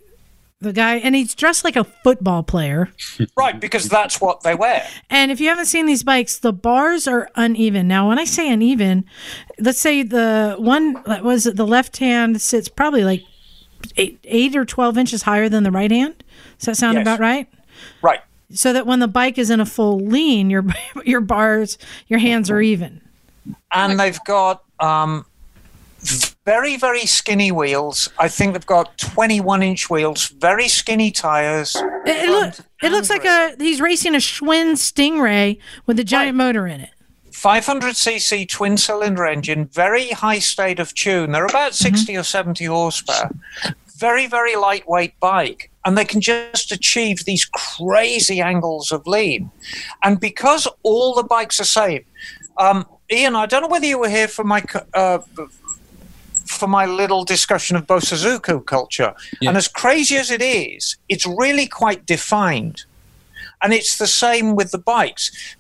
[0.60, 2.90] the guy, and he's dressed like a football player.
[3.38, 4.86] Right, because that's what they wear.
[5.10, 7.88] And if you haven't seen these bikes, the bars are uneven.
[7.88, 9.06] Now, when I say uneven,
[9.60, 13.24] let's say the one what was it the left hand sits probably like
[13.98, 16.24] eight, eight or twelve inches higher than the right hand.
[16.60, 17.04] Does that sound Yes.
[17.04, 17.48] about right?
[18.02, 18.20] Right.
[18.54, 20.64] So that when the bike is in a full lean, your
[21.06, 21.78] your bars,
[22.08, 23.02] your hands are even.
[23.72, 25.26] And they've got um,
[26.46, 28.10] very, very skinny wheels.
[28.18, 31.76] I think they've got 21 inch wheels, very skinny tires.
[32.06, 36.38] It, it, look, it looks like a he's racing a Schwinn Stingray with a giant
[36.38, 36.90] motor in it.
[37.32, 41.32] 500cc twin cylinder engine, very high state of tune.
[41.32, 43.32] They're about 60 or 70 horsepower.
[43.98, 45.70] Very, very lightweight bike.
[45.86, 49.52] And they can just achieve these crazy angles of lean.
[50.02, 52.06] And because all the bikes are same,
[52.58, 55.20] um, Ian, I don't know whether you were here for my uh,
[56.46, 59.14] for my little discussion of Bosozoku culture.
[59.42, 62.86] And as crazy as it is, it's really quite defined.
[63.62, 65.56] And it's the same with the bikes.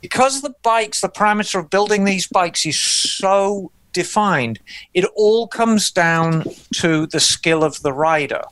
[0.00, 4.58] Because the bikes, the parameter of building these bikes is so defined,
[4.94, 6.44] it all comes down
[6.74, 8.42] to the skill of the rider.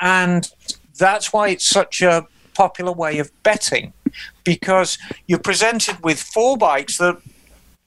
[0.00, 0.50] And
[0.98, 3.92] that's why it's such a popular way of betting,
[4.44, 7.20] because you're presented with four bikes that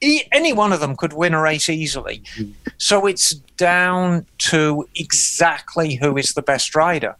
[0.00, 2.22] e- any one of them could win a race easily.
[2.36, 2.52] Mm-hmm.
[2.78, 7.16] So it's down to exactly who is the best rider.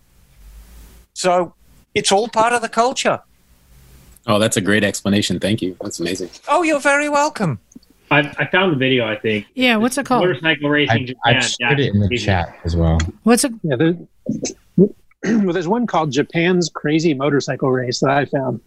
[1.13, 1.55] So
[1.95, 3.21] it's all part of the culture.
[4.27, 5.41] Oh, that's a great explanation.
[5.41, 5.77] Thank you.
[5.81, 6.31] That's amazing.
[6.47, 7.59] Oh, you're very welcome.
[8.13, 9.07] I, I found the video.
[9.07, 9.47] I think.
[9.55, 10.25] Yeah, what's it called?
[10.25, 11.37] Motorcycle racing I, Japan.
[11.37, 12.25] I've shared it in the Yeah.
[12.25, 12.99] chat as well.
[13.23, 13.53] What's it?
[13.63, 13.97] Yeah, there,
[15.25, 18.61] well, there's one called Japan's Crazy Motorcycle Race that I found.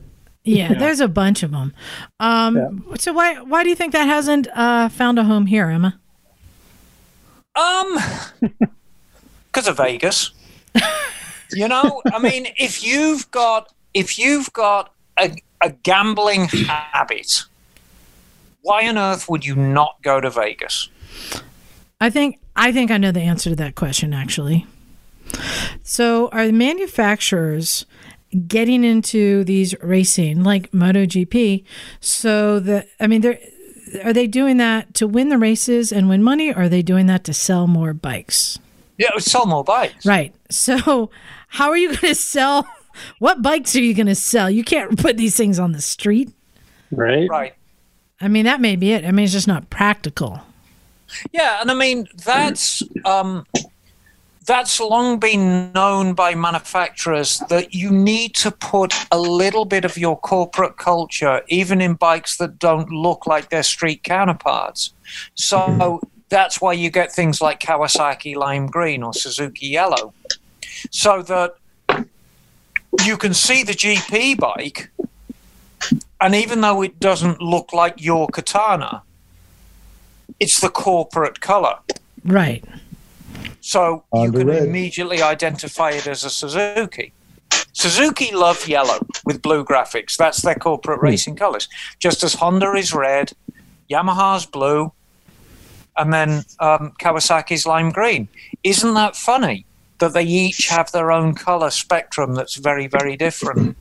[0.43, 1.73] Yeah, there's a bunch of them.
[2.19, 5.99] Um, So why why do you think that hasn't uh, found a home here, Emma?
[7.55, 7.97] Um,
[9.51, 10.31] because of Vegas.
[11.53, 17.43] you know, I mean, if you've got if you've got a, a gambling habit,
[18.63, 20.89] why on earth would you not go to Vegas?
[22.01, 24.65] I think I think I know the answer to that question actually.
[25.83, 27.85] So are the manufacturers
[28.47, 31.63] getting into these racing like MotoGP
[31.99, 33.39] so that I mean they're
[34.03, 37.05] are they doing that to win the races and win money or are they doing
[37.07, 38.57] that to sell more bikes?
[38.97, 40.05] Yeah, sell more bikes.
[40.05, 40.33] Right.
[40.49, 41.09] So
[41.47, 42.67] how are you going to sell
[43.19, 44.49] what bikes are you going to sell?
[44.49, 46.31] You can't put these things on the street.
[46.91, 47.29] Right.
[47.29, 47.55] Right.
[48.21, 49.05] I mean that may be it.
[49.05, 50.41] I mean it's just not practical.
[51.31, 53.45] Yeah, and I mean that's um,
[54.45, 59.97] that's long been known by manufacturers that you need to put a little bit of
[59.97, 64.93] your corporate culture, even in bikes that don't look like their street counterparts.
[65.35, 66.07] So mm-hmm.
[66.29, 70.13] that's why you get things like Kawasaki lime green or Suzuki yellow,
[70.91, 71.55] so that
[73.05, 74.89] you can see the GP bike,
[76.19, 79.03] and even though it doesn't look like your katana,
[80.39, 81.77] it's the corporate color.
[82.25, 82.63] Right.
[83.63, 84.63] So you can red.
[84.63, 87.13] immediately identify it as a Suzuki.
[87.71, 90.17] Suzuki love yellow with blue graphics.
[90.17, 91.69] That's their corporate racing colors.
[91.97, 93.31] Just as Honda is red,
[93.89, 94.91] Yamaha's blue,
[95.95, 98.27] and then um, Kawasaki's lime green.
[98.63, 99.65] Isn't that funny
[99.99, 103.77] that they each have their own color spectrum that's very, very different?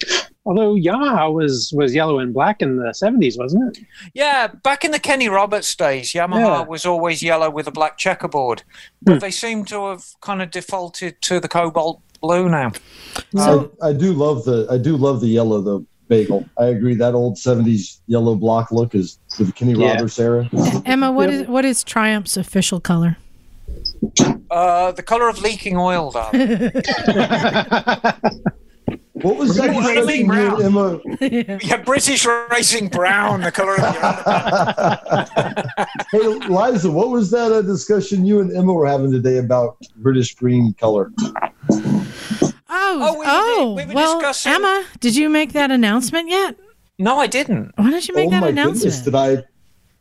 [0.48, 3.84] Although Yamaha was was yellow and black in the seventies, wasn't it?
[4.14, 6.60] Yeah, back in the Kenny Roberts days, Yamaha Yeah.
[6.62, 8.62] was always yellow with a black checkerboard,
[9.02, 12.72] but they seem to have kind of defaulted to the cobalt blue now.
[13.36, 16.46] I, I do love the I do love the yellow though bagel.
[16.58, 19.96] I agree that old '70s yellow block look is the Kenny Yeah.
[19.96, 20.48] Roberts era.
[20.86, 23.18] Emma, what is what is Triumph's official color?
[24.50, 26.72] Uh, the color of leaking oil, darling.
[29.12, 31.00] What was that Racing discussion you and Emma?
[31.62, 33.88] yeah, British Racing Brown, the color of the
[36.12, 40.34] Hey, Liza, what was that uh, discussion you and Emma were having today about British
[40.36, 41.10] green color?
[42.70, 46.56] Oh, oh, well, Emma, did you make that announcement yet?
[46.98, 47.72] No, I didn't.
[47.76, 48.80] Why did you make oh that my announcement?
[48.80, 49.44] goodness, did I?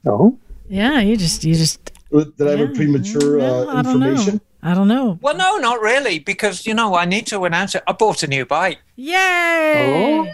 [0.05, 0.38] Oh,
[0.68, 4.11] Yeah, you just you just did I have a premature uh, I don't know.
[4.11, 4.41] information?
[4.63, 5.19] I don't know.
[5.21, 7.84] Well, no, not really, because you know I need to announce it.
[7.88, 8.79] I bought a new bike.
[8.95, 10.25] Yay!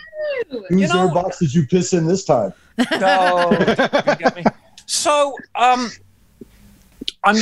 [0.51, 0.63] Oh.
[0.69, 2.53] Whose airbox did you piss in this time?
[2.99, 4.43] No, you get me?
[4.85, 5.91] So, um,
[7.23, 7.37] I'm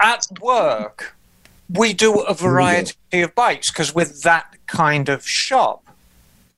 [0.00, 1.14] at work.
[1.68, 5.84] We do a variety of bikes because we're that kind of shop.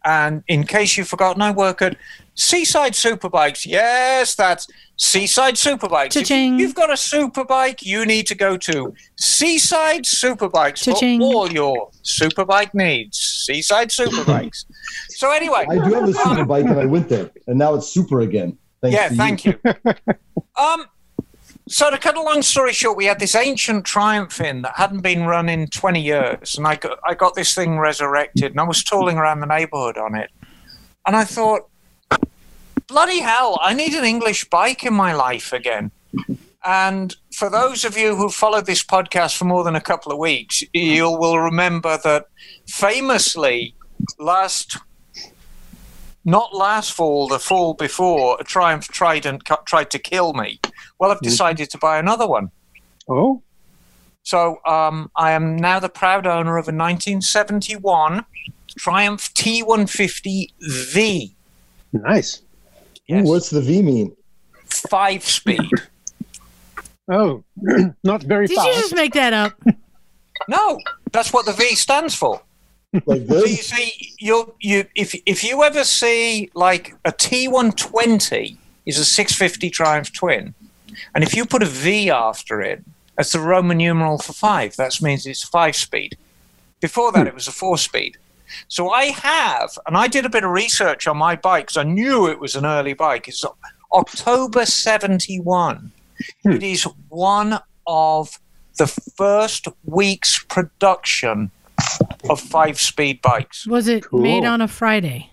[0.05, 1.97] And in case you've forgotten, I work at
[2.35, 3.67] Seaside Superbikes.
[3.67, 4.67] Yes, that's
[4.97, 6.17] Seaside Superbikes.
[6.17, 6.59] If Cha-ching.
[6.59, 11.21] you've got a superbike, you need to go to Seaside Superbikes Cha-ching.
[11.21, 13.19] for all your superbike needs.
[13.19, 14.65] Seaside Superbikes.
[15.09, 17.89] so anyway, I do have a super bike, and I went there, and now it's
[17.89, 18.57] super again.
[18.81, 19.59] Thanks yeah, to thank you.
[20.57, 20.87] um,
[21.71, 25.03] so to cut a long story short, we had this ancient Triumph in that hadn't
[25.03, 28.65] been run in 20 years, and I got I got this thing resurrected, and I
[28.65, 30.31] was tooling around the neighbourhood on it,
[31.07, 31.69] and I thought,
[32.89, 35.93] bloody hell, I need an English bike in my life again.
[36.65, 40.19] And for those of you who followed this podcast for more than a couple of
[40.19, 42.27] weeks, you will remember that
[42.67, 43.77] famously
[44.19, 44.77] last
[46.31, 50.61] not last fall, the fall before, a Triumph Trident cu- tried to kill me.
[50.99, 52.51] Well, I've decided to buy another one.
[53.09, 53.43] Oh.
[54.23, 58.25] So um, I am now the proud owner of a 1971
[58.79, 61.35] Triumph T150V.
[61.93, 62.43] Nice.
[63.11, 64.17] Ooh, what's the V mean?
[64.67, 65.61] Five speed.
[67.13, 67.43] Oh,
[68.05, 68.69] not very Did fast.
[68.69, 69.61] Did you just make that up?
[70.49, 70.79] No,
[71.11, 72.41] that's what the V stands for.
[72.93, 78.99] Like So you see, you you if if you ever see like a T120 is
[78.99, 80.55] a 650 Triumph twin,
[81.15, 82.83] and if you put a V after it,
[83.17, 84.75] that's the Roman numeral for five.
[84.77, 86.17] That means it's five speed.
[86.81, 87.29] Before that, hmm.
[87.29, 88.17] it was a four speed.
[88.67, 91.85] So I have, and I did a bit of research on my bike because I
[91.85, 93.29] knew it was an early bike.
[93.29, 93.45] It's
[93.93, 95.93] October 71.
[96.43, 96.51] Hmm.
[96.51, 98.41] It is one of
[98.79, 101.53] the first week's production
[102.29, 103.67] of five speed bikes.
[103.67, 105.33] Was it made on a Friday?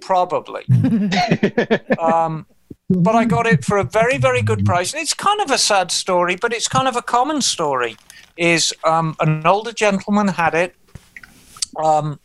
[0.00, 0.64] Probably.
[1.98, 2.46] um,
[2.90, 4.92] but I got it for a very, very good price.
[4.92, 7.96] And it's kind of a sad story, but it's kind of a common story.
[8.36, 10.74] Is um, an older gentleman had it.
[11.82, 12.18] Um,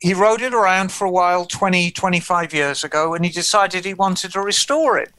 [0.00, 3.94] he rode it around for a while 20, 25 years ago, and he decided he
[3.94, 5.12] wanted to restore it.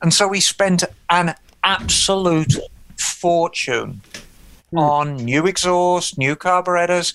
[0.00, 1.34] And so he spent an
[1.64, 2.54] absolute
[2.96, 4.00] fortune
[4.76, 7.14] on new exhaust, new carburetors,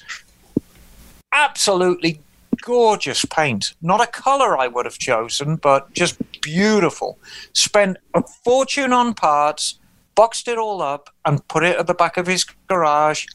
[1.32, 2.20] absolutely
[2.62, 3.74] gorgeous paint.
[3.82, 7.18] Not a color I would have chosen, but just beautiful.
[7.54, 9.80] Spent a fortune on parts,
[10.16, 13.26] boxed it all up, and put it at the back of his garage.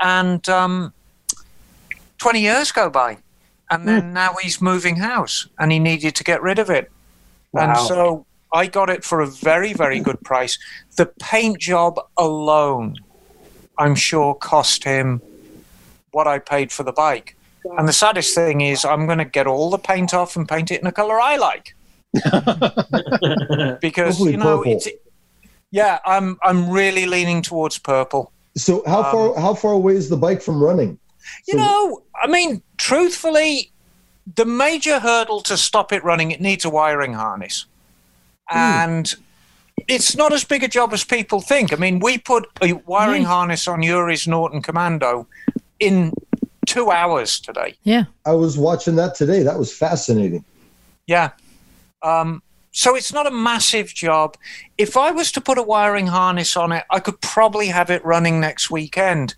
[0.00, 0.92] And um,
[2.18, 3.18] 20 years go by.
[3.70, 6.90] And then now he's moving house and he needed to get rid of it.
[7.54, 7.86] And Wow.
[7.86, 10.58] so I got it for a very, very good price.
[10.96, 12.96] The paint job alone,
[13.78, 15.20] I'm sure, cost him
[16.12, 17.36] what I paid for the bike.
[17.78, 20.70] And the saddest thing is, I'm going to get all the paint off and paint
[20.70, 21.74] it in a color I like.
[23.80, 24.72] because Hopefully you know, purple.
[24.72, 24.88] it's,
[25.70, 28.30] yeah, I'm I'm really leaning towards purple.
[28.56, 30.98] So how Um, far how far away is the bike from running?
[31.48, 33.70] You know, I mean, truthfully,
[34.34, 37.64] the major hurdle to stop it running, it needs a wiring harness.
[38.50, 39.14] And
[39.88, 41.72] it's not as big a job as people think.
[41.72, 43.28] I mean, we put a wiring Right.
[43.28, 45.26] harness on Yuri's Norton Commando
[45.80, 46.12] in
[46.66, 47.74] two hours today.
[47.82, 48.04] Yeah.
[48.24, 49.42] I was watching that today.
[49.42, 50.44] That was fascinating.
[51.06, 51.30] Yeah.
[52.02, 54.36] Um, so it's not a massive job.
[54.78, 58.04] If I was to put a wiring harness on it, I could probably have it
[58.04, 59.34] running next weekend.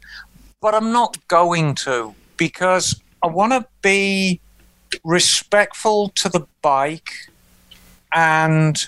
[0.60, 4.40] But I'm not going to because I want to be
[5.02, 7.10] respectful to the bike.
[8.14, 8.86] And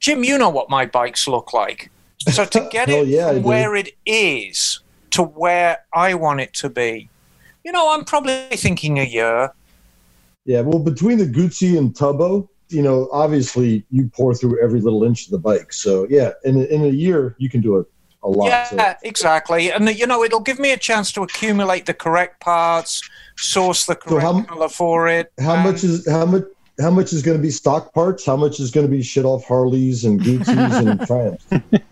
[0.00, 1.90] Jim, you know what my bikes look like.
[2.18, 4.80] So to get oh, it yeah, from where it is
[5.12, 7.08] to where I want it to be,
[7.64, 9.50] you know, I'm probably thinking a year.
[10.44, 15.02] Yeah, well, between the Guzzi and Tubbo, you know, obviously you pour through every little
[15.04, 15.72] inch of the bike.
[15.72, 17.84] So yeah, in in a year you can do a,
[18.22, 18.46] a lot.
[18.46, 19.72] Yeah, So, exactly.
[19.72, 23.02] And you know, it'll give me a chance to accumulate the correct parts,
[23.36, 25.32] source the correct how- color for it.
[25.40, 26.44] how much is how much
[26.80, 28.26] how much is going to be stock parts?
[28.26, 31.46] How much is going to be shit off Harleys and Guzzi's and Triumphs?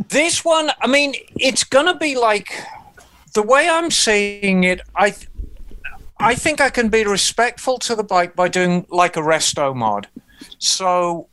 [0.09, 2.52] This one, I mean, it's gonna be like
[3.32, 4.81] the way I'm seeing it.
[4.94, 5.28] I, th-
[6.19, 10.06] I think I can be respectful to the bike by doing like a resto mod.
[10.59, 11.28] So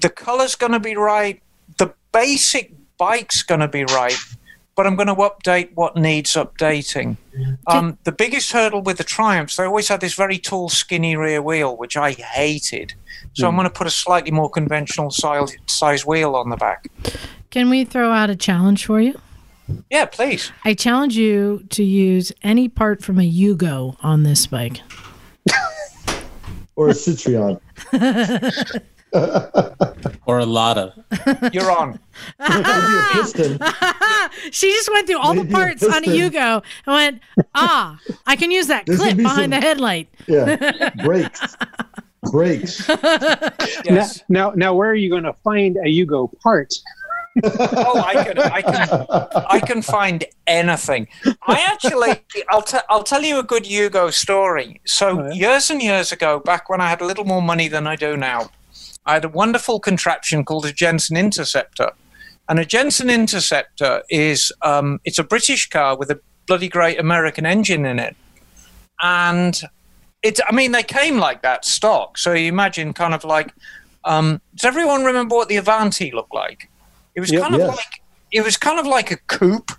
[0.00, 1.40] the color's gonna be right.
[1.78, 4.18] The basic bike's gonna be right.
[4.80, 7.18] But I'm going to update what needs updating.
[7.66, 11.42] Um, the biggest hurdle with the Triumphs, they always had this very tall, skinny rear
[11.42, 12.94] wheel, which I hated.
[13.34, 16.86] So I'm going to put a slightly more conventional size, size wheel on the back.
[17.50, 19.20] Can we throw out a challenge for you?
[19.90, 20.50] Yeah, please.
[20.64, 24.80] I challenge you to use any part from a Yugo on this bike.
[26.74, 27.60] or a Citroen?
[30.26, 30.94] or a Lada.
[31.52, 31.98] You're on.
[32.38, 33.58] Maybe a piston.
[34.52, 36.14] she just went through all the Maybe a parts on a piston.
[36.32, 37.22] Yugo and went,
[37.54, 40.08] ah, I can use that This clip be behind some- the headlight.
[40.26, 41.56] Yeah, brakes,
[42.30, 42.88] brakes.
[42.88, 44.22] Yes.
[44.28, 46.72] Now, now, now, where are you going to find a Yugo part?
[47.44, 49.06] oh, I can, I can,
[49.50, 51.06] I can find anything.
[51.46, 54.80] I actually, I'll, t- I'll tell you a good Yugo story.
[54.84, 57.94] So years and years ago, back when I had a little more money than I
[57.96, 58.50] do now,
[59.10, 61.90] I had a wonderful contraption called a Jensen Interceptor,
[62.48, 67.44] and a Jensen Interceptor is, um, it's a British car with a bloody great American
[67.44, 68.14] engine in it,
[69.02, 69.60] and
[70.22, 72.18] it, I mean, they came like that stock.
[72.18, 73.52] So you imagine, kind of like,
[74.04, 76.68] um, does everyone remember what the Avanti looked like?
[77.16, 77.42] It was Yep.
[77.42, 77.76] kind of Yes.
[77.76, 79.72] like it was kind of like a coupe,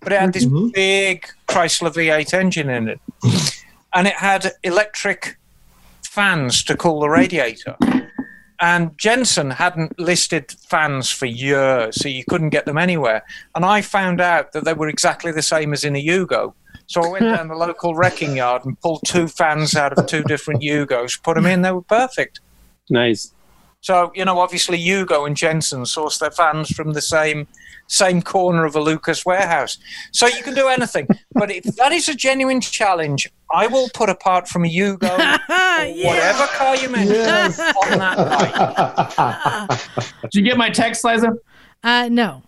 [0.00, 0.72] but it had this Mhm.
[0.72, 3.00] big Chrysler V8 engine in it,
[3.92, 5.36] and it had electric
[6.02, 7.76] fans to cool the radiator.
[8.60, 13.24] And Jensen hadn't listed fans for years, so you couldn't get them anywhere.
[13.54, 16.52] And I found out that they were exactly the same as in a Yugo.
[16.86, 20.22] So I went down the local wrecking yard and pulled two fans out of two
[20.24, 22.40] different Yugos, put them in, they were perfect.
[22.90, 23.32] Nice.
[23.82, 27.46] So you know, obviously, Yugo and Jensen source their fans from the same
[27.86, 29.78] same corner of a Lucas warehouse.
[30.12, 31.08] So you can do anything.
[31.32, 36.06] but if that is a genuine challenge, I will put apart from a Yugo, or
[36.06, 37.58] whatever car you mention, Yes.
[37.58, 40.10] on that bike.
[40.22, 41.32] Did you get my text, Liza?
[41.82, 42.42] Uh, no.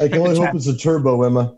[0.00, 1.54] I can only hope it's a turbo, Emma.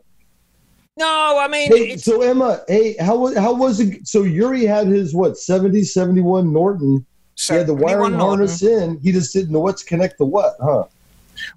[0.98, 4.06] No, I mean, Hey, so Emma, hey, how was how was it?
[4.06, 7.04] So Yuri had his what 70, 71 Norton.
[7.36, 8.82] He had the wiring harness mm.
[8.82, 9.00] in.
[9.00, 10.84] He just didn't know what to connect the what, huh?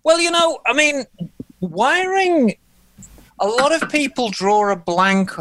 [0.04, 1.06] Well, you know, I mean,
[1.62, 2.56] wiring,
[3.40, 5.32] a lot of people draw a blank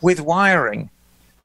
[0.00, 0.90] with wiring,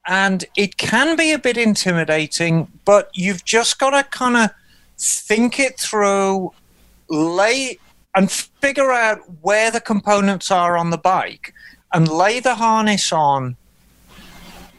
[0.07, 4.49] and it can be a bit intimidating, but you've just got to kind of
[4.97, 6.51] think it through,
[7.09, 7.77] lay
[8.15, 11.53] and figure out where the components are on the bike,
[11.93, 13.57] and lay the harness on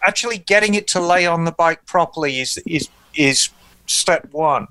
[0.03, 3.51] actually getting it to lay on the bike properly is is is
[3.87, 4.69] step one.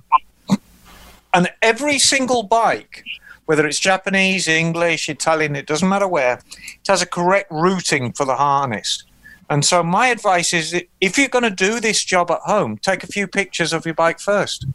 [1.34, 3.04] And every single bike,
[3.46, 8.26] whether it's Japanese, English, Italian, it doesn't matter where, it has a correct routing for
[8.26, 9.04] the harness.
[9.50, 13.04] And so my advice is if you're going to do this job at home, take
[13.04, 14.66] a few pictures of your bike first.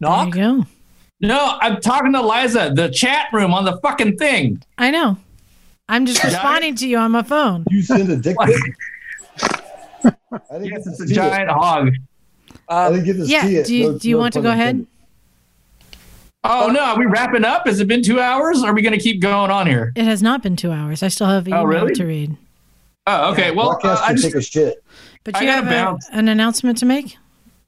[0.00, 0.66] There you go.
[1.20, 4.62] No, I'm talking to Liza, the chat room on the fucking thing.
[4.76, 5.16] I know.
[5.88, 7.64] I'm just responding to you on my phone.
[7.70, 8.56] You send a dick pic.
[10.04, 11.90] yes, it's a giant hog.
[12.68, 13.42] I didn't get to Yeah.
[13.42, 13.66] see it.
[13.66, 14.68] Do you No- do you no want to go ahead?
[14.70, 14.88] intended.
[16.46, 17.66] Oh no, are we wrapping up?
[17.66, 18.62] Has it been two hours?
[18.62, 19.92] Or are we going to keep going on here?
[19.96, 21.02] It has not been two hours.
[21.02, 21.94] I still have email Oh, really?
[21.94, 22.36] to read.
[23.06, 23.50] Oh, okay.
[23.50, 24.84] Well, uh, Broadcast I can just, take a shit.
[25.24, 27.16] But you gotta have a, an announcement to make?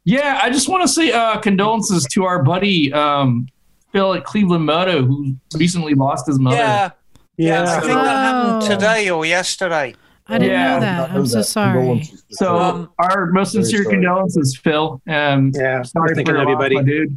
[0.05, 3.49] yeah, I just want to say uh, condolences to our buddy um,
[3.93, 6.57] Phil at Cleveland Moto, who recently lost his mother.
[6.57, 6.91] Yeah.
[7.39, 8.69] Yeah, I think that happened Oh.
[8.69, 9.95] today or yesterday.
[10.29, 10.75] I didn't Yeah.
[10.75, 11.11] know that.
[11.11, 12.03] I'm so sorry.
[12.31, 13.95] So Um, our most sincere sorry.
[13.97, 15.01] condolences, Phil.
[15.09, 16.83] Um, yeah, sorry thinking for of you, buddy.
[16.83, 17.17] dude.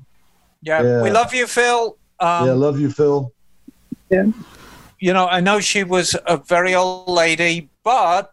[0.62, 1.02] Yeah, Yeah.
[1.02, 1.98] we love you, Phil.
[2.20, 3.32] Um, yeah, love you, Phil.
[4.10, 4.26] Yeah.
[5.00, 8.32] you know, I know she was a very old lady, but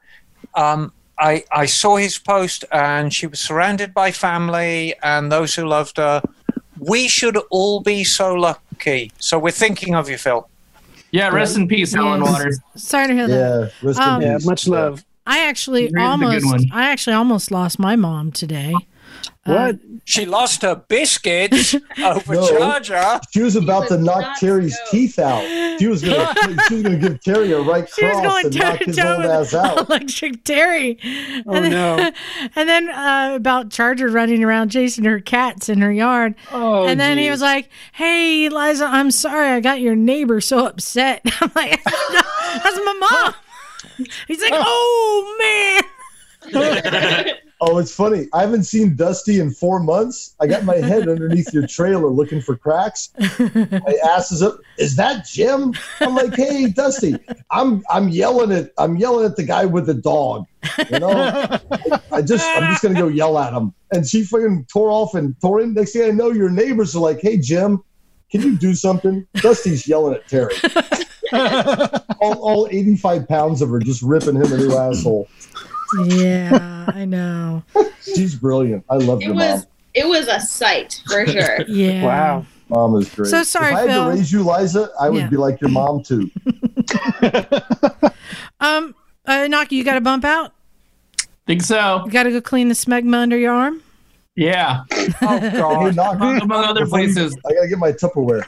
[0.54, 5.64] um, I I saw his post, and she was surrounded by family and those who
[5.66, 6.20] loved her.
[6.78, 9.12] We should all be so lucky.
[9.18, 10.48] So we're thinking of you, Phil.
[11.16, 12.30] Yeah, rest in peace, Helen Yes.
[12.32, 12.60] Waters.
[12.76, 13.70] Sorry to hear that.
[13.82, 14.46] Yeah, rest Um, in Yeah, peace.
[14.46, 15.04] much love.
[15.26, 16.66] I actually Here's almost.
[16.72, 18.74] I actually almost lost my mom today.
[19.44, 19.76] Uh, What?
[20.04, 21.74] She lost her biscuits
[22.04, 22.48] over No.
[22.58, 23.20] Charger.
[23.32, 25.42] She was about to knock Terry's teeth out.
[25.78, 26.32] She was gonna
[26.68, 28.96] she was gonna give Terry a right She was going and toe knock to his
[28.96, 29.88] toe old ass with out.
[29.88, 30.98] Electric Terry.
[31.46, 32.10] Oh, and then, no.
[32.56, 36.34] And then uh, about Charger running around chasing her cats in her yard.
[36.52, 40.66] Oh, and then he was like, "Hey, Liza, I'm sorry, I got your neighbor so
[40.66, 43.34] upset." I'm like, "That's my mom."
[44.28, 45.82] He's like, "Oh
[46.52, 48.28] man." Oh, it's funny.
[48.34, 50.34] I haven't seen Dusty in four months.
[50.40, 53.10] I got my head underneath your trailer looking for cracks.
[53.38, 54.58] My ass is up.
[54.78, 55.72] Is that Jim?
[56.00, 57.16] I'm like, hey, Dusty.
[57.50, 60.46] I'm I'm yelling at I'm yelling at the guy with the dog.
[60.90, 61.10] You know,
[62.12, 63.72] I just I'm just gonna go yell at him.
[63.92, 65.72] And she fucking tore off and tore in.
[65.72, 67.82] Next thing I know, your neighbors are like, hey, Jim,
[68.30, 69.26] can you do something?
[69.36, 70.54] Dusty's yelling at Terry.
[72.20, 75.28] all, all 85 pounds of her just ripping him a new asshole.
[75.92, 77.62] Yeah, I know.
[78.02, 78.84] She's brilliant.
[78.90, 79.64] I love It your was mom.
[79.94, 81.62] it was a sight for sure.
[81.68, 82.04] Yeah.
[82.04, 82.46] Wow.
[82.68, 83.28] Mom is great.
[83.28, 84.04] So sorry, if I had Phil.
[84.04, 85.28] to raise you, Liza, I would Yeah.
[85.28, 86.30] be like your mom too.
[88.60, 88.94] Um,
[89.26, 90.52] uh, Naki, you got to bump out.
[91.46, 92.02] Think so?
[92.04, 93.82] You got to go clean the smegma under your arm.
[94.34, 94.82] Yeah,
[95.22, 95.94] Oh God!
[95.96, 96.38] knock me.
[96.40, 97.34] among other places.
[97.46, 98.42] I gotta get my Tupperware.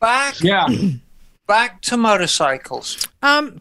[0.00, 0.66] Back, Yeah,
[1.46, 3.06] back to motorcycles.
[3.22, 3.60] Um,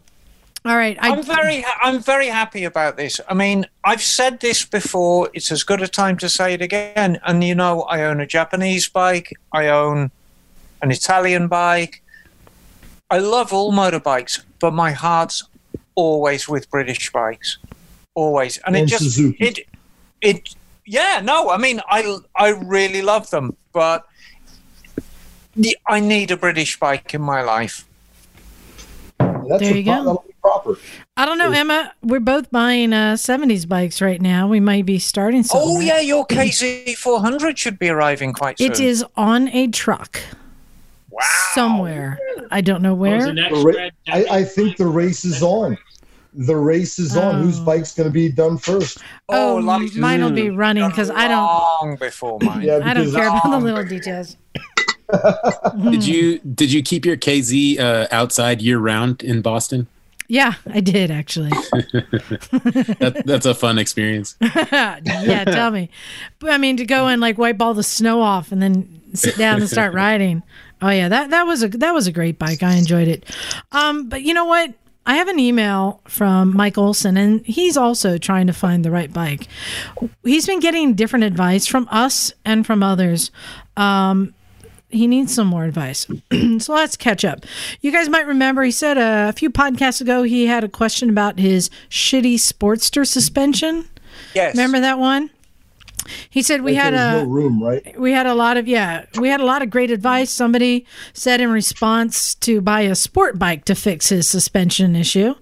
[0.70, 0.98] all right.
[1.02, 3.20] I, I'm very, I'm very happy about this.
[3.28, 5.28] I mean, I've said this before.
[5.34, 7.20] It's as good a time to say it again.
[7.26, 9.34] And you know, I own a Japanese bike.
[9.52, 10.12] I own
[10.84, 12.04] an Italian bike.
[13.10, 15.44] I love all motorbikes, but my heart's
[15.96, 17.58] always with British bikes,
[18.14, 18.60] always.
[18.60, 19.44] And it just, Suzuki.
[19.44, 19.60] it,
[20.22, 20.56] it,
[20.86, 21.20] yeah.
[21.24, 24.06] No, I mean, I, I really love them, but
[25.56, 27.88] the, I need a British bike in my life.
[29.18, 30.24] That's There you go.
[30.44, 30.80] That'll proper.
[31.18, 31.94] I don't know, Emma.
[32.04, 34.48] We're both buying uh, 70s bikes right now.
[34.48, 35.78] We might be starting something.
[35.78, 38.72] Oh yeah, your KZ 400 should be arriving quite soon.
[38.72, 40.20] It is on a truck
[41.10, 41.22] wow.
[41.54, 42.20] somewhere.
[42.52, 43.34] I don't know where.
[43.34, 45.78] the ra- I, I think the race is on.
[46.34, 47.42] The race is on.
[47.44, 47.66] Whose Oh.
[47.66, 49.00] bike's going to be done first?
[49.30, 51.44] Oh, like mine will be running because I don't.
[51.44, 52.62] long before mine.
[52.62, 54.38] Yeah, I don't care about the little details.
[55.90, 59.88] Did you did you keep your KZ uh, outside year round in Boston?
[60.32, 61.52] Yeah, I did actually.
[63.00, 64.36] That, that's a fun experience.
[64.42, 65.90] yeah, tell me.
[66.38, 69.38] But I mean, to go and like wipe all the snow off and then sit
[69.38, 70.44] down and start riding.
[70.82, 72.62] Oh yeah, that that was a that was a great bike.
[72.62, 73.26] I enjoyed it.
[73.72, 74.74] Um, but you know what?
[75.06, 79.12] I have an email from Mike Olson, and he's also trying to find the right
[79.12, 79.48] bike.
[80.24, 83.32] He's been getting different advice from us and from others.
[83.78, 84.36] Um,
[84.90, 86.08] he needs some more advice.
[86.60, 87.46] so let's catch up.
[87.82, 91.40] You guys might remember he said a few podcasts ago he had a question about
[91.40, 93.88] his shitty Sportster suspension.
[94.36, 94.56] Yes.
[94.56, 95.30] Remember that one?
[96.30, 98.00] He said we Like had a no room, right?
[98.00, 100.32] we had a lot of yeah we had a lot of great advice.
[100.32, 105.36] Somebody said in response to buy a sport bike to fix his suspension issue.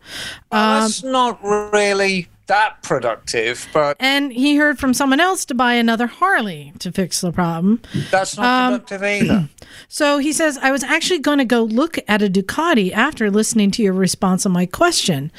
[0.51, 5.55] Well, Um, that's not really that productive, but And he heard from someone else to
[5.55, 7.81] buy another Harley to fix the problem.
[8.11, 9.49] that's not Um, productive either.
[9.89, 13.69] So he says, I was actually going to go look at a Ducati after listening
[13.71, 15.31] to your response on my question.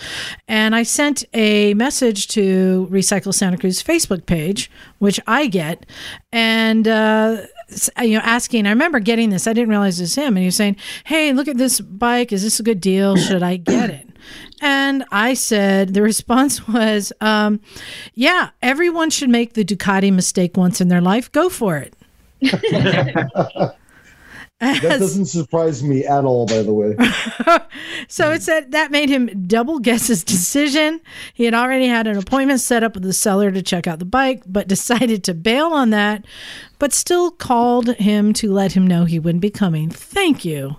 [0.47, 5.87] And I sent a message to Recycle Santa Cruz Facebook page, which I get,
[6.33, 7.43] and, uh,
[8.01, 9.47] you know, asking, I remember getting this.
[9.47, 10.29] I didn't realize it was him.
[10.29, 12.33] And he was saying, Hey, look at this bike.
[12.33, 13.17] Is this a good deal?
[13.17, 14.08] Should I get it?
[14.61, 17.61] And I said, the response was, um,
[18.15, 21.31] yeah, everyone should make the Ducati mistake once in their life.
[21.33, 21.95] Go for it.
[24.61, 26.97] That doesn't surprise me at all, by the way.
[28.11, 31.01] So it said that made him double guess his decision.
[31.35, 34.05] He had already had an appointment set up with the seller to check out the
[34.05, 36.25] bike, but decided to bail on that,
[36.79, 39.91] but still called him to let him know he wouldn't be coming.
[39.91, 40.77] Thank you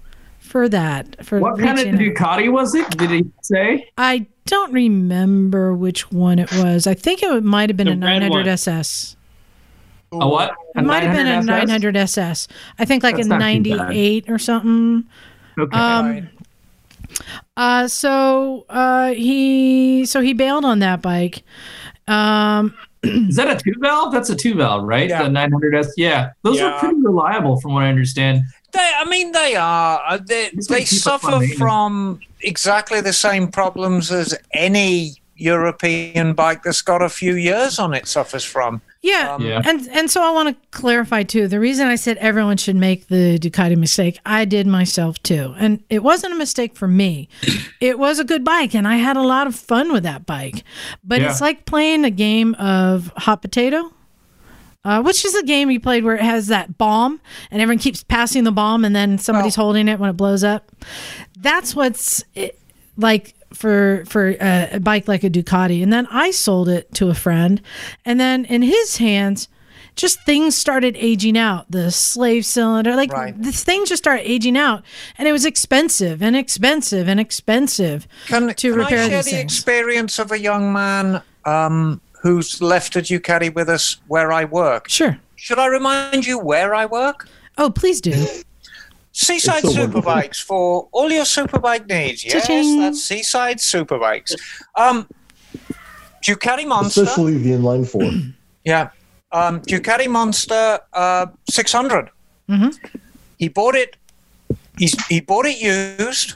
[0.50, 1.24] for that.
[1.26, 2.40] For What kind of reaching out.
[2.40, 2.90] Ducati was it?
[2.98, 3.88] Did he say?
[3.98, 6.88] I don't remember which one it was.
[6.88, 8.48] I think it might have been The a 900 one.
[8.48, 9.16] SS.
[10.12, 10.56] A what?
[10.76, 11.68] It might have been a 900 SS?
[11.70, 12.48] 900 SS.
[12.80, 13.78] I think like That's a not too bad.
[13.90, 15.04] 98 or something.
[15.60, 15.78] Okay.
[15.78, 16.30] Um,
[17.56, 21.44] uh, so uh, he so he bailed on that bike.
[22.08, 22.74] Um,
[23.04, 24.12] Is that a two valve?
[24.12, 25.10] That's a two valve, right?
[25.10, 25.90] The 900S.
[25.96, 26.72] Yeah, those Yeah.
[26.72, 28.42] are pretty reliable, from what I understand.
[28.72, 30.02] They, I mean, they are.
[30.08, 31.60] Uh, They, they gonna keep up suffer on maintenance.
[31.60, 37.94] from exactly the same problems as any European bike that's got a few years on
[37.94, 38.82] it suffers from.
[39.02, 39.62] Yeah, Um, Yeah.
[39.66, 41.48] and and so I want to clarify too.
[41.48, 45.82] The reason I said everyone should make the Ducati mistake, I did myself too, and
[45.90, 47.30] it wasn't a mistake for me.
[47.80, 50.64] it was a good bike, and I had a lot of fun with that bike.
[51.04, 51.30] But Yeah.
[51.32, 53.94] it's like playing a game of hot potato.
[54.86, 57.20] Uh, which is a game you played where it has that bomb
[57.52, 60.72] and everyone keeps passing the bomb and then somebody's holding it when it blows up.
[61.38, 62.58] That's what's it,
[62.96, 65.84] like for for a, a bike like a Ducati.
[65.84, 67.62] And then I sold it to a friend,
[68.06, 69.50] and then in his hands,
[69.96, 71.70] just things started aging out.
[71.70, 74.84] The slave cylinder, like this thing, just started aging out,
[75.18, 79.30] and it was expensive and expensive and expensive Can, to can I repair share the
[79.30, 79.44] things.
[79.44, 84.90] experience of a young man um, who's left a Ducati with us where I work?
[84.90, 85.18] Sure.
[85.36, 87.28] Should I remind you where I work?
[87.58, 88.12] Oh, please do.
[89.12, 90.02] Seaside It's so wonderful.
[90.02, 92.24] Superbikes for all your superbike needs.
[92.24, 92.80] Yes, Cha-ching.
[92.80, 94.34] that's Seaside Superbikes.
[94.76, 95.08] Um,
[96.24, 97.04] Ducati Monster.
[97.04, 98.04] Especially the inline four.
[98.66, 98.90] Yeah.
[99.32, 102.10] Um, Ducati Monster uh, 600.
[102.50, 103.00] Mm-hmm.
[103.40, 103.96] He bought it.
[104.78, 106.36] He's, he bought it used.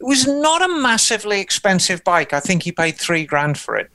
[0.00, 2.32] It was not a massively expensive bike.
[2.32, 3.90] I think he paid three grand for it.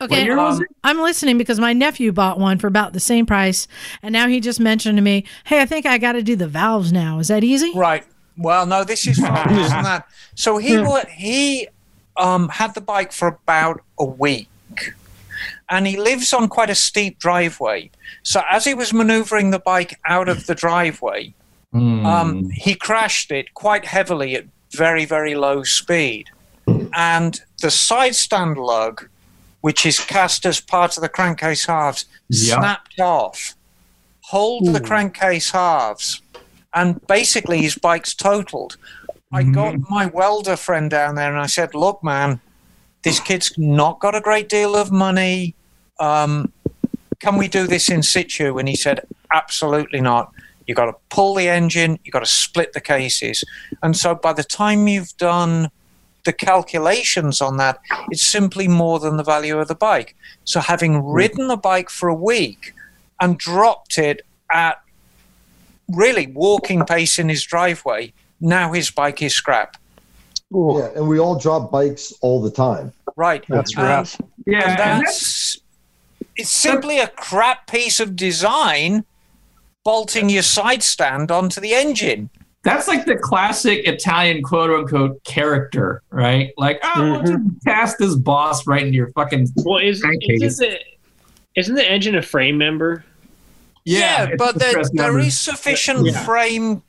[0.00, 3.66] Okay, Um, I'm listening because my nephew bought one for about the same price,
[4.02, 6.48] and now he just mentioned to me, "Hey, I think I got to do the
[6.48, 7.18] valves now.
[7.18, 8.04] Is that easy?" Right.
[8.36, 10.06] Well, no, this is far worse than that.
[10.36, 11.68] So he wa- he
[12.16, 14.48] um, had the bike for about a week,
[15.68, 17.90] and he lives on quite a steep driveway.
[18.22, 21.34] So as he was manoeuvring the bike out of the driveway,
[21.72, 26.30] um, he crashed it quite heavily at very very low speed,
[26.94, 29.08] and the side stand lug,
[29.60, 32.58] which is cast as part of the crankcase halves, Yeah.
[32.58, 33.54] snapped off.
[34.22, 36.20] Hold the crankcase halves
[36.74, 38.76] and basically his bike's totaled.
[39.32, 42.40] I got my welder friend down there and I said, "Look, man,
[43.02, 45.54] this kid's not got a great deal of money.
[45.98, 46.52] Um,
[47.20, 49.00] can we do this in situ?" And he said,
[49.32, 50.32] "Absolutely not.
[50.68, 51.98] You got to pull the engine.
[52.04, 53.42] you've got to split the cases."
[53.82, 55.70] And so by the time you've done
[56.24, 57.80] the calculations on that,
[58.10, 60.14] it's simply more than the value of the bike.
[60.44, 61.10] So having hmm.
[61.10, 62.74] ridden the bike for a week
[63.20, 64.22] and dropped it
[64.52, 64.80] at
[65.88, 69.76] really walking pace in his driveway, now his bike is scrap.
[70.50, 72.92] Yeah, and we all drop bikes all the time.
[73.16, 73.44] Right.
[73.48, 74.20] That's And- rough.
[74.46, 75.58] Yeah, and and that's
[76.36, 79.04] it's simply a crap piece of design
[79.88, 82.28] bolting your side stand onto the engine.
[82.62, 86.52] That's like the classic Italian quote unquote character, right?
[86.58, 89.48] Like, oh, I want to cast this boss right into your fucking.
[89.64, 90.78] Well, is, isn't, the,
[91.54, 93.02] isn't the engine a frame member?
[93.86, 95.26] Yeah, it's but the there, press there member.
[95.26, 96.22] is sufficient Yeah.
[96.22, 96.82] frame.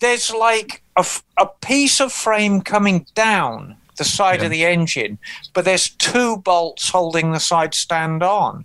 [0.00, 5.20] There's like a piece of frame coming down the side of the engine,
[5.54, 8.64] but there's two bolts holding the side stand on.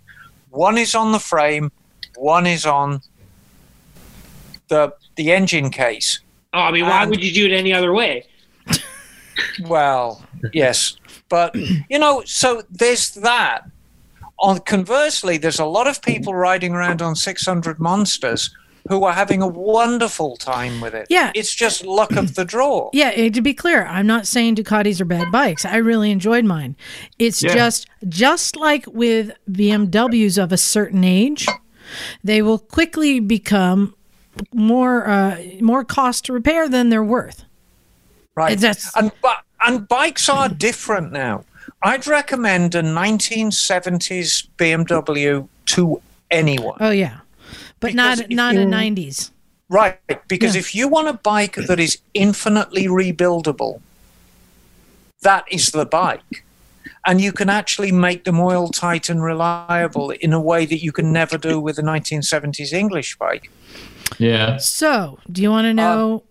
[0.50, 1.72] One is on the frame,
[2.16, 3.02] one is on
[4.68, 6.20] the the engine case.
[6.54, 8.26] Oh, I mean, why And- would you do it any other way?
[9.68, 10.96] Well, yes,
[11.30, 11.56] but
[11.90, 13.62] you know, so there's that.
[14.40, 18.50] On conversely, there's a lot of people riding around on 600 monsters
[18.90, 21.08] who are having a wonderful time with it.
[21.10, 21.32] Yeah.
[21.34, 22.90] It's just luck of the draw.
[22.94, 25.64] Yeah, to be clear, I'm not saying Ducatis are bad bikes.
[25.66, 26.76] I really enjoyed mine.
[27.18, 27.54] It's Yeah.
[27.54, 31.48] just just like with BMWs of a certain age,
[32.24, 33.96] they will quickly become
[34.54, 37.44] more uh, more cost to repair than they're worth.
[38.36, 38.62] Right.
[38.96, 41.46] And but and bikes are different now.
[41.82, 46.02] I'd recommend a 1970s BMW to
[46.32, 46.78] anyone.
[46.80, 47.20] Oh yeah,
[47.80, 49.32] but Because not not a 90s.
[49.68, 53.82] Right, because if you want a bike that is infinitely rebuildable,
[55.24, 56.44] that is the bike.
[57.08, 60.92] And you can actually make them oil tight and reliable in a way that you
[60.92, 63.50] can never do with a 1970s English bike.
[64.18, 64.58] Yeah.
[64.58, 66.22] So, do you want to know Um,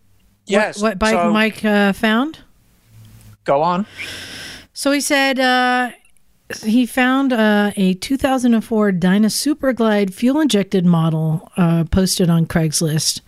[0.46, 2.38] yes, what, what bike so- Mike uh, found?
[3.44, 3.86] Go on.
[4.72, 5.90] So he said uh,
[6.62, 13.20] he found uh, a 2004 Dyna Superglide fuel injected model uh, posted on Craigslist.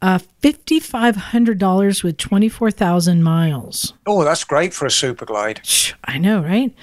[0.00, 3.92] Uh, $5,500 with 24,000 miles.
[4.06, 5.94] Oh, that's great for a Superglide.
[6.04, 6.74] I know, right?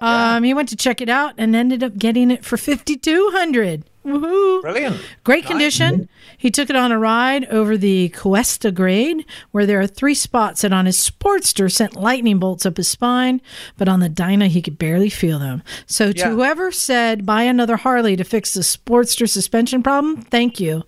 [0.00, 4.62] Um, he went to check it out and ended up getting it for 5200 Woohoo!
[4.62, 5.00] Brilliant.
[5.22, 6.08] Great condition.
[6.42, 10.62] He took it on a ride over the Cuesta grade, where there are three spots
[10.62, 13.40] that on his Sportster sent lightning bolts up his spine,
[13.78, 15.62] but on the Dyna he could barely feel them.
[15.86, 16.30] So to Yeah.
[16.30, 20.82] whoever said buy another Harley to fix the Sportster suspension problem, thank you.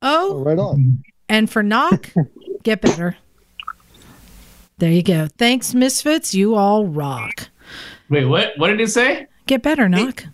[0.00, 1.02] Oh, right on.
[1.28, 2.10] And for knock,
[2.62, 3.18] get better.
[4.78, 5.28] There you go.
[5.38, 6.34] Thanks, Misfits.
[6.34, 7.48] You all rock.
[8.08, 8.52] Wait, what?
[8.56, 9.26] What did he say?
[9.46, 10.24] Get better, knock.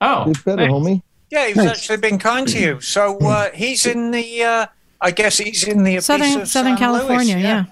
[0.00, 0.72] Oh, Get better, thanks.
[0.74, 1.02] homie.
[1.30, 1.72] Yeah, he's Thanks.
[1.72, 2.80] actually been kind to you.
[2.80, 4.66] So uh, he's in the, uh,
[5.00, 7.64] I guess he's in the abyss Southern of Southern San Luis, California, yeah.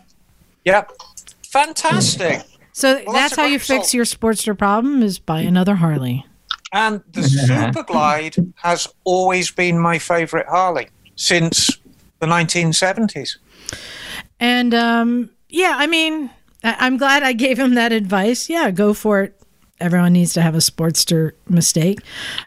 [0.64, 0.93] Yep.
[1.44, 2.43] Fantastic.
[2.72, 6.24] So Well, that's that's how you great fix your Sportster problem is buy another Harley.
[6.72, 11.78] And the Superglide has always been my favorite Harley since
[12.20, 13.39] the 1970s.
[14.39, 16.30] And um, yeah, I mean,
[16.62, 18.48] I- I'm glad I gave him that advice.
[18.48, 19.38] Yeah, go for it.
[19.81, 22.01] Everyone needs to have a Sportster mistake.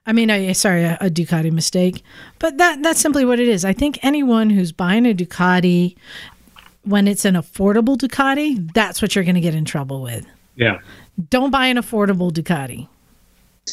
[0.05, 2.03] I mean, I sorry, a, a Ducati mistake.
[2.39, 3.63] But that that's simply what it is.
[3.65, 5.95] I think anyone who's buying a Ducati
[6.83, 10.25] when it's an affordable Ducati, that's what you're going to get in trouble with.
[10.55, 10.79] Yeah.
[11.29, 12.87] Don't buy an affordable Ducati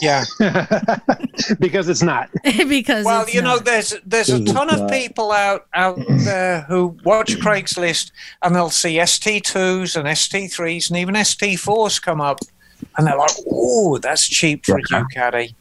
[0.01, 0.25] Yeah.
[1.59, 2.31] because it's not.
[2.69, 3.65] because well, it's you know, not.
[3.65, 8.13] there's there's a ton it's of people out out there who watch Craigslist
[8.43, 12.41] and they'll see ST2s and ST3s and even ST4s come up,
[12.97, 15.55] and they're like, "Oh, that's cheap for a Ducati."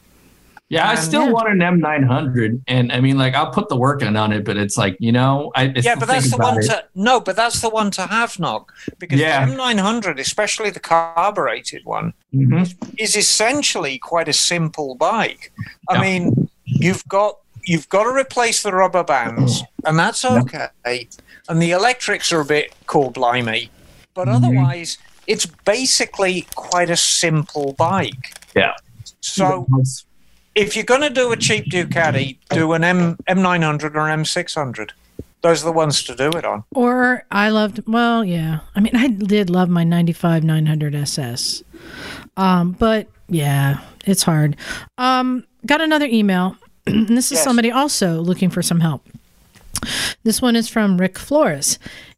[0.69, 4.02] Yeah, I And- still want an M900, and I mean, like, I'll put the work
[4.02, 6.57] in on it, but it's like, you know, I I yeah, but that's the one
[6.60, 6.64] it.
[6.64, 9.45] to no, but that's the one to have, knock because Yeah.
[9.45, 12.76] the M900, especially the carbureted one, Mhm.
[12.98, 15.53] is essentially quite a simple bike.
[15.89, 21.07] I mean, you've got you've got to replace the rubber bands, and that's okay.
[21.49, 23.69] And the electrics are a bit cool, blimey,
[24.14, 28.33] but otherwise, it's basically quite a simple bike.
[28.55, 28.73] Yeah.
[29.21, 29.67] So.
[30.55, 34.89] If you're going to do a cheap Ducati, do an M M900 or M600.
[35.43, 36.63] Those are the ones to do it on.
[36.73, 38.61] Or I loved, well, yeah.
[38.75, 41.61] I mean, I did love my 95 900 SS.
[42.37, 44.55] Um, but yeah, it's hard.
[44.97, 46.55] Um, got another email.
[46.87, 47.43] and this is Yes.
[47.43, 49.05] somebody also looking for some help.
[50.23, 51.77] This one is from Rick Flores.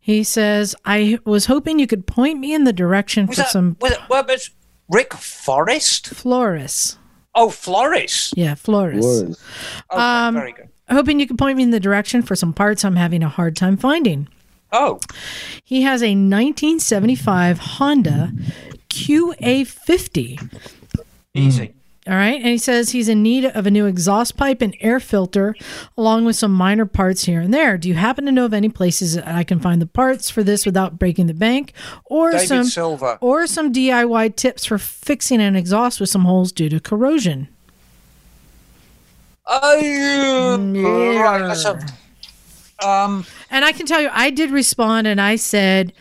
[0.10, 3.52] He says, I was hoping you could point me in the direction Was for that,
[3.52, 4.50] some was it, well, but it's
[4.90, 6.08] Rick Forrest?
[6.08, 6.98] Flores.
[7.36, 8.34] Oh, Flores.
[8.36, 9.06] Yeah, Flores.
[9.06, 9.36] Okay,
[9.92, 10.70] Um, very good.
[10.90, 13.56] Hoping you could point me in the direction for some parts I'm having a hard
[13.56, 14.28] time finding.
[14.72, 15.00] Oh.
[15.64, 18.32] He has a 1975 Honda
[18.90, 20.58] QA50.
[21.36, 21.76] Easy.
[22.10, 22.38] All right.
[22.38, 25.56] And he says he's in need of a new exhaust pipe and air filter,
[25.96, 27.78] along with some minor parts here and there.
[27.78, 30.42] Do you happen to know of any places that I can find the parts for
[30.42, 31.74] this without breaking the bank?
[32.06, 33.20] Or David some Silver.
[33.22, 37.48] or some DIY tips for fixing an exhaust with some holes due to corrosion?
[39.46, 40.58] Oh,
[41.22, 41.42] right.
[41.42, 41.66] Let's
[42.84, 45.94] um, And I can tell you, I did respond and I said,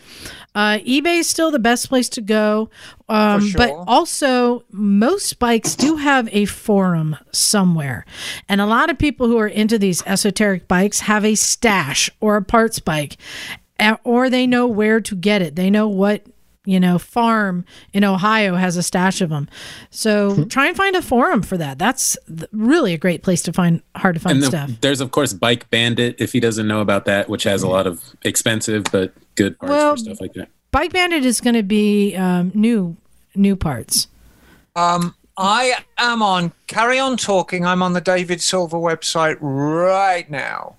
[0.55, 2.69] uh, eBay is still the best place to go.
[3.07, 8.05] Um, For But also, most bikes do have a forum somewhere.
[8.47, 12.37] And a lot of people who are into these esoteric bikes have a stash or
[12.37, 13.17] a parts bike,
[14.03, 15.55] or they know where to get it.
[15.55, 16.23] They know what.
[16.65, 19.49] You know, farm in Ohio has a stash of them.
[19.89, 21.79] So try and find a forum for that.
[21.79, 22.15] That's
[22.51, 24.81] really a great place to find hard to find and then stuff.
[24.81, 27.87] there's of course Bike Bandit if he doesn't know about that, which has a lot
[27.87, 30.49] of expensive but good parts Well, for stuff like that.
[30.71, 32.95] Bike Bandit is going to be um, new
[33.35, 34.07] new parts.
[34.75, 37.65] um, I am on Carry On Talking.
[37.65, 40.75] I'm on the David Silver website right now.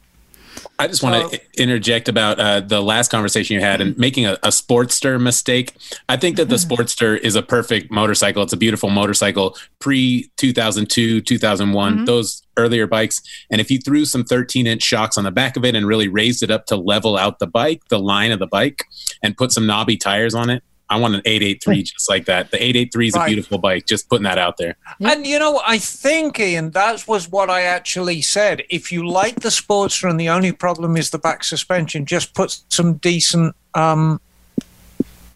[0.80, 4.32] I just want to interject about uh, the last conversation you had and making a,
[4.42, 5.74] a Sportster mistake.
[6.08, 8.42] I think that the Sportster is a perfect motorcycle.
[8.42, 12.06] It's a beautiful motorcycle pre 2002, 2001, Mhm.
[12.06, 13.20] those earlier bikes.
[13.50, 16.08] And if you threw some 13 inch shocks on the back of it and really
[16.08, 18.84] raised it up to level out the bike, the line of the bike,
[19.22, 22.50] and put some knobby tires on it, I want an 883 just like that.
[22.50, 23.86] The 883 is a beautiful bike.
[23.86, 24.76] Just putting that out there.
[25.00, 28.64] And you know, I think, Ian, that was what I actually said.
[28.68, 32.58] If you like the Sportster and the only problem is the back suspension, just put
[32.68, 34.20] some decent, um,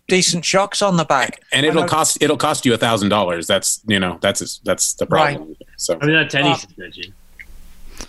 [0.09, 1.41] decent shocks on the back.
[1.53, 3.47] And it'll I cost it'll cost you a thousand dollars.
[3.47, 5.57] That's you know that's that's the problem.
[5.77, 7.15] So I mean, that's any Uh, suspension.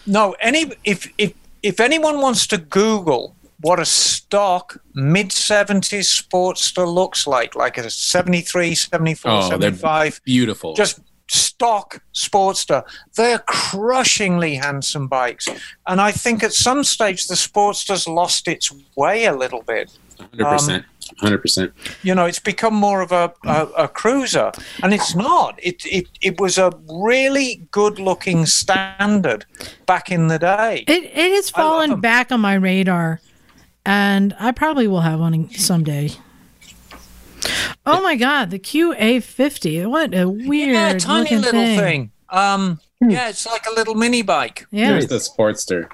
[0.08, 3.35] No, any if if if anyone wants to Google
[3.66, 10.76] what a stock mid 70s Sportster looks like, like a 73, 74, Oh, 75, beautiful.
[10.76, 12.84] just stock Sportster,
[13.16, 15.48] they're crushingly handsome bikes.
[15.88, 19.98] And I think at some stage the Sportster's lost its way a little bit.
[20.20, 20.86] hundred um, percent,
[21.18, 21.74] hundred percent.
[22.04, 24.52] You know, it's become more of a, a, a cruiser,
[24.84, 25.60] and it's not.
[25.62, 29.46] It, it it was a really good looking standard
[29.88, 30.84] back in the day.
[30.88, 33.22] It it has fallen back on my radar,
[33.86, 36.12] and I probably will have one someday.
[37.86, 39.88] Oh my god, the QA50!
[39.90, 41.80] What a weird Yeah, tiny little thing.
[41.80, 42.12] thing.
[42.30, 44.66] Um, yeah, it's like a little mini bike.
[44.72, 44.88] Yeah.
[44.88, 45.88] Here's the Sportster.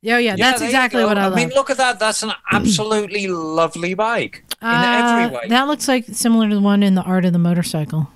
[0.00, 1.08] Yeah, yeah, that's there you exactly go.
[1.08, 1.34] what I love.
[1.34, 1.98] mean, look at that.
[1.98, 5.48] That's an absolutely lovely bike in Uh, every way.
[5.48, 8.08] That looks like similar to the one in the art of the motorcycle.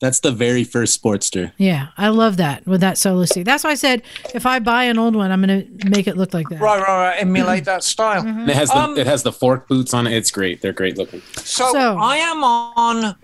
[0.00, 1.52] That's the very first Sportster.
[1.56, 3.44] Yeah, I love that with that solo seat.
[3.44, 4.02] That's why I said
[4.34, 6.60] if I buy an old one, I'm going to make it look like that.
[6.60, 7.16] Right, right, right.
[7.20, 8.22] Emulate that style.
[8.22, 8.50] Mm-hmm.
[8.50, 10.12] It has the Um, it has the fork boots on it.
[10.12, 10.60] It's great.
[10.60, 11.22] They're great looking.
[11.36, 13.16] So, So- I am on.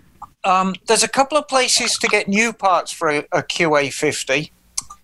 [0.44, 4.50] Um, there's a couple of places to get new parts for a, a QA50.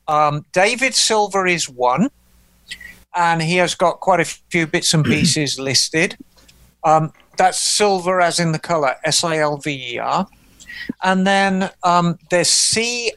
[0.08, 2.08] Um, David Silver is one,
[3.14, 6.16] and he has got quite a few bits and pieces listed.
[6.82, 10.26] Um, that's silver as in the color S I L V E R.
[11.02, 13.12] And then um, there's CSMNL.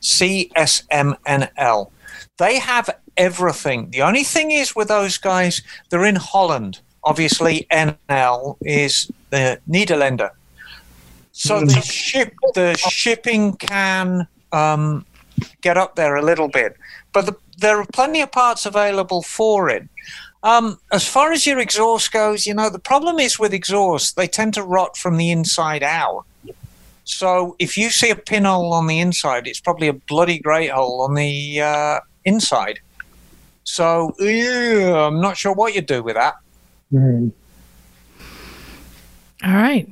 [0.00, 1.90] CSMNL.
[2.38, 3.90] They have everything.
[3.90, 6.80] The only thing is with those guys, they're in Holland.
[7.04, 10.30] Obviously, NL is the Nederlander.
[11.32, 15.04] So the ship, the shipping can um,
[15.62, 16.76] get up there a little bit,
[17.12, 19.88] but the, there are plenty of parts available for it.
[20.44, 24.26] Um, as far as your exhaust goes, you know the problem is with exhaust; they
[24.26, 26.24] tend to rot from the inside out.
[27.04, 31.02] So if you see a pinhole on the inside, it's probably a bloody great hole
[31.02, 32.80] on the uh, inside.
[33.64, 36.34] So ew, I'm not sure what you do with that.
[39.44, 39.88] All right.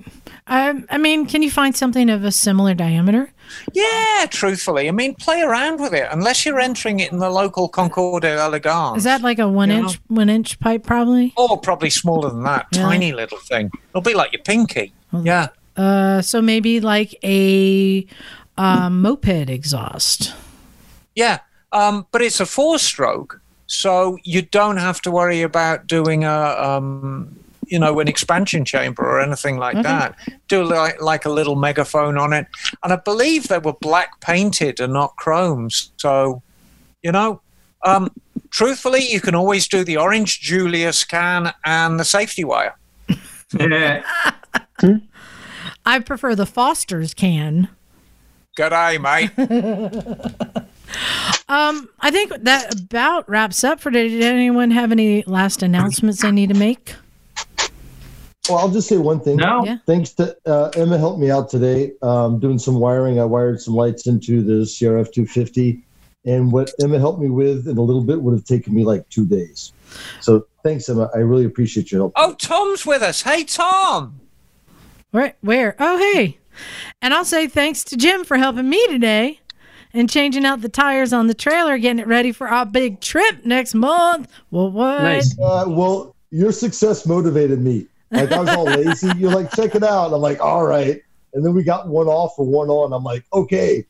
[0.50, 3.30] Um, I mean, can you find something of a similar diameter?
[3.72, 6.08] Yeah, truthfully, I mean, play around with it.
[6.10, 8.98] Unless you're entering it in the local Concours d'Elegance.
[8.98, 9.78] Is that like a one Yeah.
[9.78, 11.32] inch one inch pipe probably?
[11.36, 12.66] or probably smaller than that?
[12.74, 12.84] Really?
[12.84, 13.70] Tiny little thing.
[13.90, 14.92] It'll be like your pinky.
[15.12, 15.48] Yeah.
[15.76, 18.06] Uh, so maybe like a
[18.58, 20.34] uh, moped exhaust.
[21.14, 21.38] Yeah,
[21.72, 27.36] um, but it's a four-stroke, so you don't have to worry about doing a, um,
[27.70, 29.82] you know, an expansion chamber or anything like Okay.
[29.84, 30.16] that.
[30.48, 32.46] Do like like a little megaphone on it,
[32.82, 35.92] and I believe they were black painted and not chromes.
[35.96, 36.42] So,
[37.02, 37.40] you know,
[37.84, 38.10] um,
[38.50, 42.74] truthfully, you can always do the orange Julius can and the safety wire.
[43.58, 44.02] Yeah.
[45.86, 47.68] I prefer the Foster's can.
[48.56, 49.30] Good eye, mate.
[51.48, 54.08] Um, I think that about wraps up for today.
[54.08, 56.94] Did anyone have any last announcements they need to make?
[58.50, 59.36] Well, I'll just say one thing.
[59.36, 59.64] No.
[59.64, 59.78] Yeah.
[59.86, 63.20] Thanks to uh, Emma helped me out today um, doing some wiring.
[63.20, 65.80] I wired some lights into the CRF 250,
[66.24, 69.08] and what Emma helped me with in a little bit would have taken me like
[69.08, 69.72] two days.
[70.20, 71.10] So thanks, Emma.
[71.14, 72.12] I really appreciate your help.
[72.16, 73.22] Oh, Tom's with us.
[73.22, 74.20] Hey, Tom.
[75.12, 75.34] Where?
[75.40, 75.76] Where?
[75.78, 76.38] Oh, hey.
[77.00, 79.40] And I'll say thanks to Jim for helping me today
[79.92, 83.44] and changing out the tires on the trailer, getting it ready for our big trip
[83.44, 84.30] next month.
[84.50, 85.02] Well, what?
[85.02, 85.38] Nice.
[85.38, 87.86] Uh, well, your success motivated me.
[88.10, 89.08] Like I was all lazy.
[89.16, 90.12] You're like, check it out.
[90.12, 91.00] I'm like, all right.
[91.32, 92.92] And then we got one off or one on.
[92.92, 93.86] I'm like, okay.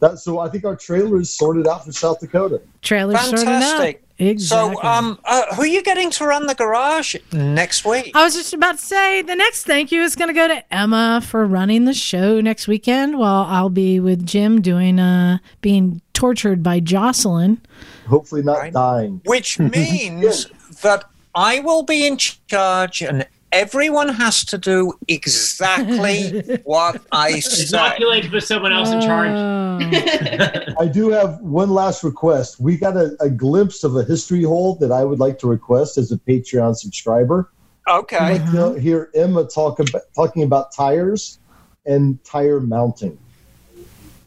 [0.00, 2.62] That, so I think our trailer is sorted out for South Dakota.
[2.80, 3.60] Trailer's sorted out.
[3.60, 4.02] Fantastic.
[4.18, 4.76] Exactly.
[4.76, 8.12] So, um, uh, who are you getting to run the garage next week?
[8.14, 10.74] I was just about to say the next thank you is going to go to
[10.74, 16.02] Emma for running the show next weekend while I'll be with Jim doing uh being
[16.12, 17.62] tortured by Jocelin.
[18.08, 19.22] Hopefully not dying.
[19.24, 20.46] Which means
[20.82, 21.04] that
[21.34, 27.76] I will be in charge and everyone has to do exactly what I say.
[27.76, 29.30] Inoculate to put someone else in charge.
[29.30, 30.74] Oh.
[30.80, 32.60] I do have one last request.
[32.60, 35.98] We got a, a glimpse of a history hole that I would like to request
[35.98, 37.50] as a Patreon subscriber.
[37.88, 38.16] Okay.
[38.16, 41.38] I'd like to hear Emma talk about talking about tires
[41.86, 43.18] and tire mounting.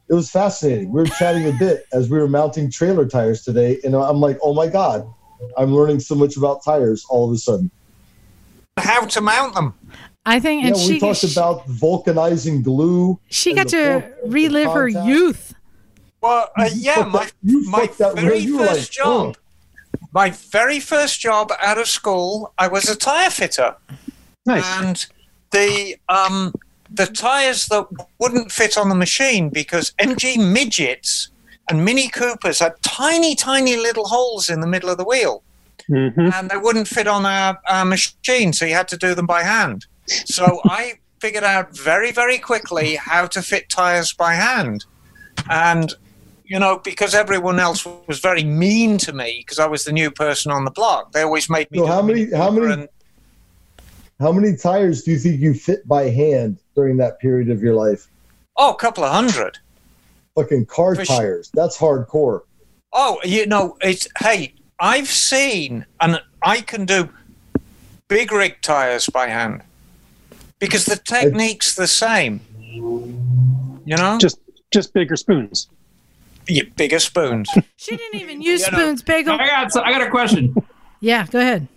[0.09, 0.91] It was fascinating.
[0.91, 4.37] We were chatting a bit as we were mounting trailer tires today, and I'm like,
[4.43, 5.07] "Oh my god,
[5.57, 7.71] I'm learning so much about tires all of a sudden."
[8.77, 9.73] How to mount them?
[10.25, 13.19] I think, Yeah, and we she talked about vulcanizing glue.
[13.29, 15.53] she got to relive her youth.
[16.21, 18.37] Well, uh, yeah, my, my that very.
[18.37, 19.37] You first like, "Oh." job,
[20.13, 23.75] my very first job out of school, I was a tire fitter.
[24.45, 24.63] Nice.
[24.81, 25.05] And
[25.51, 26.53] the um,
[26.89, 27.85] the tires that
[28.19, 31.29] wouldn't fit on the machine because MG midgets
[31.69, 35.43] and Mini Coopers had tiny, tiny little holes in the middle of the wheel,
[35.89, 36.29] Mm-hmm.
[36.33, 39.43] and they wouldn't fit on our, our machine, so you had to do them by
[39.43, 39.85] hand.
[40.07, 44.85] So I figured out very, very quickly how to fit tires by hand,
[45.49, 45.93] and
[46.45, 50.11] you know, because everyone else was very mean to me because I was the new
[50.11, 51.11] person on the block.
[51.11, 51.79] They always made me.
[51.79, 52.89] So how many how many and-
[54.19, 57.73] how many tires do you think you fit by hand during that period of your
[57.73, 58.07] life?
[58.55, 59.57] Oh, a couple of hundred.
[60.35, 61.49] Fucking car For tires.
[61.53, 62.41] That's hardcore.
[62.93, 64.53] Oh, you know, it's hey,
[64.83, 67.07] I've seen and I can do
[68.09, 69.61] big rig tires by hand
[70.59, 72.41] because the technique's the same.
[72.59, 74.39] You know, Just
[74.73, 75.69] just bigger spoons.
[76.49, 77.49] yeah, bigger spoons.
[77.77, 79.35] She didn't even use You know, spoons, bagel.
[79.39, 80.53] I got so I got a question.
[80.99, 81.67] Yeah, go ahead.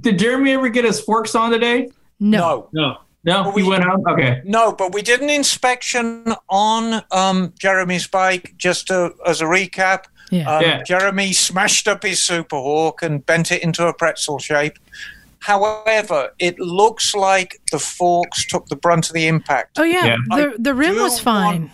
[0.00, 1.88] Did Jeremy ever get his forks on today?
[2.20, 2.68] No.
[2.72, 3.42] No, No.
[3.44, 4.02] No, he went home.
[4.06, 4.42] Okay.
[4.44, 8.52] no, but we did an inspection on um, Jeremy's bike.
[8.58, 10.50] Just to, as a recap, Yeah.
[10.56, 10.82] um, Yeah.
[10.82, 14.78] Jeremy smashed up his Super Hawk and bent it into a pretzel shape.
[15.40, 19.78] However, it looks like the forks took the brunt of the impact.
[19.78, 20.16] Oh yeah, Yeah.
[20.30, 21.70] the the rim was fine.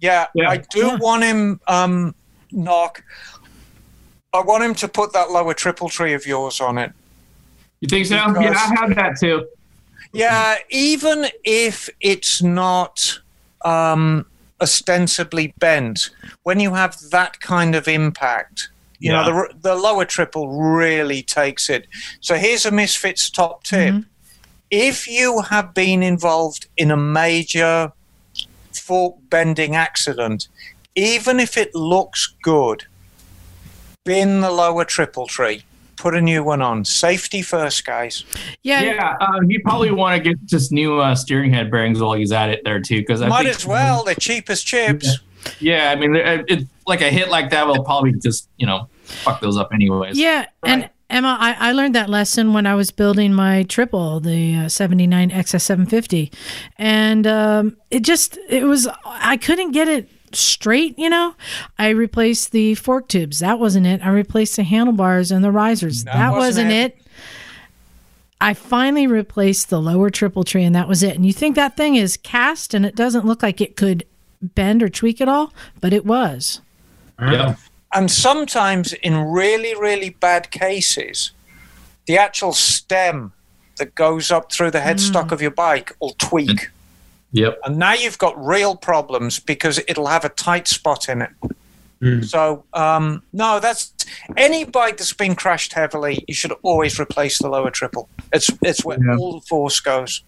[0.00, 0.48] Yeah, Yeah.
[0.50, 0.94] I do Yeah.
[0.96, 2.14] want him, um,
[2.52, 3.02] knock.
[4.32, 6.92] I want him to put that lower triple tree of yours on it.
[7.80, 8.14] You think so?
[8.14, 9.46] Yeah, I have that too.
[10.12, 13.18] Yeah, even if it's not
[13.64, 14.24] um,
[14.60, 16.10] ostensibly bent,
[16.42, 18.68] when you have that kind of impact,
[18.98, 21.86] you know, the, the lower triple really takes it.
[22.20, 23.94] So here's a Misfits top tip.
[23.94, 24.08] Mm-hmm.
[24.70, 27.92] If you have been involved in a major
[28.72, 30.48] fork bending accident,
[30.94, 32.84] even if it looks good,
[34.04, 35.62] bin the lower triple tree.
[35.98, 36.84] Put a new one on.
[36.84, 38.24] Safety first, guys.
[38.62, 38.82] Yeah.
[38.82, 42.32] Yeah, um, he probably want to get just new uh, steering head bearings while he's
[42.32, 43.00] at it there too.
[43.00, 44.04] Because I Might think, as well.
[44.04, 45.18] They're cheap as chips.
[45.60, 48.88] Yeah, I mean, it, it, like a hit like that will probably just you know
[49.04, 50.18] fuck those up anyways.
[50.18, 54.56] Yeah, and Emma, I, I learned that lesson when I was building my triple, the
[54.56, 56.32] uh, 79 XS750,
[56.76, 60.98] and um, it just it was I couldn't get it straight.
[60.98, 61.34] You know,
[61.78, 63.38] I replaced the fork tubes.
[63.40, 64.04] That wasn't it.
[64.04, 66.04] I replaced the handlebars and the risers.
[66.04, 66.96] That, wasn't, wasn't it.
[66.96, 67.02] it.
[68.40, 71.16] I finally replaced the lower triple tree, and that was it.
[71.16, 74.04] And you think that thing is cast, and it doesn't look like it could
[74.40, 76.60] bend or tweak at all, but it was.
[77.20, 77.56] Yeah.
[77.92, 81.32] And sometimes, in really, really bad cases,
[82.06, 83.32] the actual stem
[83.78, 85.32] that goes up through the headstock mm.
[85.32, 86.70] of your bike will tweak.
[87.32, 87.58] Yep.
[87.64, 91.30] And now you've got real problems because it'll have a tight spot in it.
[92.24, 93.92] So, um, no, that's
[94.36, 98.08] any bike that's been crashed heavily, you should always replace the lower triple.
[98.32, 99.16] It's, it's where Yeah.
[99.18, 100.22] all the force goes.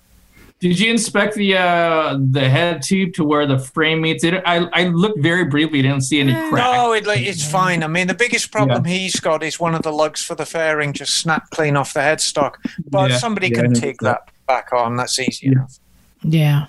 [0.59, 4.35] Did you inspect the uh, the head tube to where the frame meets it?
[4.45, 6.77] I I looked very briefly, didn't see any cracks.
[6.77, 7.83] No, it, it's fine.
[7.83, 10.93] I mean, the biggest problem he's got is one of the lugs for the fairing
[10.93, 12.57] just snapped clean off the headstock.
[12.91, 13.17] But Yeah.
[13.17, 14.97] somebody Yeah, can take that back on.
[14.97, 15.79] That's easy enough.
[16.23, 16.67] Yeah.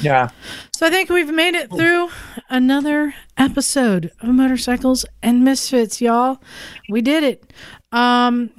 [0.00, 0.28] Yeah.
[0.74, 2.10] So I think we've made it through
[2.48, 6.40] another episode of Motorcycles and Misfits, y'all.
[6.88, 7.52] We did it.
[7.92, 8.50] Um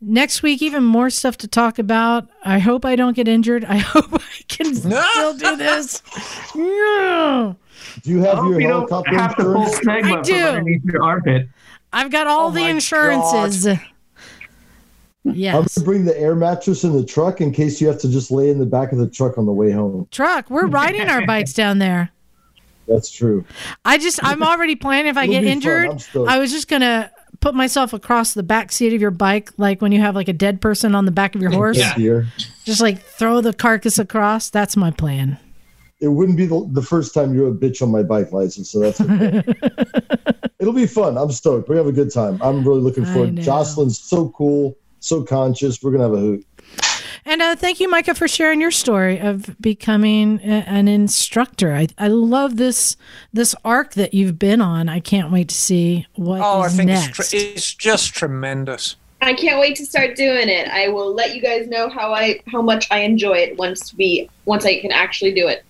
[0.00, 2.28] next week even more stuff to talk about.
[2.44, 3.64] I hope I don't get injured.
[3.66, 6.02] I hope I can still do this.
[6.54, 7.52] Yeah.
[8.02, 9.76] Do you have I hope your you don't helicopter have the full insurance?
[9.84, 10.38] segment I do.
[10.38, 11.48] from underneath your armpit.
[11.92, 13.66] I've got all Oh the insurances.
[13.66, 13.78] I'm
[15.24, 15.54] Yes.
[15.54, 18.30] I'm gonna bring the air mattress in the truck in case you have to just
[18.30, 20.06] lay in the back of the truck on the way home.
[20.10, 22.10] Truck, we're riding our bikes down there.
[22.86, 23.44] That's true.
[23.84, 26.30] I just I'm already planning if I It'll get injured, I'm stoked.
[26.30, 27.10] I was just gonna
[27.40, 30.32] put myself across the back seat of your bike, like when you have like a
[30.32, 31.78] dead person on the back of your horse.
[31.78, 32.22] Yeah.
[32.64, 34.50] Just like throw the carcass across.
[34.50, 35.38] That's my plan.
[36.00, 38.80] It wouldn't be the, the first time you're a bitch on my bike license, so
[38.80, 39.42] that's okay.
[40.58, 41.16] It'll be fun.
[41.16, 41.68] I'm stoked.
[41.68, 42.38] We have a good time.
[42.42, 43.36] I'm really looking forward.
[43.36, 45.82] Jocelin's so cool, so conscious.
[45.82, 46.46] We're gonna have a hoot.
[47.26, 51.72] And uh, thank you, Micah, for sharing your story of becoming a- an instructor.
[51.74, 52.96] I, I love this
[53.32, 54.88] this arc that you've been on.
[54.88, 57.18] I can't wait to see what Oh, I think next.
[57.18, 58.96] it's, tr- it's just tremendous.
[59.22, 60.68] I can't wait to start doing it.
[60.68, 64.28] I will let you guys know how I how much I enjoy it once we
[64.44, 65.64] once I can actually do it.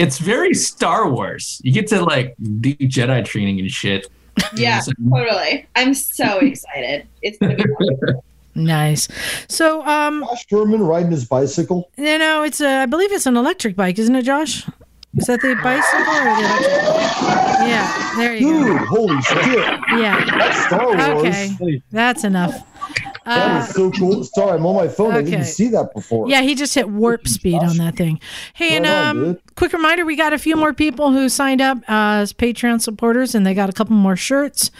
[0.00, 1.60] It's very Star Wars.
[1.62, 4.08] You get to like do Jedi training and shit.
[4.56, 4.80] Yeah,
[5.10, 5.66] totally.
[5.76, 7.06] I'm so excited.
[7.22, 8.20] It's gonna be fun.
[8.56, 9.08] Nice.
[9.48, 11.90] So, um, Josh Furman riding his bicycle.
[11.96, 14.66] you know, it's a, I believe it's an electric bike, isn't it, Josh?
[15.16, 17.68] Is that the bicycle or the electric?
[17.68, 18.84] Yeah, there you Dude, go.
[18.86, 19.46] holy shit.
[19.98, 20.24] Yeah.
[20.38, 21.24] That's Star Wars.
[21.24, 22.52] Okay, that's enough.
[23.24, 24.22] That Uh, is so cool.
[24.24, 25.12] Sorry, I'm on my phone.
[25.12, 26.28] I didn't see that before.
[26.28, 28.20] yeah, he just hit warp speed on that thing.
[28.54, 29.40] Hey, and Right um, dude.
[29.56, 33.34] quick reminder: we got a few more people who signed up uh, as Patreon supporters,
[33.34, 34.70] and they got a couple more shirts.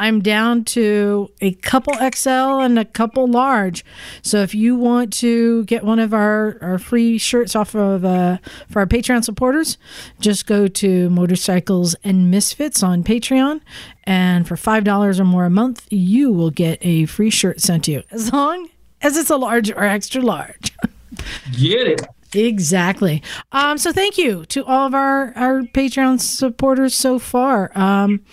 [0.00, 3.84] I'm down to a couple XL and a couple large.
[4.22, 8.38] So if you want to get one of our, our free shirts off of uh,
[8.70, 9.76] for our Patreon supporters,
[10.18, 13.60] just go to Motorcycles and Misfits on Patreon,
[14.04, 17.84] and for five dollars or more a month, you will get a free shirt sent
[17.84, 18.70] to you, as long
[19.02, 20.72] as it's a large or extra large.
[21.52, 22.06] Get it.
[22.34, 23.22] Exactly.
[23.52, 27.70] Um, so thank you to all of our, our Patreon supporters so far.
[27.76, 28.24] Um,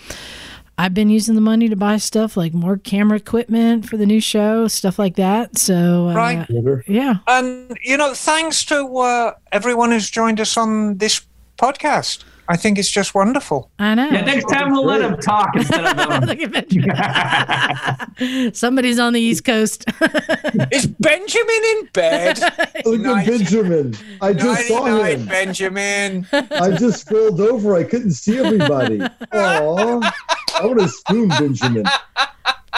[0.80, 4.20] I've been using the money to buy stuff like more camera equipment for the new
[4.20, 5.58] show, stuff like that.
[5.58, 6.46] So, uh, Right.
[6.86, 7.16] yeah.
[7.26, 11.20] And, you know, thanks to uh, everyone who's joined us on this
[11.58, 12.22] podcast.
[12.50, 13.70] I think it's just wonderful.
[13.78, 14.08] I know.
[14.08, 15.96] Yeah, next time we'll let him talk instead of
[16.26, 16.50] them.
[16.50, 18.50] Benjamin.
[18.54, 19.84] Somebody's on the East Coast.
[20.72, 22.38] Is Benjamin in bed?
[22.86, 23.94] Look at Benjamin.
[24.22, 25.26] I just saw Night-night, him.
[25.26, 26.26] Benjamin.
[26.32, 27.76] I just scrolled over.
[27.76, 29.02] I couldn't see everybody.
[29.02, 30.12] Aw.
[30.60, 31.84] I would have spooned Benjamin.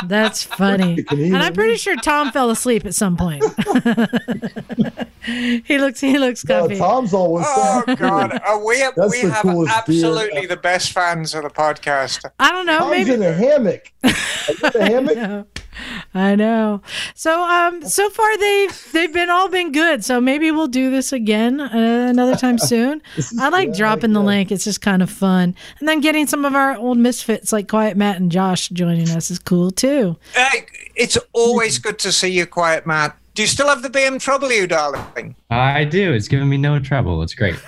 [0.07, 1.05] That's funny.
[1.11, 3.45] And I'm pretty sure Tom fell asleep at some point.
[5.25, 6.69] he looks he looks No.
[6.69, 8.33] Tom's always Oh, God.
[8.45, 10.05] Uh, we That's we the have coolest beard.
[10.05, 12.25] absolutely the best fans of the podcast.
[12.39, 13.93] I don't know, Tom's maybe in a hammock.
[14.03, 15.59] Are you in a hammock?
[15.73, 16.01] Know.
[16.21, 16.83] I know.
[17.15, 20.05] So um so far they've they've been all been good.
[20.05, 23.03] So maybe we'll do this again uh, another time soon.
[23.39, 24.51] I like dropping the link.
[24.51, 25.55] It's just kind of fun.
[25.79, 29.31] And then getting some of our old misfits like Quiet Matt and Josh joining us
[29.31, 30.17] is cool too.
[30.35, 33.17] Hey, it's always good to see you, Quiet Matt.
[33.35, 35.35] Do you still have the BMW, you darling?
[35.51, 36.13] I do.
[36.13, 37.23] It's giving me no trouble.
[37.23, 37.57] It's great.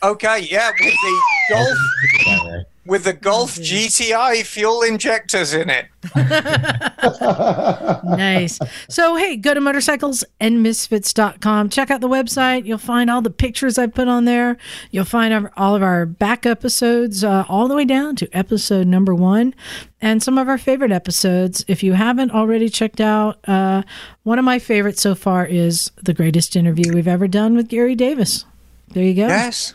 [0.00, 1.18] Okay, yeah, with the
[1.50, 5.88] Golf with the Golf GTI fuel injectors in it.
[8.16, 8.58] nice.
[8.88, 11.68] So, hey, go to motorcyclesandmisfits.com.
[11.68, 12.64] Check out the website.
[12.64, 14.56] You'll find all the pictures I put on there.
[14.90, 18.86] You'll find our, all of our back episodes, uh, all the way down to episode
[18.86, 19.54] number one,
[20.00, 21.66] and some of our favorite episodes.
[21.68, 23.82] If you haven't already checked out, uh,
[24.22, 27.94] one of my favorites so far is the greatest interview we've ever done with Gary
[27.94, 28.46] Davis.
[28.94, 29.26] There you go.
[29.26, 29.74] Yes.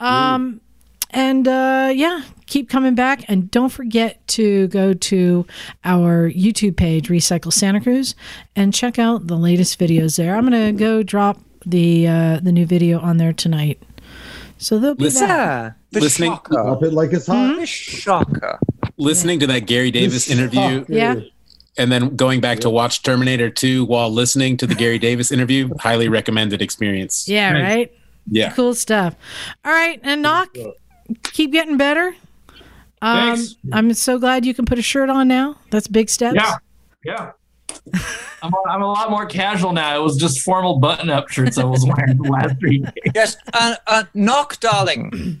[0.00, 0.62] Um,
[1.10, 3.24] and uh, yeah, keep coming back.
[3.28, 5.46] And don't forget to go to
[5.84, 8.14] our YouTube page, Recycle Santa Cruz,
[8.56, 10.36] and check out the latest videos there.
[10.36, 13.82] I'm gonna go drop the uh, the new video on there tonight.
[14.58, 15.74] So they'll be Listen- back.
[15.90, 16.52] The Listening- shocker.
[16.54, 17.56] Drop it like it's hot.
[17.60, 18.58] The shocker.
[18.98, 20.92] Listening to that Gary Davis This interview sucker.
[20.92, 21.14] Yeah.
[21.78, 25.70] and then going back to watch Terminator 2 while listening to the Gary Davis interview,
[25.78, 27.26] highly recommended experience.
[27.28, 27.92] Yeah, right.
[28.30, 28.52] Yeah.
[28.52, 29.14] Cool stuff.
[29.64, 30.54] All right, and knock.
[31.22, 32.14] Keep getting better.
[33.00, 33.56] Um, Thanks.
[33.72, 35.56] I'm so glad you can put a shirt on now.
[35.70, 36.36] That's big steps.
[36.36, 36.56] Yeah,
[37.04, 37.30] yeah.
[38.42, 39.96] I'm a, I'm a lot more casual now.
[39.98, 43.12] It was just formal button-up shirts I was wearing the last three days.
[43.14, 45.40] Yes, uh, uh, knock, darling.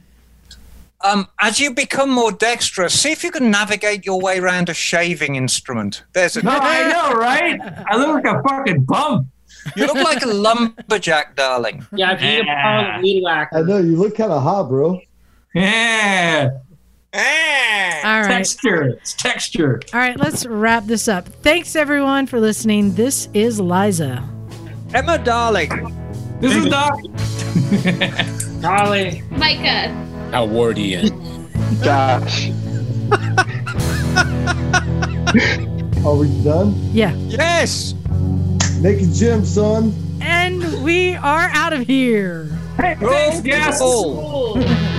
[1.04, 4.74] Um, as you become more dexterous, see if you can navigate your way around a
[4.74, 6.02] shaving instrument.
[6.12, 6.42] There's a.
[6.42, 7.60] No, I know, right?
[7.88, 9.30] I look like a fucking bum.
[9.76, 11.86] You look like a lumberjack, darling.
[11.92, 13.58] Yeah, if you need a power of weed whacker.
[13.58, 15.00] I know you look kind of hot, bro.
[15.54, 16.50] Yeah,
[17.12, 18.00] Eh.
[18.04, 18.28] All right.
[18.28, 18.82] texture.
[19.00, 19.80] It's texture.
[19.94, 21.26] All right, let's wrap this up.
[21.26, 22.94] Thanks everyone for listening.
[22.94, 24.22] This is Liza.
[24.92, 25.70] Emma, darling.
[26.40, 27.00] This is Doc.
[28.62, 29.22] Charlie.
[29.30, 29.88] Micah.
[30.32, 31.08] Howardian.
[31.82, 32.50] Josh.
[36.04, 36.74] Are we done?
[36.92, 37.14] Yeah.
[37.16, 37.94] Yes.
[38.80, 39.94] Nick and Jim, son.
[40.20, 42.44] And we are out of here.
[42.76, 43.80] Hey, thanks, guys.